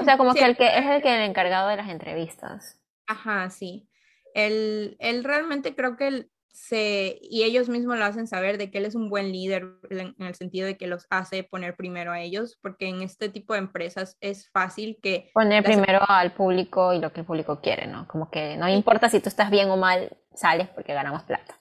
o 0.00 0.04
sea, 0.04 0.16
como 0.16 0.32
que 0.32 0.44
el 0.44 0.56
que 0.56 0.78
es 0.78 0.86
el 0.86 1.02
que 1.02 1.12
el 1.12 1.28
encargado 1.28 1.68
de 1.70 1.76
las 1.76 1.88
entrevistas. 1.88 2.80
Ajá, 3.08 3.50
sí. 3.50 3.88
Él, 4.34 4.96
él 5.00 5.24
realmente 5.24 5.74
creo 5.74 5.96
que 5.96 6.06
él 6.06 6.30
se, 6.52 7.18
y 7.22 7.44
ellos 7.44 7.68
mismos 7.68 7.98
lo 7.98 8.04
hacen 8.04 8.26
saber 8.26 8.58
de 8.58 8.70
que 8.70 8.78
él 8.78 8.84
es 8.84 8.94
un 8.94 9.08
buen 9.10 9.32
líder 9.32 9.68
en, 9.90 10.14
el 10.18 10.34
sentido 10.34 10.66
de 10.66 10.76
que 10.76 10.86
los 10.86 11.06
hace 11.10 11.44
poner 11.44 11.76
primero 11.76 12.12
a 12.12 12.20
ellos, 12.20 12.58
porque 12.62 12.88
en 12.88 13.02
este 13.02 13.28
tipo 13.28 13.52
de 13.52 13.60
empresas 13.60 14.16
es 14.20 14.50
fácil 14.50 14.98
que... 15.02 15.30
Poner 15.34 15.62
primero 15.62 16.00
al 16.08 16.32
público 16.32 16.92
y 16.92 17.00
lo 17.00 17.12
que 17.12 17.20
el 17.20 17.26
público 17.26 17.60
quiere, 17.60 17.86
¿no? 17.86 18.06
Como 18.08 18.30
que 18.30 18.56
no 18.56 18.68
importa 18.68 19.08
si 19.08 19.20
tú 19.20 19.28
estás 19.28 19.50
bien 19.50 19.70
o 19.70 19.76
mal, 19.76 20.16
sales 20.34 20.68
porque 20.68 20.94
ganamos 20.94 21.22
plata. 21.22 21.57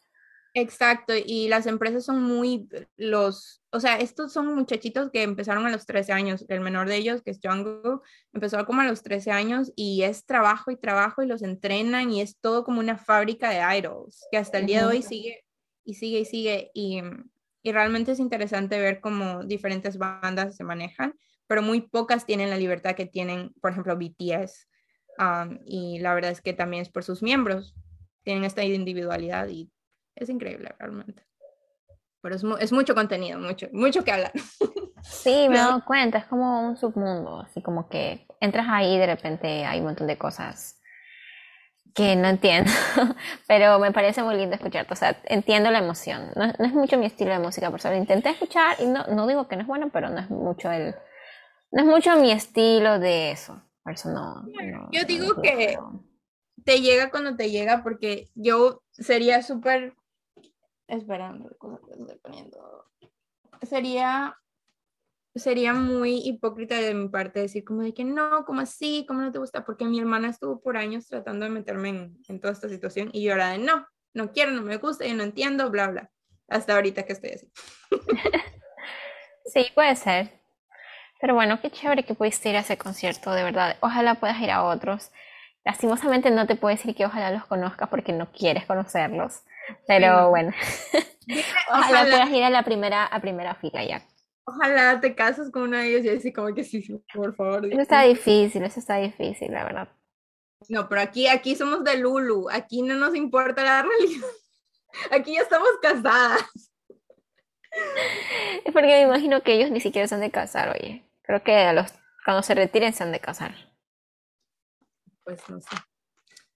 Exacto, 0.60 1.13
y 1.15 1.50
las 1.50 1.67
empresas 1.67 2.04
son 2.04 2.24
muy 2.24 2.67
los, 2.96 3.62
o 3.70 3.80
sea, 3.80 3.98
estos 3.98 4.34
son 4.34 4.56
muchachitos 4.56 5.12
que 5.12 5.22
empezaron 5.22 5.67
a 5.67 5.70
los 5.70 5.86
13 5.86 6.13
años, 6.13 6.46
el 6.48 6.62
menor 6.62 6.89
de 6.89 6.96
ellos, 6.96 7.22
que 7.22 7.30
es 7.30 7.39
Jungkook, 7.43 8.02
empezó 8.34 8.65
como 8.65 8.82
a 8.82 8.88
los 8.88 9.04
13 9.04 9.30
años 9.30 9.72
y 9.76 10.02
es 10.02 10.26
trabajo 10.26 10.72
y 10.72 10.76
trabajo 10.76 11.22
y 11.22 11.28
los 11.28 11.43
entrenan 11.43 12.10
y 12.10 12.22
es 12.22 12.39
todo 12.39 12.63
como 12.63 12.80
una 12.80 12.98
fábrica 12.98 13.52
de 13.52 13.78
idols, 13.78 14.26
que 14.32 14.39
hasta 14.39 14.58
el 14.58 14.65
día 14.65 14.80
de 14.80 14.88
hoy 14.88 15.04
sigue 15.04 15.46
y 15.84 15.93
sigue 15.93 16.22
y 16.22 16.26
sigue 16.26 16.72
y, 16.74 17.04
y 17.62 17.72
realmente 17.72 18.13
es 18.13 18.20
interesante 18.20 18.80
ver 18.80 19.00
cómo 19.00 19.43
diferentes 19.43 20.00
bandas 20.00 20.56
se 20.56 20.63
manejan, 20.63 21.13
pero 21.46 21.62
muy 21.62 21.82
pocas 21.82 22.26
tienen 22.26 22.50
la 22.50 22.58
libertad 22.58 22.96
que 22.96 23.06
tienen, 23.06 23.54
por 23.62 23.74
ejemplo, 23.74 23.96
BTS, 23.96 24.67
um, 25.20 25.60
y 25.67 26.00
la 26.00 26.15
verdad 26.15 26.32
es 26.32 26.41
que 26.41 26.54
también 26.54 26.82
es 26.82 26.89
por 26.89 27.04
sus 27.04 27.22
miembros, 27.22 27.76
tienen 28.24 28.43
esta 28.43 28.63
individualidad 28.63 29.48
y 29.50 29.70
es 30.18 30.30
increíble 30.30 30.74
realmente. 30.80 31.24
Pero 32.22 32.36
es, 32.36 32.44
es 32.60 32.72
mucho 32.72 32.96
contenido, 32.96 33.40
mucho, 33.40 33.68
mucho 33.72 34.04
que 34.04 34.12
hablar. 34.12 34.32
Sí, 35.04 35.48
me 35.48 35.56
he 35.56 35.60
dado 35.60 35.86
cuenta, 35.86 36.18
es 36.18 36.26
como 36.26 36.68
un 36.68 36.76
submundo, 36.76 37.40
así 37.40 37.62
como 37.62 37.88
que 37.88 38.28
entras 38.42 38.66
ahí 38.70 38.96
y 38.96 38.98
de 38.98 39.06
repente 39.06 39.66
hay 39.66 39.80
un 39.80 39.86
montón 39.86 40.08
de 40.08 40.18
cosas 40.18 40.82
que 41.94 42.16
no 42.16 42.28
entiendo, 42.28 42.70
pero 43.48 43.80
me 43.80 43.92
parece 43.92 44.22
muy 44.22 44.36
lindo 44.36 44.56
escucharte, 44.56 44.94
o 44.94 44.96
sea, 44.96 45.20
entiendo 45.26 45.72
la 45.72 45.80
emoción, 45.80 46.32
no, 46.36 46.46
es 46.46 46.74
mucho 46.74 46.98
mi 46.98 47.06
estilo 47.06 47.32
de 47.32 47.40
música, 47.40 47.70
por 47.70 47.80
eso 47.80 47.90
lo 47.90 47.96
intenté 47.96 48.30
escuchar 48.30 48.76
y 48.80 48.86
no, 48.86 49.06
no 49.08 49.26
digo 49.28 49.48
que 49.48 49.56
no 49.56 49.62
es 49.62 49.68
bueno, 49.68 49.90
pero 49.92 50.10
no 50.10 50.20
es 50.20 50.30
mucho 50.30 50.72
el, 50.72 50.94
no 51.72 51.82
es 51.82 51.88
mucho 51.88 52.18
mi 52.18 52.32
estilo 52.32 53.00
de 53.00 53.32
eso, 53.32 53.64
por 53.84 53.94
eso 53.94 54.10
no. 54.10 54.46
Yo 54.92 55.06
digo 55.06 55.42
que 55.42 55.78
te 56.64 56.82
llega 56.82 57.10
cuando 57.10 57.36
te 57.36 57.50
llega 57.50 57.82
porque 57.82 58.30
yo 58.36 58.84
sería 58.92 59.42
súper 59.42 59.96
esperando, 60.88 61.56
poniendo. 62.21 62.86
Sería, 63.62 64.36
sería 65.36 65.73
muy 65.73 66.21
hipócrita 66.23 66.76
de 66.76 66.93
mi 66.93 67.10
parte 67.10 67.41
decir 67.41 67.63
como 67.63 67.82
de 67.82 67.93
que 67.93 68.04
no, 68.04 68.45
como 68.45 68.62
así, 68.62 69.06
como 69.08 69.21
no 69.21 69.32
te 69.32 69.39
gusta, 69.39 69.65
porque 69.65 69.86
mi 69.86 70.00
hermana 70.00 70.30
estuvo 70.30 70.62
por 70.62 70.78
años 70.78 71.08
tratando 71.08 71.45
de 71.45 71.52
meterme 71.52 71.89
en, 72.28 72.39
toda 72.39 72.54
esta 72.54 72.69
situación 72.69 73.10
y 73.13 73.23
yo 73.23 73.34
era 73.34 73.50
de 73.50 73.58
no, 73.58 73.86
no 74.13 74.32
quiero, 74.32 74.52
no 74.52 74.62
me 74.62 74.78
gusta, 74.78 75.06
yo 75.06 75.15
no 75.15 75.23
entiendo, 75.23 75.69
bla, 75.69 75.88
bla. 75.88 76.12
Hasta 76.47 76.76
ahorita 76.76 77.04
que 77.04 77.13
estoy 77.13 77.32
así. 77.32 77.52
sí, 79.45 79.67
puede 79.76 79.95
ser. 79.95 80.32
Pero 81.19 81.34
bueno, 81.34 81.60
qué 81.62 81.71
chévere 81.71 82.04
que 82.04 82.13
pudiste 82.13 82.50
ir 82.50 82.58
a 82.58 82.60
ese 82.60 82.78
concierto, 82.78 83.34
de 83.34 83.43
verdad. 83.43 83.76
Ojalá 83.82 84.15
puedas 84.15 84.39
ir 84.39 84.52
a 84.52 84.63
otros. 84.63 85.12
Lastimosamente 85.65 86.32
no 86.32 86.47
te 86.47 86.56
puedo 86.56 86.73
decir 86.73 86.95
que 86.95 87.06
ojalá 87.06 87.32
los 87.32 87.45
conozcas 87.45 87.89
porque 87.89 88.13
no 88.13 88.32
quieres 88.32 88.65
conocerlos. 88.65 89.41
Pero 89.88 90.30
bueno, 90.30 90.52
ojalá, 91.70 92.02
puedas 92.02 92.30
ir 92.30 92.44
a 92.44 92.50
la 92.50 92.63
primera, 92.63 93.06
a 93.06 93.22
primera 93.22 93.56
fila 93.56 93.84
ya. 93.84 94.06
Ojalá 94.46 95.00
te 95.02 95.13
cases 95.13 95.52
con 95.52 95.63
uno 95.63 95.78
de 95.78 95.90
ellos 95.90 96.06
y 96.06 96.10
así 96.10 96.32
como 96.32 96.54
que 96.54 96.63
sí, 96.63 96.82
por 97.13 97.36
favor. 97.36 97.65
Eso 97.65 97.82
está 97.82 98.04
difícil, 98.04 98.63
eso 98.63 98.80
está 98.80 98.96
difícil, 98.96 99.52
la 99.52 99.65
verdad. 99.65 99.90
No, 100.70 100.88
pero 100.88 101.02
aquí, 101.02 101.28
aquí 101.28 101.56
somos 101.56 101.84
de 101.84 101.98
Lulu, 101.98 102.50
aquí 102.50 102.82
no 102.82 102.96
nos 102.96 103.15
importa 103.15 103.63
la 103.63 103.84
religión. 103.84 104.30
Aquí 105.12 105.36
ya 105.36 105.42
estamos 105.42 105.70
casadas. 105.82 106.42
Es 108.65 108.74
porque 108.74 108.88
me 108.88 109.02
imagino 109.02 109.44
que 109.44 109.54
ellos 109.54 109.70
ni 109.70 109.80
siquiera 109.82 110.08
se 110.08 110.15
han 110.15 110.22
de 110.22 110.32
casar, 110.32 110.70
oye. 110.70 111.06
Creo 111.22 111.44
que 111.44 111.54
a 111.56 111.74
los, 111.74 111.94
cuando 112.26 112.42
se 112.42 112.56
retiren 112.56 112.94
se 112.94 113.04
han 113.04 113.12
de 113.12 113.20
casar. 113.20 113.54
Pues 115.24 115.48
no 115.50 115.60
sé. 115.60 115.76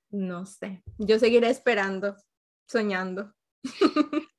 No 0.10 0.46
sé. 0.46 0.82
Yo 0.98 1.20
seguiré 1.20 1.50
esperando 1.50 2.16
soñando. 2.72 3.34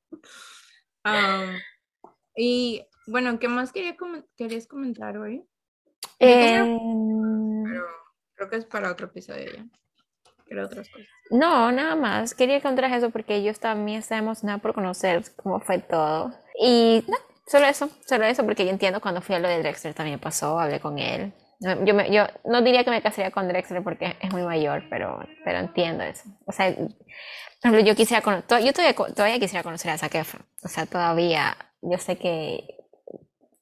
y 2.37 2.87
bueno, 3.07 3.39
¿qué 3.39 3.49
más 3.49 3.73
quería 3.73 3.97
querías 4.37 4.67
comentar 4.67 5.17
hoy? 5.19 5.45
Em, 6.19 7.65
creo 8.35 8.51
que 8.51 8.57
es 8.57 8.65
para 8.65 8.91
otro 8.91 9.07
episodio 9.07 9.53
ya. 9.53 10.65
otras 10.65 10.89
cosas. 10.89 11.07
No, 11.31 11.73
nada 11.73 11.97
más. 11.97 12.35
Quería 12.35 12.61
contar 12.61 12.85
eso 12.93 13.11
porque 13.11 13.43
yo 13.43 13.53
también 13.55 13.99
estaba 13.99 14.21
emocionada 14.21 14.59
por 14.59 14.75
conocer 14.75 15.25
cómo 15.37 15.61
fue 15.61 15.79
todo. 15.79 16.33
Y 16.61 17.05
no, 17.09 17.17
solo 17.47 17.67
eso, 17.67 17.89
solo 18.07 18.25
eso, 18.25 18.45
porque 18.45 18.65
yo 18.65 18.71
entiendo 18.71 19.01
cuando 19.01 19.21
fui 19.21 19.35
a 19.35 19.39
lo 19.39 19.49
de 19.49 19.59
Drexler 19.59 19.95
también 19.95 20.21
pasó, 20.21 20.59
hablé 20.59 20.81
con 20.81 20.99
él. 20.99 21.33
Yo, 21.85 22.01
yo 22.07 22.27
no 22.45 22.63
diría 22.63 22.85
que 22.85 22.91
me 22.91 23.03
casaría 23.03 23.31
con 23.31 23.49
Drexler 23.49 23.83
porque 23.83 24.17
es 24.21 24.33
muy 24.33 24.43
mayor, 24.43 24.85
pero, 24.91 25.21
pero 25.45 25.59
entiendo 25.59 26.03
eso. 26.05 26.25
O 26.47 26.53
sea, 26.53 26.75
por 26.75 27.71
ejemplo, 27.71 27.81
yo 27.81 27.95
quisiera 27.95 28.23
conocer, 28.23 28.65
yo 28.65 28.73
todavía, 28.73 28.95
todavía 29.15 29.39
quisiera 29.39 29.63
conocer 29.63 29.93
a 29.93 29.99
Zac. 29.99 30.15
O 30.65 30.69
sea, 30.69 30.87
todavía, 30.87 31.57
yo 31.81 31.99
sé 31.99 32.19
que 32.19 32.83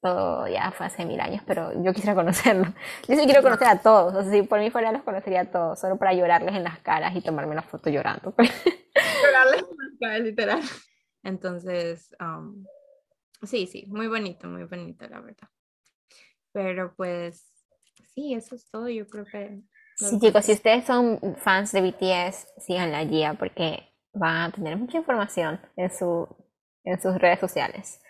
todo 0.01 0.47
ya 0.47 0.71
fue 0.71 0.87
hace 0.87 1.05
mil 1.05 1.19
años, 1.19 1.43
pero 1.45 1.71
yo 1.83 1.93
quisiera 1.93 2.15
conocerlo. 2.21 2.65
Yo 3.07 3.15
sí 3.15 3.25
quiero 3.25 3.43
conocer 3.43 3.67
a 3.67 3.81
todos. 3.81 4.13
O 4.15 4.23
sea, 4.23 4.31
si 4.31 4.41
por 4.41 4.59
mí 4.59 4.71
fuera, 4.71 4.91
los 4.91 5.03
conocería 5.03 5.41
a 5.41 5.51
todos, 5.51 5.79
solo 5.79 5.97
para 5.97 6.13
llorarles 6.13 6.55
en 6.55 6.63
las 6.63 6.79
caras 6.79 7.15
y 7.15 7.21
tomarme 7.21 7.51
una 7.51 7.61
foto 7.61 7.89
llorando. 7.89 8.33
Llorarles 9.23 9.61
en 9.61 9.77
las 9.77 9.99
caras, 9.99 10.19
literal. 10.21 10.61
Entonces, 11.23 12.15
um, 12.19 12.65
sí, 13.43 13.67
sí, 13.67 13.85
muy 13.87 14.07
bonito, 14.07 14.47
muy 14.47 14.63
bonito, 14.63 15.07
la 15.07 15.21
verdad. 15.21 15.47
Pero 16.51 16.93
pues, 16.95 17.50
sí, 18.13 18.33
eso 18.33 18.55
es 18.55 18.69
todo. 18.69 18.89
Yo 18.89 19.07
creo 19.07 19.25
que. 19.25 19.61
Sí, 19.95 20.19
chicos, 20.19 20.45
si 20.45 20.53
ustedes 20.53 20.85
son 20.85 21.19
fans 21.37 21.71
de 21.71 21.81
BTS, 21.81 22.47
sigan 22.57 22.91
la 22.91 23.03
guía 23.03 23.35
porque 23.35 23.91
van 24.13 24.41
a 24.41 24.51
tener 24.51 24.77
mucha 24.77 24.97
información 24.97 25.59
en, 25.75 25.91
su, 25.91 26.27
en 26.83 27.01
sus 27.01 27.15
redes 27.17 27.39
sociales. 27.39 28.01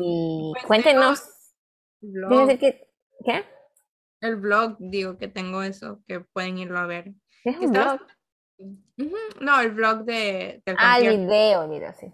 y 0.00 0.52
pues, 0.54 0.66
cuéntenos. 0.66 1.22
Que, 2.60 2.88
¿Qué? 3.24 3.44
El 4.20 4.36
blog, 4.36 4.76
digo 4.78 5.16
que 5.18 5.28
tengo 5.28 5.62
eso, 5.62 6.00
que 6.06 6.20
pueden 6.20 6.58
irlo 6.58 6.78
a 6.78 6.86
ver. 6.86 7.12
¿Es 7.44 7.56
un 7.58 7.72
blog? 7.72 8.00
No, 9.40 9.60
el 9.60 9.70
blog 9.72 10.04
de, 10.04 10.62
del 10.66 10.76
Ah, 10.78 10.98
el 10.98 11.18
video, 11.18 11.62
el 11.62 11.70
video, 11.70 11.92
sí. 11.98 12.12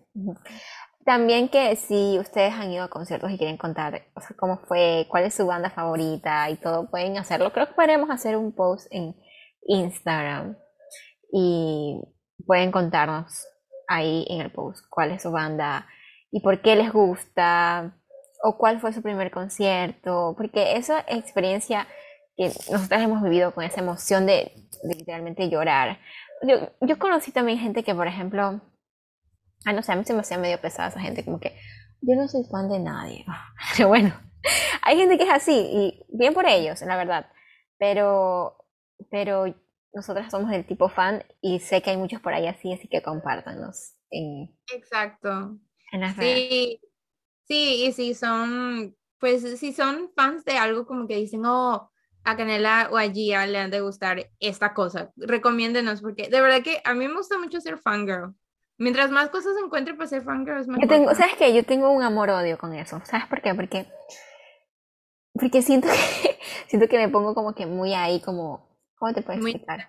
También 1.05 1.49
que 1.49 1.77
si 1.77 2.19
ustedes 2.19 2.55
han 2.55 2.73
ido 2.73 2.85
a 2.85 2.89
conciertos 2.89 3.31
y 3.31 3.37
quieren 3.37 3.59
contar 3.59 4.07
cómo 4.37 4.59
fue, 4.67 5.07
cuál 5.11 5.25
es 5.25 5.35
su 5.35 5.47
banda 5.47 5.69
favorita 5.69 6.49
y 6.49 6.57
todo, 6.57 6.91
pueden 6.91 7.19
hacerlo. 7.19 7.53
Creo 7.53 7.67
que 7.67 7.75
podremos 7.75 8.09
hacer 8.11 8.37
un 8.37 8.53
post 8.53 8.87
en 8.91 9.15
Instagram 9.67 10.57
y 11.31 12.01
pueden 12.47 12.71
contarnos 12.71 13.47
ahí 13.87 14.27
en 14.31 14.41
el 14.41 14.51
post 14.51 14.87
cuál 14.89 15.11
es 15.11 15.23
su 15.23 15.31
banda 15.31 15.87
y 16.31 16.41
por 16.41 16.63
qué 16.63 16.75
les 16.75 16.91
gusta 16.91 17.95
o 18.43 18.57
cuál 18.57 18.81
fue 18.81 18.93
su 18.93 19.03
primer 19.03 19.31
concierto, 19.31 20.35
porque 20.37 20.77
esa 20.77 21.01
experiencia 21.09 21.87
que 22.37 22.47
nosotros 22.71 23.01
hemos 23.01 23.23
vivido 23.23 23.55
con 23.55 23.65
esa 23.65 23.81
emoción 23.81 24.27
de, 24.27 24.53
de 24.83 24.95
literalmente 24.95 25.49
llorar. 25.49 25.99
Yo, 26.43 26.57
yo 26.81 26.99
conocí 26.99 27.31
también 27.31 27.59
gente 27.59 27.85
que, 27.85 27.95
por 27.95 28.07
ejemplo, 28.07 28.61
Ah, 29.65 29.73
no 29.73 29.83
sé, 29.83 29.93
a 29.93 29.97
mí 29.97 30.05
se 30.05 30.15
me 30.15 30.21
hacía 30.21 30.39
medio 30.39 30.61
pesada 30.61 30.89
esa 30.89 31.01
gente, 31.01 31.25
como 31.25 31.41
que 31.41 31.57
yo 32.01 32.15
no 32.17 32.29
soy 32.29 32.45
fan 32.51 32.69
de 32.69 32.79
nadie. 32.79 33.25
Pero 33.77 33.89
bueno, 33.89 34.15
hay 34.83 34.97
gente 34.97 35.17
que 35.17 35.25
es 35.25 35.31
así 35.31 35.53
y 35.53 36.07
bien 36.09 36.35
por 36.35 36.47
ellos, 36.47 36.81
la 36.83 36.97
verdad. 36.97 37.31
Pero, 37.79 38.57
pero 39.11 39.47
nosotras 39.93 40.31
somos 40.31 40.51
del 40.51 40.67
tipo 40.67 40.89
fan 40.89 41.25
y 41.41 41.61
sé 41.61 41.83
que 41.83 41.91
hay 41.91 41.97
muchos 41.97 42.21
por 42.21 42.33
ahí 42.33 42.47
así, 42.47 42.73
así 42.73 42.89
que 42.89 43.03
compártanos. 43.03 43.95
En, 44.11 44.57
Exacto. 44.73 45.59
sí, 46.19 46.81
sí, 47.47 47.85
y 47.87 47.93
si 47.93 48.15
son, 48.15 48.97
pues 49.19 49.59
si 49.59 49.73
son 49.73 50.11
fans 50.15 50.45
de 50.45 50.57
algo 50.57 50.87
como 50.87 51.09
que 51.09 51.17
dicen, 51.17 51.45
oh, 51.47 51.91
a 52.23 52.37
Canela 52.37 52.89
o 52.93 52.97
a 52.97 53.11
Gia 53.11 53.47
le 53.47 53.59
han 53.59 53.71
de 53.71 53.81
gustar 53.81 54.31
esta 54.41 54.73
cosa, 54.73 55.13
recomiéndenos, 55.17 56.01
porque 56.01 56.29
de 56.29 56.41
verdad 56.41 56.63
que 56.63 56.81
a 56.85 56.95
mí 56.95 57.07
me 57.07 57.15
gusta 57.15 57.39
mucho 57.39 57.61
ser 57.61 57.79
fangirl. 57.79 58.35
Mientras 58.77 59.11
más 59.11 59.29
cosas 59.29 59.53
encuentre, 59.63 59.95
pues 59.95 60.11
ser 60.11 60.23
fangirl 60.23 60.61
es 60.61 60.67
mejor. 60.67 60.89
tengo, 60.89 61.15
¿Sabes 61.15 61.37
qué? 61.37 61.55
Yo 61.55 61.65
tengo 61.65 61.91
un 61.91 62.03
amor-odio 62.03 62.59
con 62.59 62.75
eso. 62.75 63.01
¿Sabes 63.05 63.27
por 63.27 63.41
qué? 63.41 63.55
Porque, 63.55 63.87
porque 65.33 65.63
siento 65.63 65.89
que, 65.89 66.39
siento 66.67 66.89
que 66.89 66.99
me 66.99 67.09
pongo 67.09 67.35
como 67.35 67.55
que 67.55 67.67
muy 67.67 67.95
ahí, 67.95 68.21
como, 68.21 68.69
¿cómo 68.97 69.13
te 69.13 69.23
puedo 69.23 69.39
explicar? 69.39 69.87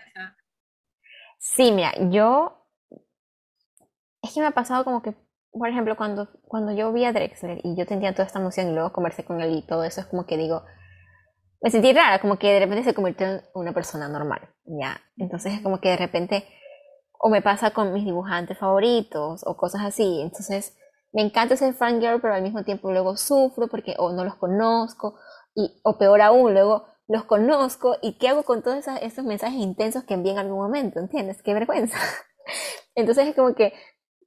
sí, 1.40 1.72
mira, 1.72 1.94
yo, 2.10 2.68
es 4.22 4.34
que 4.34 4.40
me 4.40 4.48
ha 4.48 4.52
pasado 4.52 4.84
como 4.84 5.02
que, 5.02 5.16
por 5.52 5.70
ejemplo, 5.70 5.96
cuando, 5.96 6.30
cuando 6.48 6.72
yo 6.72 6.94
vi 6.94 7.06
a 7.06 7.14
Drexler 7.14 7.62
y 7.64 7.76
yo 7.76 7.86
tenía 7.86 8.14
toda 8.14 8.26
esta 8.28 8.40
emoción 8.40 8.70
y 8.70 8.74
luego 8.74 8.94
conversé 8.94 9.26
con 9.26 9.42
él 9.42 9.56
y 9.56 9.66
todo 9.66 9.84
eso, 9.84 10.02
es 10.02 10.08
como 10.08 10.28
que 10.28 10.38
digo, 10.38 10.64
me 11.62 11.72
sentí 11.72 11.92
rara, 11.94 12.20
como 12.20 12.38
que 12.38 12.54
de 12.54 12.60
repente 12.60 12.84
se 12.84 12.94
convirtió 12.94 13.26
en 13.28 13.42
una 13.56 13.74
persona 13.74 14.08
normal, 14.08 14.48
¿ya? 14.66 15.02
Entonces 15.18 15.54
es 15.54 15.62
como 15.62 15.80
que 15.80 15.90
de 15.90 15.98
repente 15.98 16.46
o 17.20 17.30
me 17.30 17.42
pasa 17.42 17.72
con 17.72 17.94
mis 17.94 18.06
dibujantes 18.06 18.58
favoritos 18.58 19.44
o 19.46 19.58
cosas 19.58 19.82
así. 19.84 20.22
Entonces, 20.22 20.78
me 21.12 21.22
encanta 21.22 21.56
ser 21.56 21.74
fangirl, 21.74 22.20
pero 22.22 22.34
al 22.34 22.42
mismo 22.42 22.64
tiempo 22.64 22.92
luego 22.92 23.16
sufro 23.18 23.68
porque 23.68 23.96
o 23.98 24.12
no 24.12 24.26
los 24.26 24.36
conozco, 24.36 25.18
y, 25.56 25.80
o 25.84 25.98
peor 25.98 26.22
aún, 26.22 26.54
luego 26.54 26.86
los 27.08 27.24
conozco 27.24 27.96
y 28.02 28.18
qué 28.18 28.30
hago 28.30 28.44
con 28.44 28.64
todos 28.64 28.86
esos, 29.02 29.26
mensajes 29.26 29.60
intensos 29.60 30.04
que 30.04 30.16
envíen 30.16 30.36
en 30.36 30.46
algún 30.46 30.58
momento, 30.60 31.00
¿entiendes? 31.00 31.42
Qué 31.42 31.54
vergüenza. 31.54 31.98
Entonces 32.96 33.28
es 33.28 33.36
como 33.36 33.56
que 33.56 33.74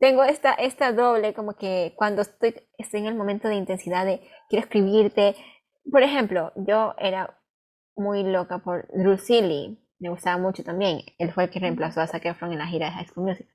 tengo 0.00 0.24
esta, 0.24 0.52
esta 0.54 0.92
doble, 0.92 1.34
como 1.34 1.54
que 1.54 1.94
cuando 1.96 2.22
estoy, 2.22 2.54
estoy 2.78 3.00
en 3.00 3.06
el 3.06 3.16
momento 3.16 3.48
de 3.48 3.56
intensidad 3.56 4.06
de 4.06 4.20
quiero 4.48 4.64
escribirte, 4.64 5.36
por 5.90 6.02
ejemplo, 6.02 6.52
yo 6.56 6.94
era 6.98 7.38
muy 7.96 8.22
loca 8.22 8.58
por 8.58 8.88
Drusili, 8.92 9.78
me 9.98 10.10
gustaba 10.10 10.38
mucho 10.38 10.62
también. 10.64 11.02
Él 11.18 11.32
fue 11.32 11.44
el 11.44 11.50
que 11.50 11.60
reemplazó 11.60 12.00
a 12.00 12.06
Zac 12.06 12.24
Efron 12.24 12.52
en 12.52 12.58
la 12.58 12.66
gira 12.66 12.86
de 12.86 12.92
High 12.92 13.06
School 13.08 13.26
Music. 13.26 13.48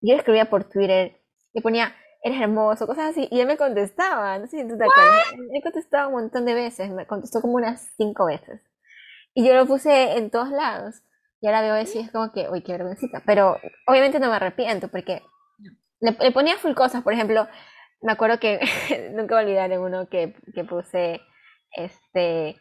Yo 0.00 0.12
le 0.14 0.18
escribía 0.18 0.48
por 0.50 0.64
Twitter, 0.64 1.20
le 1.52 1.62
ponía, 1.62 1.94
eres 2.22 2.40
hermoso, 2.40 2.86
cosas 2.86 3.10
así, 3.10 3.28
y 3.30 3.40
él 3.40 3.46
me 3.46 3.56
contestaba, 3.56 4.38
no 4.38 4.46
sé 4.46 4.62
si 4.62 4.68
tú 4.68 4.76
te 4.76 4.84
acuerdas. 4.84 5.32
Él 5.52 5.62
contestaba 5.62 6.08
un 6.08 6.14
montón 6.14 6.44
de 6.44 6.54
veces, 6.54 6.90
me 6.90 7.06
contestó 7.06 7.40
como 7.40 7.54
unas 7.54 7.90
cinco 7.96 8.26
veces. 8.26 8.60
Y 9.34 9.46
yo 9.46 9.54
lo 9.54 9.66
puse 9.66 10.16
en 10.16 10.30
todos 10.30 10.50
lados. 10.50 11.02
Y 11.40 11.46
ahora 11.46 11.62
veo 11.62 11.76
eso 11.76 11.98
y 11.98 12.02
es 12.02 12.10
como 12.10 12.32
que, 12.32 12.48
uy, 12.48 12.62
qué 12.62 12.72
vergüencita. 12.72 13.22
Pero 13.24 13.56
obviamente 13.86 14.18
no 14.18 14.28
me 14.28 14.36
arrepiento 14.36 14.88
porque 14.88 15.22
le, 16.00 16.12
ponía 16.32 16.56
full 16.56 16.74
cosas. 16.74 17.02
Por 17.02 17.12
ejemplo, 17.12 17.46
me 18.02 18.12
acuerdo 18.12 18.40
que 18.40 18.58
nunca 19.12 19.36
voy 19.36 19.44
a 19.44 19.46
olvidar 19.46 19.72
en 19.72 19.80
uno 19.80 20.08
que, 20.08 20.34
que 20.54 20.64
puse, 20.64 21.20
este, 21.72 22.56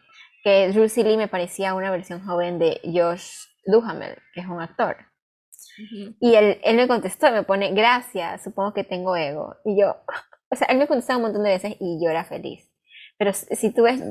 que 0.47 0.71
Juicy 0.73 1.03
Lee 1.03 1.17
me 1.17 1.27
parecía 1.27 1.73
una 1.73 1.91
versión 1.91 2.25
joven 2.25 2.57
de 2.57 2.79
Josh 2.85 3.47
Duhamel, 3.65 4.17
que 4.33 4.39
es 4.39 4.47
un 4.47 4.61
actor. 4.61 4.95
Y 6.21 6.35
él, 6.35 6.61
él 6.63 6.77
me 6.77 6.87
contestó, 6.87 7.29
me 7.33 7.43
pone, 7.43 7.73
gracias, 7.73 8.45
supongo 8.45 8.73
que 8.73 8.85
tengo 8.85 9.17
ego. 9.17 9.57
Y 9.65 9.77
yo, 9.77 9.97
o 10.49 10.55
sea, 10.55 10.67
él 10.69 10.77
me 10.77 10.87
contestaba 10.87 11.17
un 11.17 11.23
montón 11.23 11.43
de 11.43 11.49
veces 11.49 11.75
y 11.81 11.99
yo 12.01 12.09
era 12.09 12.23
feliz. 12.23 12.71
Pero 13.17 13.33
si 13.33 13.73
tú 13.73 13.83
ves, 13.83 14.01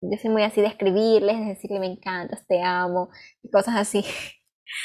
yo 0.00 0.18
soy 0.20 0.28
muy 0.28 0.42
así 0.42 0.60
de 0.60 0.66
escribirles, 0.66 1.38
de 1.38 1.44
decirle 1.44 1.78
me 1.78 1.86
encantas, 1.86 2.44
te 2.48 2.60
amo, 2.64 3.10
y 3.44 3.50
cosas 3.52 3.76
así. 3.76 4.04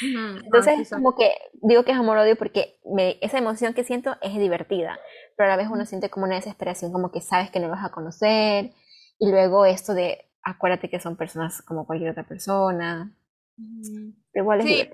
Entonces, 0.44 0.78
es 0.78 0.90
como 0.90 1.16
que 1.16 1.32
digo 1.62 1.82
que 1.82 1.90
es 1.90 1.98
amor-odio 1.98 2.36
porque 2.36 2.78
me, 2.84 3.18
esa 3.22 3.38
emoción 3.38 3.74
que 3.74 3.82
siento 3.82 4.16
es 4.20 4.38
divertida, 4.38 5.00
pero 5.36 5.48
a 5.48 5.56
la 5.56 5.56
vez 5.56 5.66
uno 5.68 5.84
siente 5.84 6.10
como 6.10 6.26
una 6.26 6.36
desesperación, 6.36 6.92
como 6.92 7.10
que 7.10 7.20
sabes 7.20 7.50
que 7.50 7.58
no 7.58 7.68
vas 7.68 7.84
a 7.84 7.90
conocer, 7.90 8.70
y 9.18 9.30
luego 9.32 9.66
esto 9.66 9.94
de 9.94 10.31
acuérdate 10.42 10.90
que 10.90 11.00
son 11.00 11.16
personas 11.16 11.62
como 11.62 11.86
cualquier 11.86 12.10
otra 12.10 12.26
persona. 12.26 13.12
Igual 14.34 14.60
es 14.60 14.66
sí. 14.66 14.88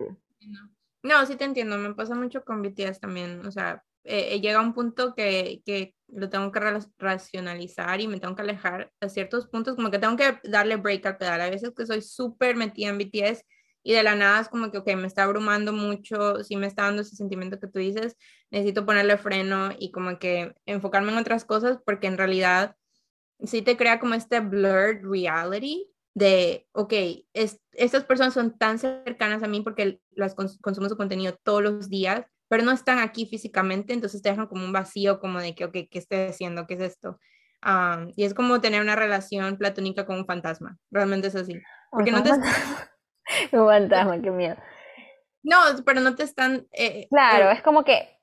No, 1.03 1.25
sí 1.27 1.37
te 1.37 1.45
entiendo, 1.45 1.79
me 1.79 1.95
pasa 1.95 2.15
mucho 2.15 2.45
con 2.45 2.61
BTS 2.61 3.01
también, 3.01 3.47
o 3.47 3.53
sea, 3.53 3.85
eh, 4.03 4.35
eh, 4.35 4.41
llega 4.41 4.61
un 4.61 4.75
punto 4.75 5.15
que, 5.15 5.63
que, 5.65 5.95
lo 6.09 6.31
tengo 6.31 6.51
que 6.51 6.61
racionalizar 6.99 8.01
y 8.01 8.09
me 8.09 8.19
tengo 8.19 8.35
que 8.35 8.41
alejar 8.41 8.91
a 9.01 9.09
ciertos 9.11 9.47
puntos, 9.47 9.77
como 9.77 9.91
que 9.91 9.99
tengo 9.99 10.17
que 10.17 10.39
darle 10.45 10.77
break 10.77 11.05
al 11.05 11.19
pedal, 11.19 11.41
a 11.43 11.51
veces 11.51 11.73
que 11.77 11.85
soy 11.85 12.01
súper 12.01 12.57
metida 12.57 12.89
en 12.89 12.99
BTS 12.99 13.45
y 13.83 13.93
de 13.93 14.03
la 14.03 14.15
nada 14.15 14.41
es 14.41 14.49
como 14.49 14.71
que, 14.71 14.79
ok, 14.79 14.87
me 14.97 15.07
está 15.07 15.25
abrumando 15.25 15.73
mucho, 15.73 16.43
sí 16.45 16.57
me 16.57 16.67
está 16.67 16.85
dando 16.85 17.03
ese 17.03 17.15
sentimiento 17.15 17.61
que 17.61 17.69
tú 17.69 17.79
dices, 17.79 18.17
necesito 18.51 18.87
ponerle 18.87 19.19
freno 19.19 19.71
y 19.79 19.93
como 19.93 20.19
que 20.19 20.55
enfocarme 20.67 21.13
en 21.13 21.19
otras 21.19 21.45
cosas 21.45 21.79
porque 21.85 22.07
en 22.07 22.19
realidad 22.19 22.75
sí 23.45 23.63
te 23.63 23.77
crea 23.77 24.01
como 24.01 24.15
este 24.15 24.41
blurred 24.41 25.01
reality 25.03 25.89
de, 26.15 26.67
ok, 26.73 26.93
es, 27.33 27.61
estas 27.73 28.05
personas 28.05 28.35
son 28.35 28.59
tan 28.59 28.79
cercanas 28.79 29.43
a 29.43 29.49
mí 29.49 29.61
porque 29.61 30.01
las 30.11 30.35
consumo 30.35 30.89
su 30.89 30.97
contenido 30.97 31.37
todos 31.43 31.63
los 31.63 31.89
días, 31.89 32.27
pero 32.49 32.65
no 32.65 32.73
están 32.73 32.99
aquí 32.99 33.27
físicamente, 33.27 33.93
entonces 33.93 34.21
te 34.21 34.31
dejan 34.31 34.49
como 34.49 34.65
un 34.65 34.73
vacío, 34.73 35.21
como 35.21 35.41
de 35.41 35.55
que, 35.55 35.65
ok, 35.65 35.73
¿qué 35.73 35.99
estoy 35.99 36.19
haciendo? 36.21 36.67
¿Qué 36.67 36.75
es 36.75 36.81
esto? 36.81 37.19
y 38.15 38.25
es 38.25 38.35
como 38.35 38.61
tener 38.61 38.81
una 38.81 38.95
relación 38.95 39.57
platónica 39.57 40.07
con 40.07 40.17
un 40.17 40.27
fantasma, 40.27 40.79
realmente 40.93 41.27
es 41.27 41.35
así. 41.35 41.61
Porque 41.91 42.13
no 42.13 42.23
te... 42.23 42.31
un 43.53 43.67
fantasma, 43.67 44.23
qué 44.23 44.31
miedo. 44.31 44.57
No, 45.43 45.57
pero 45.85 46.01
no 46.01 46.15
te 46.15 46.23
están... 46.23 46.69
Eh, 46.73 47.09
claro, 47.11 47.51
eh, 47.51 47.55
es 47.55 47.63
como 47.63 47.83
que, 47.83 48.17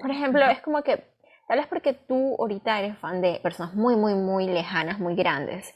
por 0.00 0.10
ejemplo, 0.10 0.44
es 0.46 0.60
como 0.62 0.82
que 0.82 1.11
Tal 1.52 1.58
vez 1.58 1.68
porque 1.68 1.92
tú 1.92 2.34
ahorita 2.38 2.78
eres 2.78 2.96
fan 2.96 3.20
de 3.20 3.38
personas 3.42 3.74
muy, 3.74 3.94
muy, 3.94 4.14
muy 4.14 4.46
lejanas, 4.46 4.98
muy 4.98 5.14
grandes. 5.14 5.74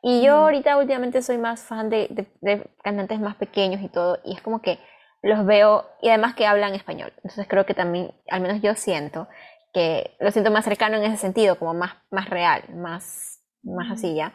Y 0.00 0.22
yo 0.22 0.34
ahorita 0.36 0.76
últimamente 0.76 1.20
soy 1.20 1.36
más 1.36 1.62
fan 1.64 1.90
de, 1.90 2.28
de, 2.40 2.70
cantantes 2.84 3.18
más 3.18 3.34
pequeños 3.34 3.82
y 3.82 3.88
todo. 3.88 4.20
Y 4.24 4.34
es 4.34 4.40
como 4.40 4.62
que 4.62 4.78
los 5.22 5.44
veo 5.44 5.84
y 6.00 6.10
además 6.10 6.36
que 6.36 6.46
hablan 6.46 6.76
español. 6.76 7.12
Entonces 7.16 7.48
creo 7.48 7.66
que 7.66 7.74
también, 7.74 8.12
al 8.30 8.40
menos 8.40 8.62
yo 8.62 8.76
siento 8.76 9.26
que 9.74 10.14
lo 10.20 10.30
siento 10.30 10.52
más 10.52 10.64
cercano 10.64 10.96
en 10.96 11.02
ese 11.02 11.16
sentido, 11.16 11.58
como 11.58 11.74
más, 11.74 11.94
más 12.12 12.30
real, 12.30 12.62
más, 12.76 13.40
más 13.64 13.90
así 13.90 14.14
ya. 14.14 14.32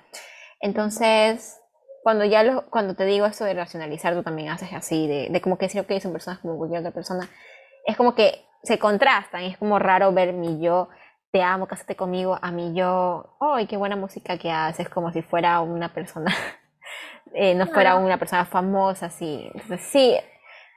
Entonces, 0.60 1.62
cuando 2.04 2.26
ya 2.26 2.44
lo, 2.44 2.70
cuando 2.70 2.96
te 2.96 3.06
digo 3.06 3.26
eso 3.28 3.46
de 3.46 3.54
racionalizar, 3.54 4.14
tú 4.14 4.24
también 4.24 4.50
haces 4.50 4.74
así, 4.74 5.08
de, 5.08 5.30
de 5.30 5.40
como 5.40 5.58
que 5.58 5.68
decir, 5.68 5.80
ok, 5.80 6.02
son 6.02 6.12
personas 6.12 6.40
como 6.40 6.58
cualquier 6.58 6.82
otra 6.82 6.92
persona, 6.92 7.30
es 7.86 7.96
como 7.96 8.14
que 8.14 8.44
se 8.64 8.80
contrastan, 8.80 9.44
es 9.44 9.58
como 9.58 9.80
raro 9.80 10.12
ver 10.12 10.34
mi 10.34 10.60
yo, 10.62 10.90
te 11.32 11.42
amo, 11.42 11.68
cásate 11.68 11.96
conmigo, 11.96 12.38
a 12.42 12.52
mi 12.52 12.74
yo, 12.74 13.38
¡ay, 13.40 13.68
qué 13.68 13.78
buena 13.78 13.96
música 13.96 14.38
que 14.38 14.52
haces! 14.52 14.90
Como 14.90 15.12
si 15.12 15.22
fuera 15.22 15.62
una 15.62 15.94
persona, 15.94 16.34
eh, 17.34 17.56
no 17.56 17.68
fuera 17.68 17.96
una 17.96 18.18
persona 18.18 18.46
famosa, 18.46 19.08
así. 19.08 19.50
Entonces, 19.54 19.82
sí, 19.82 20.18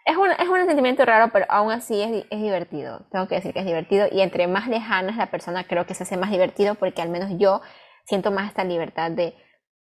es 0.05 0.17
un, 0.17 0.31
es 0.31 0.49
un 0.49 0.67
sentimiento 0.67 1.05
raro, 1.05 1.31
pero 1.33 1.47
aún 1.49 1.73
así 1.73 2.01
es, 2.01 2.27
es, 2.31 2.41
divertido. 2.41 3.07
Tengo 3.11 3.27
que 3.27 3.37
decir 3.37 3.53
que 3.53 3.61
es 3.61 3.67
divertido. 3.67 4.07
Y 4.11 4.21
entre 4.21 4.47
más 4.47 4.69
lejana 4.69 5.11
es 5.11 5.17
la 5.17 5.27
persona, 5.27 5.65
creo 5.65 5.87
que 5.87 5.95
se 5.95 6.05
hace 6.05 6.17
más 6.17 6.31
divertido 6.31 6.75
porque 6.75 7.03
al 7.03 7.09
menos 7.09 7.31
yo 7.39 7.63
siento 8.05 8.31
más 8.31 8.49
esta 8.49 8.65
libertad 8.65 9.11
de, 9.11 9.35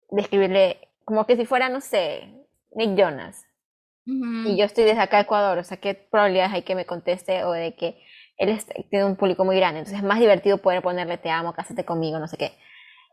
de 0.09 0.21
escribirle 0.21 0.89
como 1.05 1.25
que 1.25 1.35
si 1.35 1.45
fuera, 1.45 1.69
no 1.69 1.81
sé, 1.81 2.45
Nick 2.75 2.95
Jonas. 2.95 3.45
Y 4.45 4.57
yo 4.57 4.65
estoy 4.65 4.85
desde 4.85 5.01
acá 5.01 5.19
Ecuador, 5.19 5.57
o 5.57 5.63
sea, 5.63 5.77
¿qué 5.77 5.93
probabilidades 5.93 6.53
hay 6.53 6.61
que 6.63 6.75
me 6.75 6.85
conteste 6.85 7.43
o 7.43 7.51
de 7.51 7.75
que 7.75 8.01
él 8.37 8.57
tiene 8.89 9.05
un 9.05 9.15
público 9.15 9.45
muy 9.45 9.55
grande? 9.55 9.79
Entonces 9.79 9.99
es 9.99 10.07
más 10.07 10.19
divertido 10.19 10.57
poder 10.57 10.81
ponerle 10.81 11.17
te 11.17 11.29
amo, 11.29 11.53
cásate 11.53 11.85
conmigo, 11.85 12.17
no 12.19 12.27
sé 12.27 12.37
qué. 12.37 12.53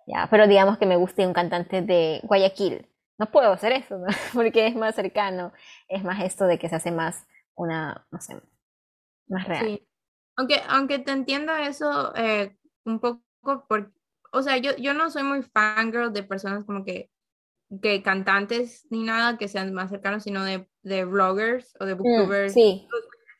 Ya, 0.06 0.28
pero 0.30 0.46
digamos 0.46 0.78
que 0.78 0.86
me 0.86 0.96
guste 0.96 1.26
un 1.26 1.34
cantante 1.34 1.82
de 1.82 2.20
Guayaquil. 2.22 2.86
No 3.18 3.30
puedo 3.30 3.52
hacer 3.52 3.72
eso, 3.72 3.98
¿no? 3.98 4.06
Porque 4.34 4.66
es 4.66 4.76
más 4.76 4.94
cercano, 4.94 5.52
es 5.88 6.04
más 6.04 6.22
esto 6.22 6.46
de 6.46 6.58
que 6.58 6.68
se 6.68 6.76
hace 6.76 6.90
más 6.90 7.26
una, 7.54 8.06
no 8.10 8.20
sé, 8.20 8.40
más 9.28 9.46
real. 9.48 9.66
Sí. 9.66 9.88
Aunque, 10.36 10.60
aunque 10.68 10.98
te 10.98 11.12
entienda 11.12 11.66
eso 11.66 12.14
eh, 12.14 12.56
un 12.84 13.00
poco, 13.00 13.22
por, 13.68 13.92
o 14.32 14.42
sea, 14.42 14.58
yo, 14.58 14.76
yo 14.76 14.94
no 14.94 15.10
soy 15.10 15.22
muy 15.22 15.42
fangirl 15.42 16.12
de 16.12 16.22
personas 16.22 16.64
como 16.64 16.84
que 16.84 17.10
que 17.82 18.02
cantantes 18.02 18.86
ni 18.90 19.02
nada 19.02 19.38
que 19.38 19.48
sean 19.48 19.72
más 19.72 19.90
cercanos, 19.90 20.22
sino 20.22 20.44
de, 20.44 20.68
de 20.82 21.04
vloggers 21.04 21.74
o 21.80 21.84
de 21.84 21.94
mm, 21.94 21.98
booktubers. 21.98 22.52
sí. 22.52 22.86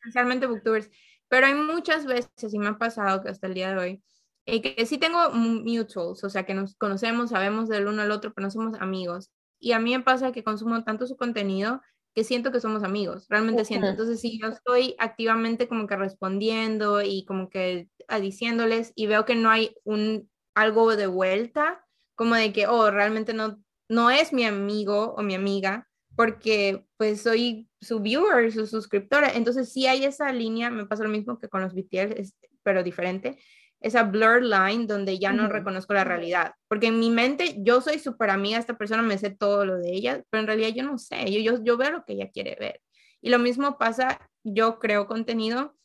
Esencialmente 0.01 0.47
booktubers. 0.47 0.89
Pero 1.29 1.47
hay 1.47 1.55
muchas 1.55 2.05
veces, 2.05 2.53
y 2.53 2.59
me 2.59 2.67
ha 2.67 2.77
pasado 2.77 3.21
que 3.21 3.29
hasta 3.29 3.47
el 3.47 3.53
día 3.53 3.71
de 3.71 3.77
hoy, 3.77 4.03
y 4.45 4.61
que, 4.61 4.85
sí 4.85 4.97
tengo 4.97 5.29
mutuals, 5.31 6.23
o 6.23 6.29
sea, 6.29 6.45
que 6.45 6.53
nos 6.53 6.75
conocemos, 6.75 7.31
sabemos 7.31 7.67
del 7.67 7.87
uno 7.87 8.01
al 8.01 8.11
otro, 8.11 8.33
pero 8.33 8.45
no 8.45 8.51
somos 8.51 8.79
amigos. 8.79 9.29
Y 9.59 9.73
a 9.73 9.79
mí 9.79 9.95
me 9.95 10.03
pasa 10.03 10.31
que 10.31 10.43
consumo 10.43 10.83
tanto 10.83 11.05
su 11.05 11.17
contenido 11.17 11.81
que 12.15 12.23
siento 12.23 12.51
que 12.51 12.61
somos 12.61 12.83
amigos, 12.83 13.27
realmente 13.29 13.65
siento. 13.65 13.87
Entonces, 13.87 14.21
si 14.21 14.39
yo 14.39 14.47
estoy 14.47 14.95
activamente 14.97 15.67
como 15.67 15.85
que 15.85 15.97
respondiendo 15.97 17.01
y 17.01 17.25
como 17.25 17.49
que 17.49 17.89
diciéndoles 18.21 18.91
y 18.95 19.05
veo 19.05 19.25
que 19.25 19.35
no 19.35 19.49
hay 19.49 19.75
un 19.83 20.29
algo 20.55 20.95
de 20.95 21.07
vuelta, 21.07 21.85
como 22.15 22.33
de 22.33 22.53
que, 22.53 22.65
oh, 22.65 22.89
realmente 22.89 23.33
no 23.33 23.61
no 23.89 24.09
es 24.09 24.33
mi 24.33 24.45
amigo 24.45 25.13
o 25.17 25.21
mi 25.21 25.35
amiga 25.35 25.87
porque 26.15 26.83
pues 26.97 27.21
soy 27.21 27.69
su 27.79 27.99
viewer, 27.99 28.51
su 28.51 28.65
suscriptora. 28.65 29.31
Entonces 29.33 29.71
sí 29.71 29.85
hay 29.85 30.03
esa 30.03 30.31
línea, 30.31 30.69
me 30.69 30.85
pasa 30.85 31.03
lo 31.03 31.09
mismo 31.09 31.37
que 31.37 31.47
con 31.47 31.61
los 31.61 31.73
BTS, 31.73 32.33
pero 32.63 32.83
diferente, 32.83 33.37
esa 33.79 34.03
blur 34.03 34.41
line 34.41 34.87
donde 34.87 35.19
ya 35.19 35.31
no 35.31 35.47
reconozco 35.47 35.93
la 35.93 36.03
realidad. 36.03 36.53
Porque 36.67 36.87
en 36.87 36.99
mi 36.99 37.11
mente 37.11 37.55
yo 37.59 37.81
soy 37.81 37.99
súper 37.99 38.31
amiga, 38.31 38.57
esta 38.57 38.77
persona 38.77 39.03
me 39.03 39.17
sé 39.19 39.29
todo 39.29 39.65
lo 39.65 39.77
de 39.77 39.91
ella, 39.91 40.23
pero 40.29 40.41
en 40.41 40.47
realidad 40.47 40.69
yo 40.69 40.83
no 40.83 40.97
sé, 40.97 41.31
yo, 41.31 41.39
yo, 41.39 41.63
yo 41.63 41.77
veo 41.77 41.91
lo 41.91 42.03
que 42.03 42.13
ella 42.13 42.31
quiere 42.31 42.57
ver. 42.59 42.81
Y 43.21 43.29
lo 43.29 43.37
mismo 43.37 43.77
pasa, 43.77 44.19
yo 44.43 44.79
creo 44.79 45.05
contenido 45.05 45.75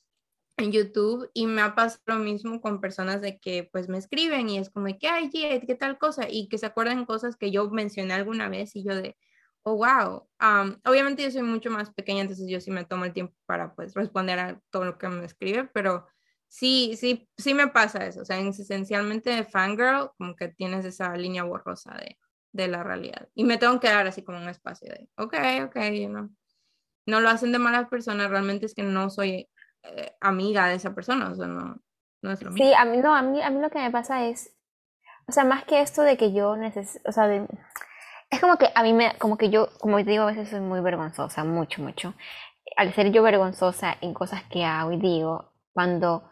en 0.63 0.73
YouTube 0.73 1.31
y 1.35 1.47
me 1.47 1.63
ha 1.63 1.75
pasado 1.75 2.03
lo 2.07 2.17
mismo 2.17 2.61
con 2.61 2.81
personas 2.81 3.21
de 3.21 3.39
que 3.39 3.69
pues 3.73 3.89
me 3.89 3.99
escriben 3.99 4.49
y 4.49 4.59
es 4.59 4.71
como 4.71 4.87
que, 4.99 5.09
ay, 5.09 5.31
¿qué 5.31 5.77
tal 5.79 5.99
cosa? 5.99 6.29
Y 6.29 6.49
que 6.49 6.59
se 6.59 6.67
acuerdan 6.67 7.05
cosas 7.05 7.37
que 7.37 7.51
yo 7.51 7.69
mencioné 7.71 8.15
alguna 8.15 8.49
vez 8.49 8.75
y 8.77 8.85
yo 8.85 8.95
de, 8.95 9.17
oh, 9.63 9.77
wow. 9.77 10.29
obviamente 10.85 11.23
yo 11.23 11.31
soy 11.31 11.43
mucho 11.43 11.71
más 11.71 11.91
pequeña, 11.91 12.23
entonces 12.23 12.49
yo 12.49 12.61
sí 12.61 12.71
me 12.71 12.85
tomo 12.85 13.05
el 13.05 13.13
tiempo 13.13 13.35
para 13.47 13.75
pues 13.75 13.95
responder 13.95 14.39
a 14.39 14.61
todo 14.71 14.85
lo 14.85 14.99
que 14.99 15.09
me 15.09 15.25
escribe, 15.25 15.69
pero 15.73 16.07
sí, 16.49 16.97
sí, 16.97 17.29
sí 17.37 17.55
me 17.55 17.69
pasa 17.69 18.07
eso. 18.07 18.23
O 18.23 18.25
sea, 18.25 18.39
esencialmente 18.39 19.31
de 19.31 19.45
fangirl, 19.45 20.11
como 20.19 20.37
que 20.37 20.49
tienes 20.49 20.85
esa 20.85 21.17
línea 21.17 21.45
borrosa 21.45 21.95
de, 21.95 22.19
de 22.53 22.69
la 22.69 22.83
realidad. 22.83 23.29
Y 23.35 23.45
me 23.45 23.59
tengo 23.59 23.81
que 23.81 23.89
dar 23.89 24.07
así 24.07 24.23
como 24.23 24.39
un 24.39 24.49
espacio 24.49 24.89
de, 24.89 25.09
ok, 25.17 25.35
ok, 25.67 25.77
you 25.93 26.09
know. 26.09 26.31
No 27.07 27.21
lo 27.21 27.31
hacen 27.31 27.51
de 27.51 27.59
malas 27.59 27.89
personas, 27.89 28.31
realmente 28.31 28.67
es 28.67 28.75
que 28.75 28.85
no 28.85 29.11
soy 29.11 29.49
eh, 29.85 30.17
amiga 30.21 30.67
de 30.69 30.75
esa 30.75 30.95
persona, 30.95 31.31
o 31.31 31.35
sea, 31.35 31.47
no, 31.47 31.77
no 32.23 32.33
es 32.33 32.43
lo 32.43 32.51
mismo. 32.51 32.67
Sí, 32.67 32.75
a 32.75 32.85
mí, 32.85 32.99
no, 32.99 33.15
a 33.15 33.23
mí, 33.23 33.43
a 33.43 33.51
mí 33.51 33.61
lo 33.61 33.71
que 33.71 33.79
me 33.79 33.91
pasa 33.91 34.27
es, 34.27 34.55
o 35.27 35.33
sea, 35.33 35.45
más 35.45 35.65
que 35.65 35.81
esto 35.81 36.03
de 36.03 36.17
que 36.17 36.33
yo 36.33 36.57
necesito, 36.57 37.09
o 37.09 37.13
sea, 37.13 37.27
es 38.31 38.41
como 38.41 38.57
que 38.57 38.69
a 38.75 38.83
mí 38.83 38.93
me, 38.93 39.15
como 39.19 39.37
que 39.37 39.51
yo, 39.51 39.69
como 39.79 39.99
te 39.99 40.11
digo, 40.11 40.25
a 40.25 40.27
veces 40.27 40.49
soy 40.49 40.61
muy 40.61 40.81
vergonzosa, 40.81 41.45
mucho, 41.45 41.83
mucho. 41.83 42.15
Al 42.77 42.93
ser 42.95 43.13
yo 43.13 43.23
vergonzosa 43.23 43.97
en 44.01 44.15
cosas 44.15 44.43
que 44.45 44.65
hago 44.65 44.93
y 44.93 44.97
digo, 44.99 45.53
cuando, 45.73 46.31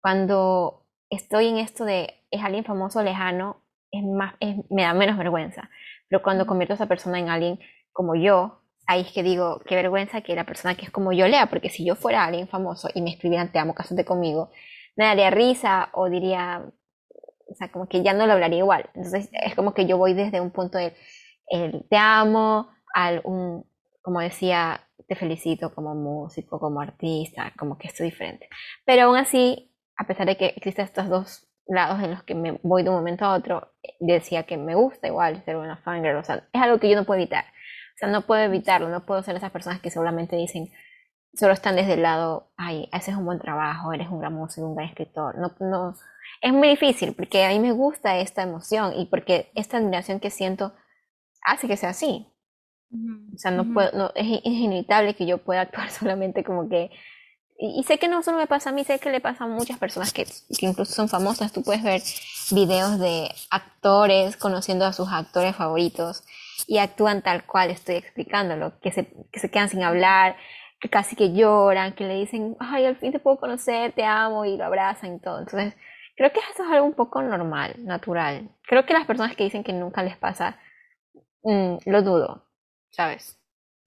cuando 0.00 0.86
estoy 1.10 1.48
en 1.48 1.58
esto 1.58 1.84
de 1.84 2.26
es 2.30 2.42
alguien 2.42 2.64
famoso 2.64 3.02
lejano, 3.02 3.62
es 3.90 4.02
más, 4.02 4.34
me 4.70 4.82
da 4.82 4.94
menos 4.94 5.16
vergüenza. 5.16 5.70
Pero 6.08 6.22
cuando 6.22 6.46
convierto 6.46 6.74
a 6.74 6.76
esa 6.76 6.86
persona 6.86 7.18
en 7.18 7.28
alguien 7.28 7.60
como 7.92 8.14
yo, 8.14 8.62
ahí 8.86 9.02
es 9.02 9.12
que 9.12 9.22
digo, 9.22 9.60
qué 9.66 9.74
vergüenza 9.74 10.20
que 10.20 10.34
la 10.34 10.44
persona 10.44 10.76
que 10.76 10.84
es 10.84 10.90
como 10.90 11.12
yo 11.12 11.26
lea, 11.28 11.46
porque 11.46 11.70
si 11.70 11.84
yo 11.84 11.96
fuera 11.96 12.24
alguien 12.24 12.48
famoso 12.48 12.88
y 12.94 13.02
me 13.02 13.10
escribieran 13.10 13.52
te 13.52 13.58
amo, 13.58 13.74
cásate 13.74 14.04
conmigo, 14.04 14.50
me 14.96 15.04
daría 15.04 15.30
risa 15.30 15.90
o 15.92 16.08
diría, 16.08 16.64
o 17.48 17.54
sea, 17.54 17.70
como 17.70 17.88
que 17.88 18.02
ya 18.02 18.12
no 18.12 18.26
lo 18.26 18.32
hablaría 18.32 18.58
igual. 18.58 18.88
Entonces 18.94 19.28
es 19.32 19.54
como 19.54 19.74
que 19.74 19.86
yo 19.86 19.98
voy 19.98 20.14
desde 20.14 20.40
un 20.40 20.50
punto 20.50 20.78
de 20.78 20.94
el 21.48 21.86
te 21.88 21.96
amo, 21.96 22.68
al 22.94 23.20
un, 23.24 23.64
como 24.02 24.20
decía, 24.20 24.80
te 25.08 25.14
felicito 25.14 25.74
como 25.74 25.94
músico, 25.94 26.58
como 26.58 26.80
artista, 26.80 27.52
como 27.58 27.78
que 27.78 27.88
esto 27.88 28.02
es 28.02 28.10
diferente. 28.10 28.48
Pero 28.84 29.04
aún 29.04 29.16
así, 29.16 29.72
a 29.96 30.06
pesar 30.06 30.26
de 30.26 30.36
que 30.36 30.46
existen 30.56 30.84
estos 30.84 31.08
dos 31.08 31.48
lados 31.68 32.02
en 32.02 32.12
los 32.12 32.22
que 32.22 32.34
me 32.34 32.58
voy 32.62 32.82
de 32.82 32.90
un 32.90 32.96
momento 32.96 33.24
a 33.24 33.34
otro, 33.34 33.72
decía 34.00 34.44
que 34.44 34.56
me 34.56 34.74
gusta 34.74 35.08
igual 35.08 35.44
ser 35.44 35.56
una 35.56 35.76
fangirl, 35.78 36.16
o 36.16 36.24
sea, 36.24 36.48
es 36.52 36.62
algo 36.62 36.78
que 36.78 36.88
yo 36.88 36.96
no 36.96 37.04
puedo 37.04 37.20
evitar. 37.20 37.44
O 37.96 37.98
sea, 37.98 38.10
no 38.10 38.26
puedo 38.26 38.42
evitarlo, 38.42 38.90
no 38.90 39.06
puedo 39.06 39.22
ser 39.22 39.36
esas 39.36 39.50
personas 39.50 39.80
que 39.80 39.90
seguramente 39.90 40.36
dicen, 40.36 40.70
solo 41.32 41.54
están 41.54 41.76
desde 41.76 41.94
el 41.94 42.02
lado, 42.02 42.50
ay, 42.58 42.90
haces 42.92 43.14
un 43.14 43.24
buen 43.24 43.38
trabajo, 43.38 43.90
eres 43.92 44.08
un 44.08 44.18
gran 44.18 44.34
músico, 44.34 44.66
un 44.66 44.76
gran 44.76 44.90
escritor. 44.90 45.38
No, 45.38 45.54
no, 45.60 45.94
es 46.42 46.52
muy 46.52 46.68
difícil 46.68 47.14
porque 47.14 47.46
a 47.46 47.48
mí 47.48 47.58
me 47.58 47.72
gusta 47.72 48.18
esta 48.18 48.42
emoción 48.42 48.92
y 48.98 49.06
porque 49.06 49.50
esta 49.54 49.78
admiración 49.78 50.20
que 50.20 50.30
siento 50.30 50.74
hace 51.46 51.68
que 51.68 51.78
sea 51.78 51.90
así. 51.90 52.26
O 53.34 53.38
sea, 53.38 53.50
no 53.50 53.72
puedo, 53.72 53.90
no, 53.96 54.12
es, 54.14 54.40
es, 54.44 54.52
inevitable 54.52 55.14
que 55.14 55.26
yo 55.26 55.38
pueda 55.38 55.62
actuar 55.62 55.90
solamente 55.98 56.44
como 56.44 56.68
que... 56.68 56.90
Y, 57.58 57.82
sé 57.84 57.98
que 57.98 58.08
no 58.08 58.22
solo 58.22 58.36
me 58.36 58.46
pasa 58.46 58.68
a 58.68 58.72
mí, 58.74 58.84
sé 58.84 58.98
que 58.98 59.10
le 59.10 59.22
pasa 59.22 59.44
a 59.44 59.46
muchas 59.46 59.78
personas 59.78 60.12
que, 60.12 60.26
que 60.26 60.66
incluso 60.66 60.92
son 60.92 61.08
famosas. 61.08 61.52
Tú 61.52 61.62
puedes 61.62 61.82
ver 61.82 62.02
videos 62.50 62.98
de 62.98 63.30
actores 63.48 64.36
conociendo 64.36 64.84
a 64.84 64.92
sus 64.92 65.08
actores 65.08 65.56
favoritos 65.56 66.22
y 66.66 66.78
actúan 66.78 67.22
tal 67.22 67.44
cual 67.44 67.70
estoy 67.70 67.96
explicándolo, 67.96 68.78
que 68.80 68.92
se, 68.92 69.08
que 69.32 69.40
se 69.40 69.50
quedan 69.50 69.68
sin 69.68 69.82
hablar, 69.82 70.36
que 70.80 70.88
casi 70.88 71.16
que 71.16 71.32
lloran, 71.32 71.94
que 71.94 72.04
le 72.04 72.14
dicen, 72.14 72.56
ay, 72.60 72.86
al 72.86 72.96
fin 72.96 73.12
te 73.12 73.18
puedo 73.18 73.38
conocer, 73.38 73.92
te 73.92 74.04
amo, 74.04 74.44
y 74.44 74.56
lo 74.56 74.64
abrazan 74.64 75.16
y 75.16 75.20
todo. 75.20 75.40
Entonces, 75.40 75.74
creo 76.16 76.32
que 76.32 76.40
eso 76.40 76.64
es 76.64 76.70
algo 76.70 76.86
un 76.86 76.94
poco 76.94 77.22
normal, 77.22 77.74
natural. 77.78 78.50
Creo 78.62 78.84
que 78.84 78.92
las 78.92 79.06
personas 79.06 79.36
que 79.36 79.44
dicen 79.44 79.64
que 79.64 79.72
nunca 79.72 80.02
les 80.02 80.16
pasa, 80.16 80.58
mm, 81.42 81.76
lo 81.86 82.02
dudo, 82.02 82.46
¿sabes? 82.90 83.40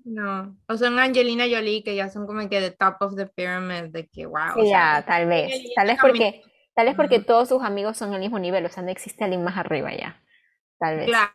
No, 0.06 0.58
o 0.68 0.78
son 0.78 0.98
Angelina 0.98 1.44
Jolie 1.44 1.84
que 1.84 1.96
ya 1.96 2.10
son 2.10 2.26
como 2.26 2.48
que 2.48 2.62
de 2.62 2.72
top 2.72 2.96
of 3.02 3.16
the 3.16 3.28
pyramid, 3.28 3.92
de 3.92 4.08
que 4.08 4.26
wow. 4.26 4.54
Sí, 4.56 4.70
ya, 4.70 5.04
tal 5.06 5.28
vez, 5.28 5.52
tal 5.76 5.88
vez 5.88 5.98
porque, 6.02 6.42
tal 6.74 6.86
vez 6.86 6.96
porque 6.96 7.20
todos 7.20 7.50
sus 7.50 7.62
amigos 7.62 7.98
son 7.98 8.14
al 8.14 8.22
mismo 8.22 8.40
nivel, 8.40 8.66
o 8.66 8.70
sea, 8.70 8.82
no 8.82 8.90
existe 8.90 9.24
alguien 9.24 9.44
más 9.44 9.58
arriba 9.58 9.94
ya, 9.94 10.22
tal 10.80 10.98
vez. 10.98 11.08
Claro, 11.08 11.34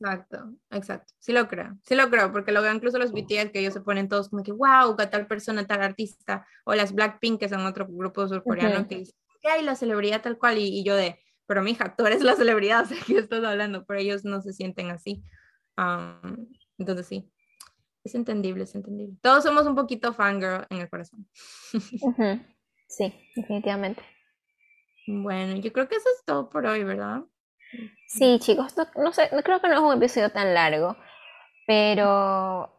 Exacto, 0.00 0.54
exacto. 0.70 1.12
Sí 1.18 1.32
lo 1.32 1.48
creo, 1.48 1.76
sí 1.82 1.94
lo 1.96 2.08
creo, 2.08 2.30
porque 2.32 2.52
lo 2.52 2.62
veo 2.62 2.72
incluso 2.72 2.98
los 2.98 3.12
BTS 3.12 3.50
que 3.50 3.58
ellos 3.60 3.74
se 3.74 3.80
ponen 3.80 4.08
todos 4.08 4.28
como 4.28 4.42
que, 4.42 4.52
wow, 4.52 4.96
tal 4.96 5.26
persona, 5.26 5.66
tal 5.66 5.82
artista, 5.82 6.46
o 6.64 6.74
las 6.74 6.92
Blackpink 6.92 7.40
que 7.40 7.48
son 7.48 7.66
otro 7.66 7.86
grupo 7.88 8.26
surcoreano 8.28 8.86
que 8.86 8.98
dicen, 8.98 9.16
hay 9.44 9.62
la 9.62 9.74
celebridad 9.74 10.22
tal 10.22 10.38
cual, 10.38 10.58
y, 10.58 10.84
yo 10.84 10.94
de, 10.94 11.18
pero 11.46 11.62
mija, 11.62 11.96
tú 11.96 12.06
eres 12.06 12.22
la 12.22 12.36
celebridad, 12.36 12.82
o 12.84 12.86
sea, 12.86 12.98
que 13.04 13.18
estás 13.18 13.42
hablando, 13.44 13.84
pero 13.86 13.98
ellos 13.98 14.24
no 14.24 14.40
se 14.40 14.52
sienten 14.52 14.90
así. 14.90 15.24
entonces 16.78 17.06
sí, 17.06 17.32
es 18.04 18.14
entendible, 18.14 18.64
es 18.64 18.74
entendible. 18.74 19.16
Todos 19.20 19.44
somos 19.44 19.66
un 19.66 19.74
poquito 19.74 20.12
fangirl 20.12 20.66
en 20.70 20.78
el 20.78 20.88
corazón. 20.88 21.28
Sí, 22.90 23.12
definitivamente. 23.36 24.02
Bueno, 25.06 25.56
yo 25.56 25.70
creo 25.74 25.88
que 25.88 25.96
eso 25.96 26.08
es 26.16 26.24
todo 26.24 26.48
por 26.48 26.64
hoy, 26.64 26.84
¿verdad? 26.84 27.22
Sí, 28.06 28.38
chicos, 28.40 28.74
no, 28.96 29.12
sé, 29.12 29.28
creo 29.44 29.60
que 29.60 29.68
no 29.68 29.74
es 29.74 29.80
un 29.80 29.96
episodio 29.96 30.30
tan 30.30 30.54
largo, 30.54 30.96
pero, 31.66 32.78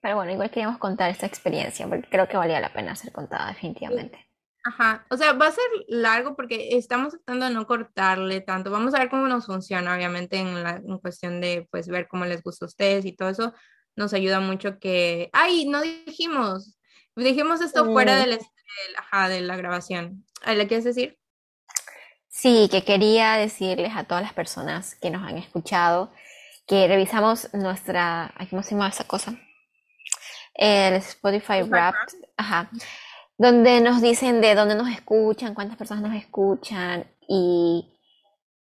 pero 0.00 0.16
bueno, 0.16 0.32
igual 0.32 0.50
queríamos 0.50 0.78
contar 0.78 1.10
esta 1.10 1.26
experiencia, 1.26 1.86
porque 1.86 2.08
creo 2.08 2.28
que 2.28 2.36
valía 2.36 2.60
la 2.60 2.72
pena 2.72 2.96
ser 2.96 3.12
contada 3.12 3.48
definitivamente. 3.48 4.26
Ajá, 4.64 5.04
o 5.10 5.16
sea, 5.16 5.32
va 5.32 5.48
a 5.48 5.52
ser 5.52 5.64
largo 5.88 6.36
porque 6.36 6.76
estamos 6.76 7.14
tratando 7.14 7.46
de 7.46 7.52
no 7.52 7.66
cortarle 7.66 8.40
tanto. 8.40 8.70
Vamos 8.70 8.94
a 8.94 9.00
ver 9.00 9.10
cómo 9.10 9.26
nos 9.26 9.46
funciona, 9.46 9.94
obviamente, 9.94 10.38
en, 10.38 10.62
la, 10.62 10.76
en 10.76 10.98
cuestión 10.98 11.40
de, 11.40 11.66
pues, 11.70 11.88
ver 11.88 12.06
cómo 12.06 12.24
les 12.26 12.42
gusta 12.42 12.64
a 12.64 12.68
ustedes 12.68 13.04
y 13.04 13.16
todo 13.16 13.28
eso. 13.30 13.54
Nos 13.96 14.14
ayuda 14.14 14.38
mucho 14.38 14.78
que... 14.78 15.30
¡Ay, 15.32 15.66
no 15.66 15.82
dijimos! 15.82 16.78
Dijimos 17.16 17.60
esto 17.60 17.84
fuera 17.86 18.16
del, 18.16 18.38
ajá, 18.96 19.28
de 19.28 19.40
la 19.40 19.56
grabación. 19.56 20.24
¿Le 20.46 20.66
quieres 20.68 20.84
decir? 20.84 21.18
Sí, 22.34 22.68
que 22.70 22.82
quería 22.82 23.34
decirles 23.34 23.92
a 23.94 24.04
todas 24.04 24.22
las 24.22 24.32
personas 24.32 24.94
que 24.94 25.10
nos 25.10 25.22
han 25.22 25.36
escuchado 25.36 26.10
que 26.66 26.88
revisamos 26.88 27.52
nuestra, 27.52 28.32
¿cómo 28.48 28.62
se 28.62 28.70
llama 28.70 28.88
esa 28.88 29.04
cosa? 29.04 29.34
El 30.54 30.94
Spotify 30.94 31.62
Wrapped, 31.62 32.14
ajá, 32.38 32.70
donde 33.36 33.82
nos 33.82 34.00
dicen 34.00 34.40
de 34.40 34.54
dónde 34.54 34.74
nos 34.74 34.88
escuchan, 34.88 35.54
cuántas 35.54 35.76
personas 35.76 36.02
nos 36.02 36.14
escuchan 36.14 37.04
y 37.28 37.92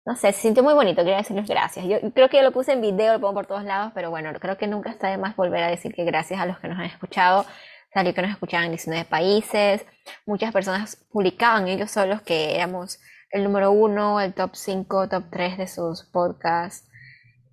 no 0.05 0.15
sé, 0.15 0.31
se 0.31 0.41
sintió 0.41 0.61
muy 0.61 0.75
bonito, 0.75 1.01
quería 1.01 1.17
decirles 1.17 1.47
gracias. 1.47 1.87
Yo 1.87 1.97
creo 2.13 2.29
que 2.29 2.37
yo 2.37 2.43
lo 2.43 2.51
puse 2.51 2.73
en 2.73 2.81
video, 2.81 3.13
lo 3.13 3.19
pongo 3.19 3.33
por 3.33 3.47
todos 3.47 3.63
lados, 3.63 3.91
pero 3.95 4.11
bueno, 4.11 4.31
creo 4.39 4.57
que 4.57 4.67
nunca 4.67 4.91
está 4.91 5.09
de 5.09 5.17
más 5.17 5.35
volver 5.35 5.63
a 5.63 5.69
decir 5.69 5.91
que 5.95 6.05
gracias 6.05 6.39
a 6.39 6.45
los 6.45 6.59
que 6.59 6.67
nos 6.67 6.77
han 6.77 6.85
escuchado. 6.85 7.47
Salió 7.91 8.13
que 8.13 8.21
nos 8.21 8.31
escuchaban 8.31 8.65
en 8.65 8.71
19 8.73 9.05
países, 9.05 9.83
muchas 10.27 10.53
personas 10.53 11.03
publicaban 11.11 11.67
ellos 11.67 11.89
solos 11.89 12.21
que 12.21 12.55
éramos 12.55 12.99
el 13.35 13.43
número 13.43 13.71
uno, 13.71 14.21
el 14.21 14.33
top 14.33 14.51
5, 14.55 15.09
top 15.09 15.25
3 15.29 15.57
de 15.57 15.67
sus 15.67 16.03
podcasts 16.03 16.89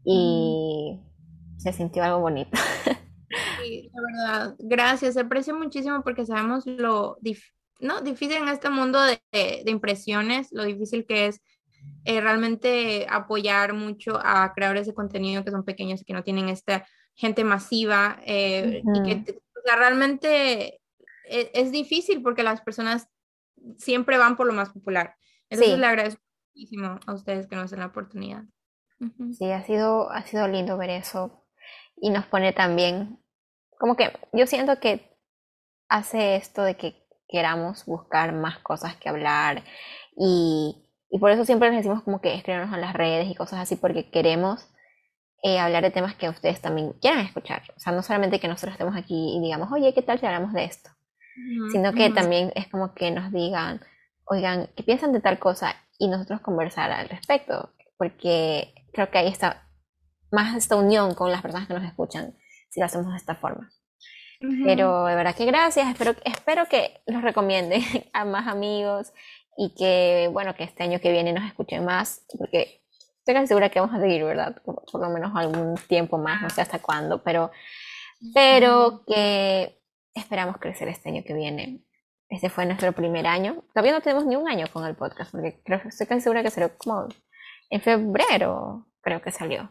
y 0.04 0.96
mm. 0.96 1.60
se 1.60 1.72
sintió 1.72 2.04
algo 2.04 2.20
bonito. 2.20 2.58
Sí, 3.62 3.90
la 3.94 4.02
verdad, 4.02 4.56
gracias, 4.58 5.14
se 5.14 5.20
aprecia 5.20 5.54
muchísimo 5.54 6.02
porque 6.02 6.26
sabemos 6.26 6.66
lo 6.66 7.16
no, 7.80 8.02
difícil 8.02 8.36
en 8.36 8.48
este 8.48 8.68
mundo 8.68 9.00
de, 9.00 9.62
impresiones, 9.64 10.48
lo 10.52 10.64
difícil 10.64 11.06
que 11.06 11.28
es 11.28 11.40
eh, 12.04 12.20
realmente 12.20 13.06
apoyar 13.08 13.72
mucho 13.72 14.20
a 14.22 14.52
creadores 14.54 14.86
de 14.86 14.92
contenido 14.92 15.44
que 15.44 15.50
son 15.50 15.64
pequeños 15.64 16.02
y 16.02 16.04
que 16.04 16.12
no 16.12 16.22
tienen 16.22 16.50
esta 16.50 16.86
gente 17.14 17.42
masiva 17.42 18.20
eh, 18.26 18.82
y 18.84 19.02
que 19.02 19.40
realmente 19.64 20.82
es, 21.24 21.48
es, 21.54 21.72
difícil 21.72 22.20
porque 22.20 22.42
las 22.42 22.60
personas 22.60 23.08
siempre 23.78 24.18
van 24.18 24.36
por 24.36 24.46
lo 24.46 24.52
más 24.52 24.68
popular. 24.68 25.14
Entonces 25.52 25.78
le 25.78 25.86
agradezco 25.86 26.22
muchísimo 26.54 26.98
a 27.06 27.14
ustedes 27.14 27.46
que 27.46 27.56
nos 27.56 27.70
den 27.70 27.80
la 27.80 27.86
oportunidad. 27.86 28.44
Sí, 29.32 29.50
ha 29.50 29.64
sido, 29.64 30.10
ha 30.12 30.22
sido 30.22 30.46
lindo 30.46 30.78
ver 30.78 30.90
eso 30.90 31.44
y 31.96 32.10
nos 32.10 32.24
pone 32.26 32.52
también, 32.52 33.18
como 33.78 33.96
que 33.96 34.12
yo 34.32 34.46
siento 34.46 34.78
que 34.78 35.16
hace 35.88 36.36
esto 36.36 36.62
de 36.62 36.76
que 36.76 37.04
queramos 37.28 37.84
buscar 37.84 38.32
más 38.32 38.58
cosas 38.60 38.94
que 38.96 39.08
hablar 39.08 39.64
y, 40.16 40.88
y 41.10 41.18
por 41.18 41.30
eso 41.30 41.44
siempre 41.44 41.68
les 41.70 41.78
decimos 41.78 42.02
como 42.04 42.20
que 42.20 42.34
escribirnos 42.34 42.72
en 42.72 42.80
las 42.80 42.92
redes 42.92 43.28
y 43.28 43.34
cosas 43.34 43.58
así 43.58 43.74
porque 43.74 44.10
queremos 44.10 44.68
eh, 45.42 45.58
hablar 45.58 45.82
de 45.82 45.90
temas 45.90 46.14
que 46.14 46.28
ustedes 46.28 46.60
también 46.60 46.92
quieran 47.00 47.26
escuchar. 47.26 47.62
O 47.76 47.80
sea, 47.80 47.92
no 47.92 48.02
solamente 48.02 48.38
que 48.38 48.46
nosotros 48.46 48.74
estemos 48.74 48.96
aquí 48.96 49.36
y 49.36 49.40
digamos, 49.40 49.72
oye, 49.72 49.92
¿qué 49.92 50.02
tal 50.02 50.20
si 50.20 50.26
hablamos 50.26 50.52
de 50.52 50.64
esto? 50.64 50.90
Sino 51.72 51.92
que 51.94 52.10
también 52.10 52.52
es 52.54 52.68
como 52.68 52.94
que 52.94 53.10
nos 53.10 53.32
digan, 53.32 53.80
oigan, 54.32 54.68
¿qué 54.74 54.82
piensan 54.82 55.12
de 55.12 55.20
tal 55.20 55.38
cosa? 55.38 55.76
Y 55.98 56.08
nosotros 56.08 56.40
conversar 56.40 56.90
al 56.90 57.08
respecto, 57.08 57.70
porque 57.98 58.74
creo 58.92 59.10
que 59.10 59.18
ahí 59.18 59.28
está 59.28 59.68
más 60.30 60.56
esta 60.56 60.76
unión 60.76 61.14
con 61.14 61.30
las 61.30 61.42
personas 61.42 61.68
que 61.68 61.74
nos 61.74 61.84
escuchan 61.84 62.34
si 62.70 62.80
lo 62.80 62.86
hacemos 62.86 63.12
de 63.12 63.18
esta 63.18 63.34
forma. 63.34 63.70
Pero 64.64 65.04
de 65.04 65.14
verdad 65.14 65.36
que 65.36 65.44
gracias, 65.44 65.88
espero, 65.88 66.16
espero 66.24 66.66
que 66.66 67.00
los 67.06 67.22
recomienden 67.22 67.82
a 68.12 68.24
más 68.24 68.48
amigos 68.48 69.12
y 69.56 69.74
que, 69.74 70.28
bueno, 70.32 70.54
que 70.56 70.64
este 70.64 70.82
año 70.82 70.98
que 70.98 71.12
viene 71.12 71.32
nos 71.32 71.44
escuchen 71.44 71.84
más, 71.84 72.26
porque 72.36 72.82
estoy 73.18 73.34
casi 73.34 73.46
segura 73.46 73.68
que 73.68 73.78
vamos 73.78 73.94
a 73.94 74.00
seguir, 74.00 74.24
¿verdad? 74.24 74.60
Por, 74.64 74.82
por 74.90 75.00
lo 75.00 75.10
menos 75.10 75.30
algún 75.36 75.76
tiempo 75.86 76.18
más, 76.18 76.42
no 76.42 76.50
sé 76.50 76.62
hasta 76.62 76.80
cuándo, 76.80 77.22
pero, 77.22 77.52
pero 78.34 79.04
que 79.06 79.78
esperamos 80.14 80.56
crecer 80.56 80.88
este 80.88 81.10
año 81.10 81.22
que 81.24 81.34
viene 81.34 81.84
este 82.32 82.48
fue 82.48 82.64
nuestro 82.64 82.92
primer 82.92 83.26
año. 83.26 83.62
Todavía 83.74 83.92
no 83.92 84.00
tenemos 84.00 84.24
ni 84.24 84.36
un 84.36 84.48
año 84.48 84.66
con 84.72 84.86
el 84.86 84.94
podcast, 84.94 85.30
porque 85.30 85.60
creo, 85.62 85.82
estoy 85.84 86.06
casi 86.06 86.22
segura 86.22 86.42
que 86.42 86.50
salió 86.50 86.76
como 86.78 87.06
en 87.68 87.80
febrero, 87.82 88.86
creo 89.02 89.20
que 89.20 89.30
salió. 89.30 89.70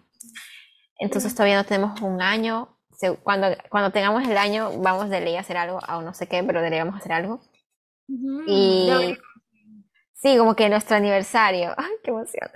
Entonces 1.00 1.34
todavía 1.34 1.58
no 1.58 1.66
tenemos 1.66 2.00
un 2.02 2.22
año. 2.22 2.78
Cuando, 3.24 3.48
cuando 3.70 3.92
tengamos 3.92 4.28
el 4.28 4.38
año, 4.38 4.80
vamos 4.80 5.10
de 5.10 5.22
ley 5.22 5.36
a 5.38 5.40
hacer 5.40 5.58
algo, 5.58 5.80
aún 5.88 6.06
no 6.06 6.14
sé 6.14 6.28
qué, 6.28 6.44
pero 6.44 6.62
deberíamos 6.62 6.96
hacer 6.96 7.14
algo. 7.14 7.42
Y 8.46 9.18
sí, 10.14 10.38
como 10.38 10.56
que 10.56 10.70
nuestro 10.70 10.98
aniversario. 10.98 11.74
¡Ay, 11.78 11.94
qué 12.04 12.12
emoción! 12.12 12.48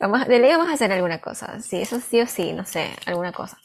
Vamos, 0.00 0.26
de 0.26 0.40
ley 0.40 0.50
vamos 0.50 0.68
a 0.68 0.72
hacer 0.72 0.90
alguna 0.90 1.20
cosa. 1.20 1.60
Sí, 1.60 1.80
eso 1.80 2.00
sí 2.00 2.20
o 2.20 2.26
sí, 2.26 2.52
no 2.52 2.64
sé, 2.64 2.90
alguna 3.06 3.30
cosa. 3.30 3.56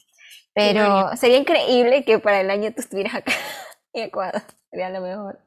Pero 0.54 1.16
sería 1.16 1.38
increíble 1.38 2.06
que 2.06 2.20
para 2.20 2.42
el 2.42 2.52
año 2.52 2.72
tú 2.74 2.82
estuvieras 2.82 3.16
acá 3.16 3.32
en 3.94 4.04
Ecuador. 4.04 4.44
Sería 4.70 4.90
lo 4.90 5.02
mejor. 5.02 5.40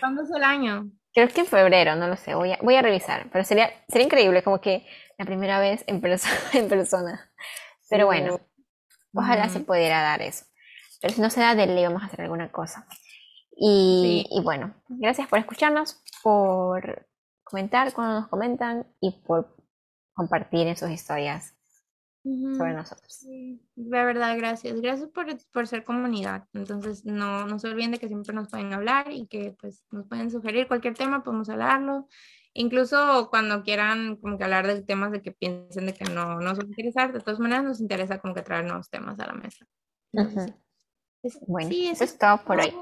¿Cuándo 0.00 0.22
es 0.22 0.30
el 0.30 0.44
año? 0.44 0.90
Creo 1.12 1.28
que 1.28 1.40
en 1.40 1.46
febrero, 1.46 1.96
no 1.96 2.08
lo 2.08 2.16
sé. 2.16 2.34
Voy 2.34 2.52
a, 2.52 2.58
voy 2.62 2.76
a 2.76 2.82
revisar. 2.82 3.28
Pero 3.32 3.44
sería, 3.44 3.70
sería 3.88 4.06
increíble, 4.06 4.42
como 4.42 4.60
que 4.60 4.86
la 5.18 5.24
primera 5.24 5.58
vez 5.60 5.84
en, 5.86 6.02
en 6.52 6.68
persona. 6.68 7.30
Pero 7.88 8.06
bueno, 8.06 8.40
ojalá 9.14 9.48
se 9.48 9.60
pudiera 9.60 10.02
dar 10.02 10.22
eso. 10.22 10.44
Pero 11.00 11.14
si 11.14 11.20
no 11.20 11.30
se 11.30 11.40
da, 11.40 11.54
ley 11.54 11.84
vamos 11.84 12.02
a 12.02 12.06
hacer 12.06 12.22
alguna 12.22 12.50
cosa. 12.50 12.86
Y, 13.58 14.26
y, 14.30 14.42
bueno, 14.42 14.74
gracias 14.88 15.28
por 15.28 15.38
escucharnos, 15.38 16.02
por 16.22 17.06
comentar 17.42 17.92
cuando 17.94 18.20
nos 18.20 18.28
comentan 18.28 18.86
y 19.00 19.12
por 19.12 19.56
compartir 20.12 20.66
en 20.66 20.76
sus 20.76 20.90
historias 20.90 21.55
sobre 22.56 22.74
nosotros. 22.74 23.20
De 23.24 24.04
verdad, 24.04 24.36
gracias. 24.36 24.80
Gracias 24.80 25.08
por, 25.10 25.26
por, 25.52 25.66
ser 25.66 25.84
comunidad. 25.84 26.48
Entonces, 26.52 27.04
no, 27.04 27.46
no 27.46 27.58
se 27.58 27.68
olviden 27.68 27.92
de 27.92 27.98
que 27.98 28.08
siempre 28.08 28.34
nos 28.34 28.48
pueden 28.48 28.72
hablar 28.72 29.12
y 29.12 29.26
que 29.26 29.56
pues 29.60 29.84
nos 29.90 30.06
pueden 30.08 30.30
sugerir 30.30 30.66
cualquier 30.66 30.94
tema, 30.94 31.22
podemos 31.22 31.48
hablarlo. 31.48 32.08
Incluso 32.52 33.28
cuando 33.30 33.62
quieran 33.62 34.16
como 34.16 34.38
que 34.38 34.44
hablar 34.44 34.66
de 34.66 34.82
temas 34.82 35.12
de 35.12 35.22
que 35.22 35.30
piensen 35.30 35.86
de 35.86 35.94
que 35.94 36.04
no 36.06 36.40
nos 36.40 36.58
va 36.58 36.62
a 36.62 36.66
interesar, 36.66 37.12
de 37.12 37.20
todas 37.20 37.38
maneras 37.38 37.64
nos 37.64 37.80
interesa 37.80 38.18
como 38.18 38.34
que 38.34 38.42
traer 38.42 38.64
nuevos 38.64 38.88
temas 38.88 39.20
a 39.20 39.26
la 39.26 39.34
mesa. 39.34 39.66
Pues, 41.20 41.38
bueno, 41.46 41.68
sí, 41.68 41.88
eso, 41.88 42.04
es 42.04 42.18
todo 42.18 42.38
por 42.44 42.60
hoy. 42.60 42.74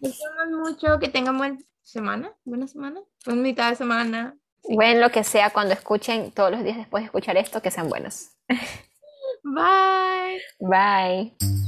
Les 0.00 0.20
mucho, 0.50 0.98
que 0.98 1.08
tengan 1.08 1.38
buena 1.38 1.58
semana, 1.82 2.32
buena 2.44 2.68
semana, 2.68 3.00
buena 3.24 3.42
mitad 3.42 3.70
de 3.70 3.76
semana. 3.76 4.36
Bueno, 4.68 5.00
lo 5.00 5.10
que 5.10 5.24
sea, 5.24 5.50
cuando 5.50 5.72
escuchen 5.72 6.30
todos 6.30 6.50
los 6.50 6.62
días 6.62 6.76
después 6.76 7.02
de 7.02 7.06
escuchar 7.06 7.36
esto, 7.36 7.62
que 7.62 7.70
sean 7.70 7.88
buenos. 7.88 8.30
Bye. 9.42 10.42
Bye. 10.60 11.67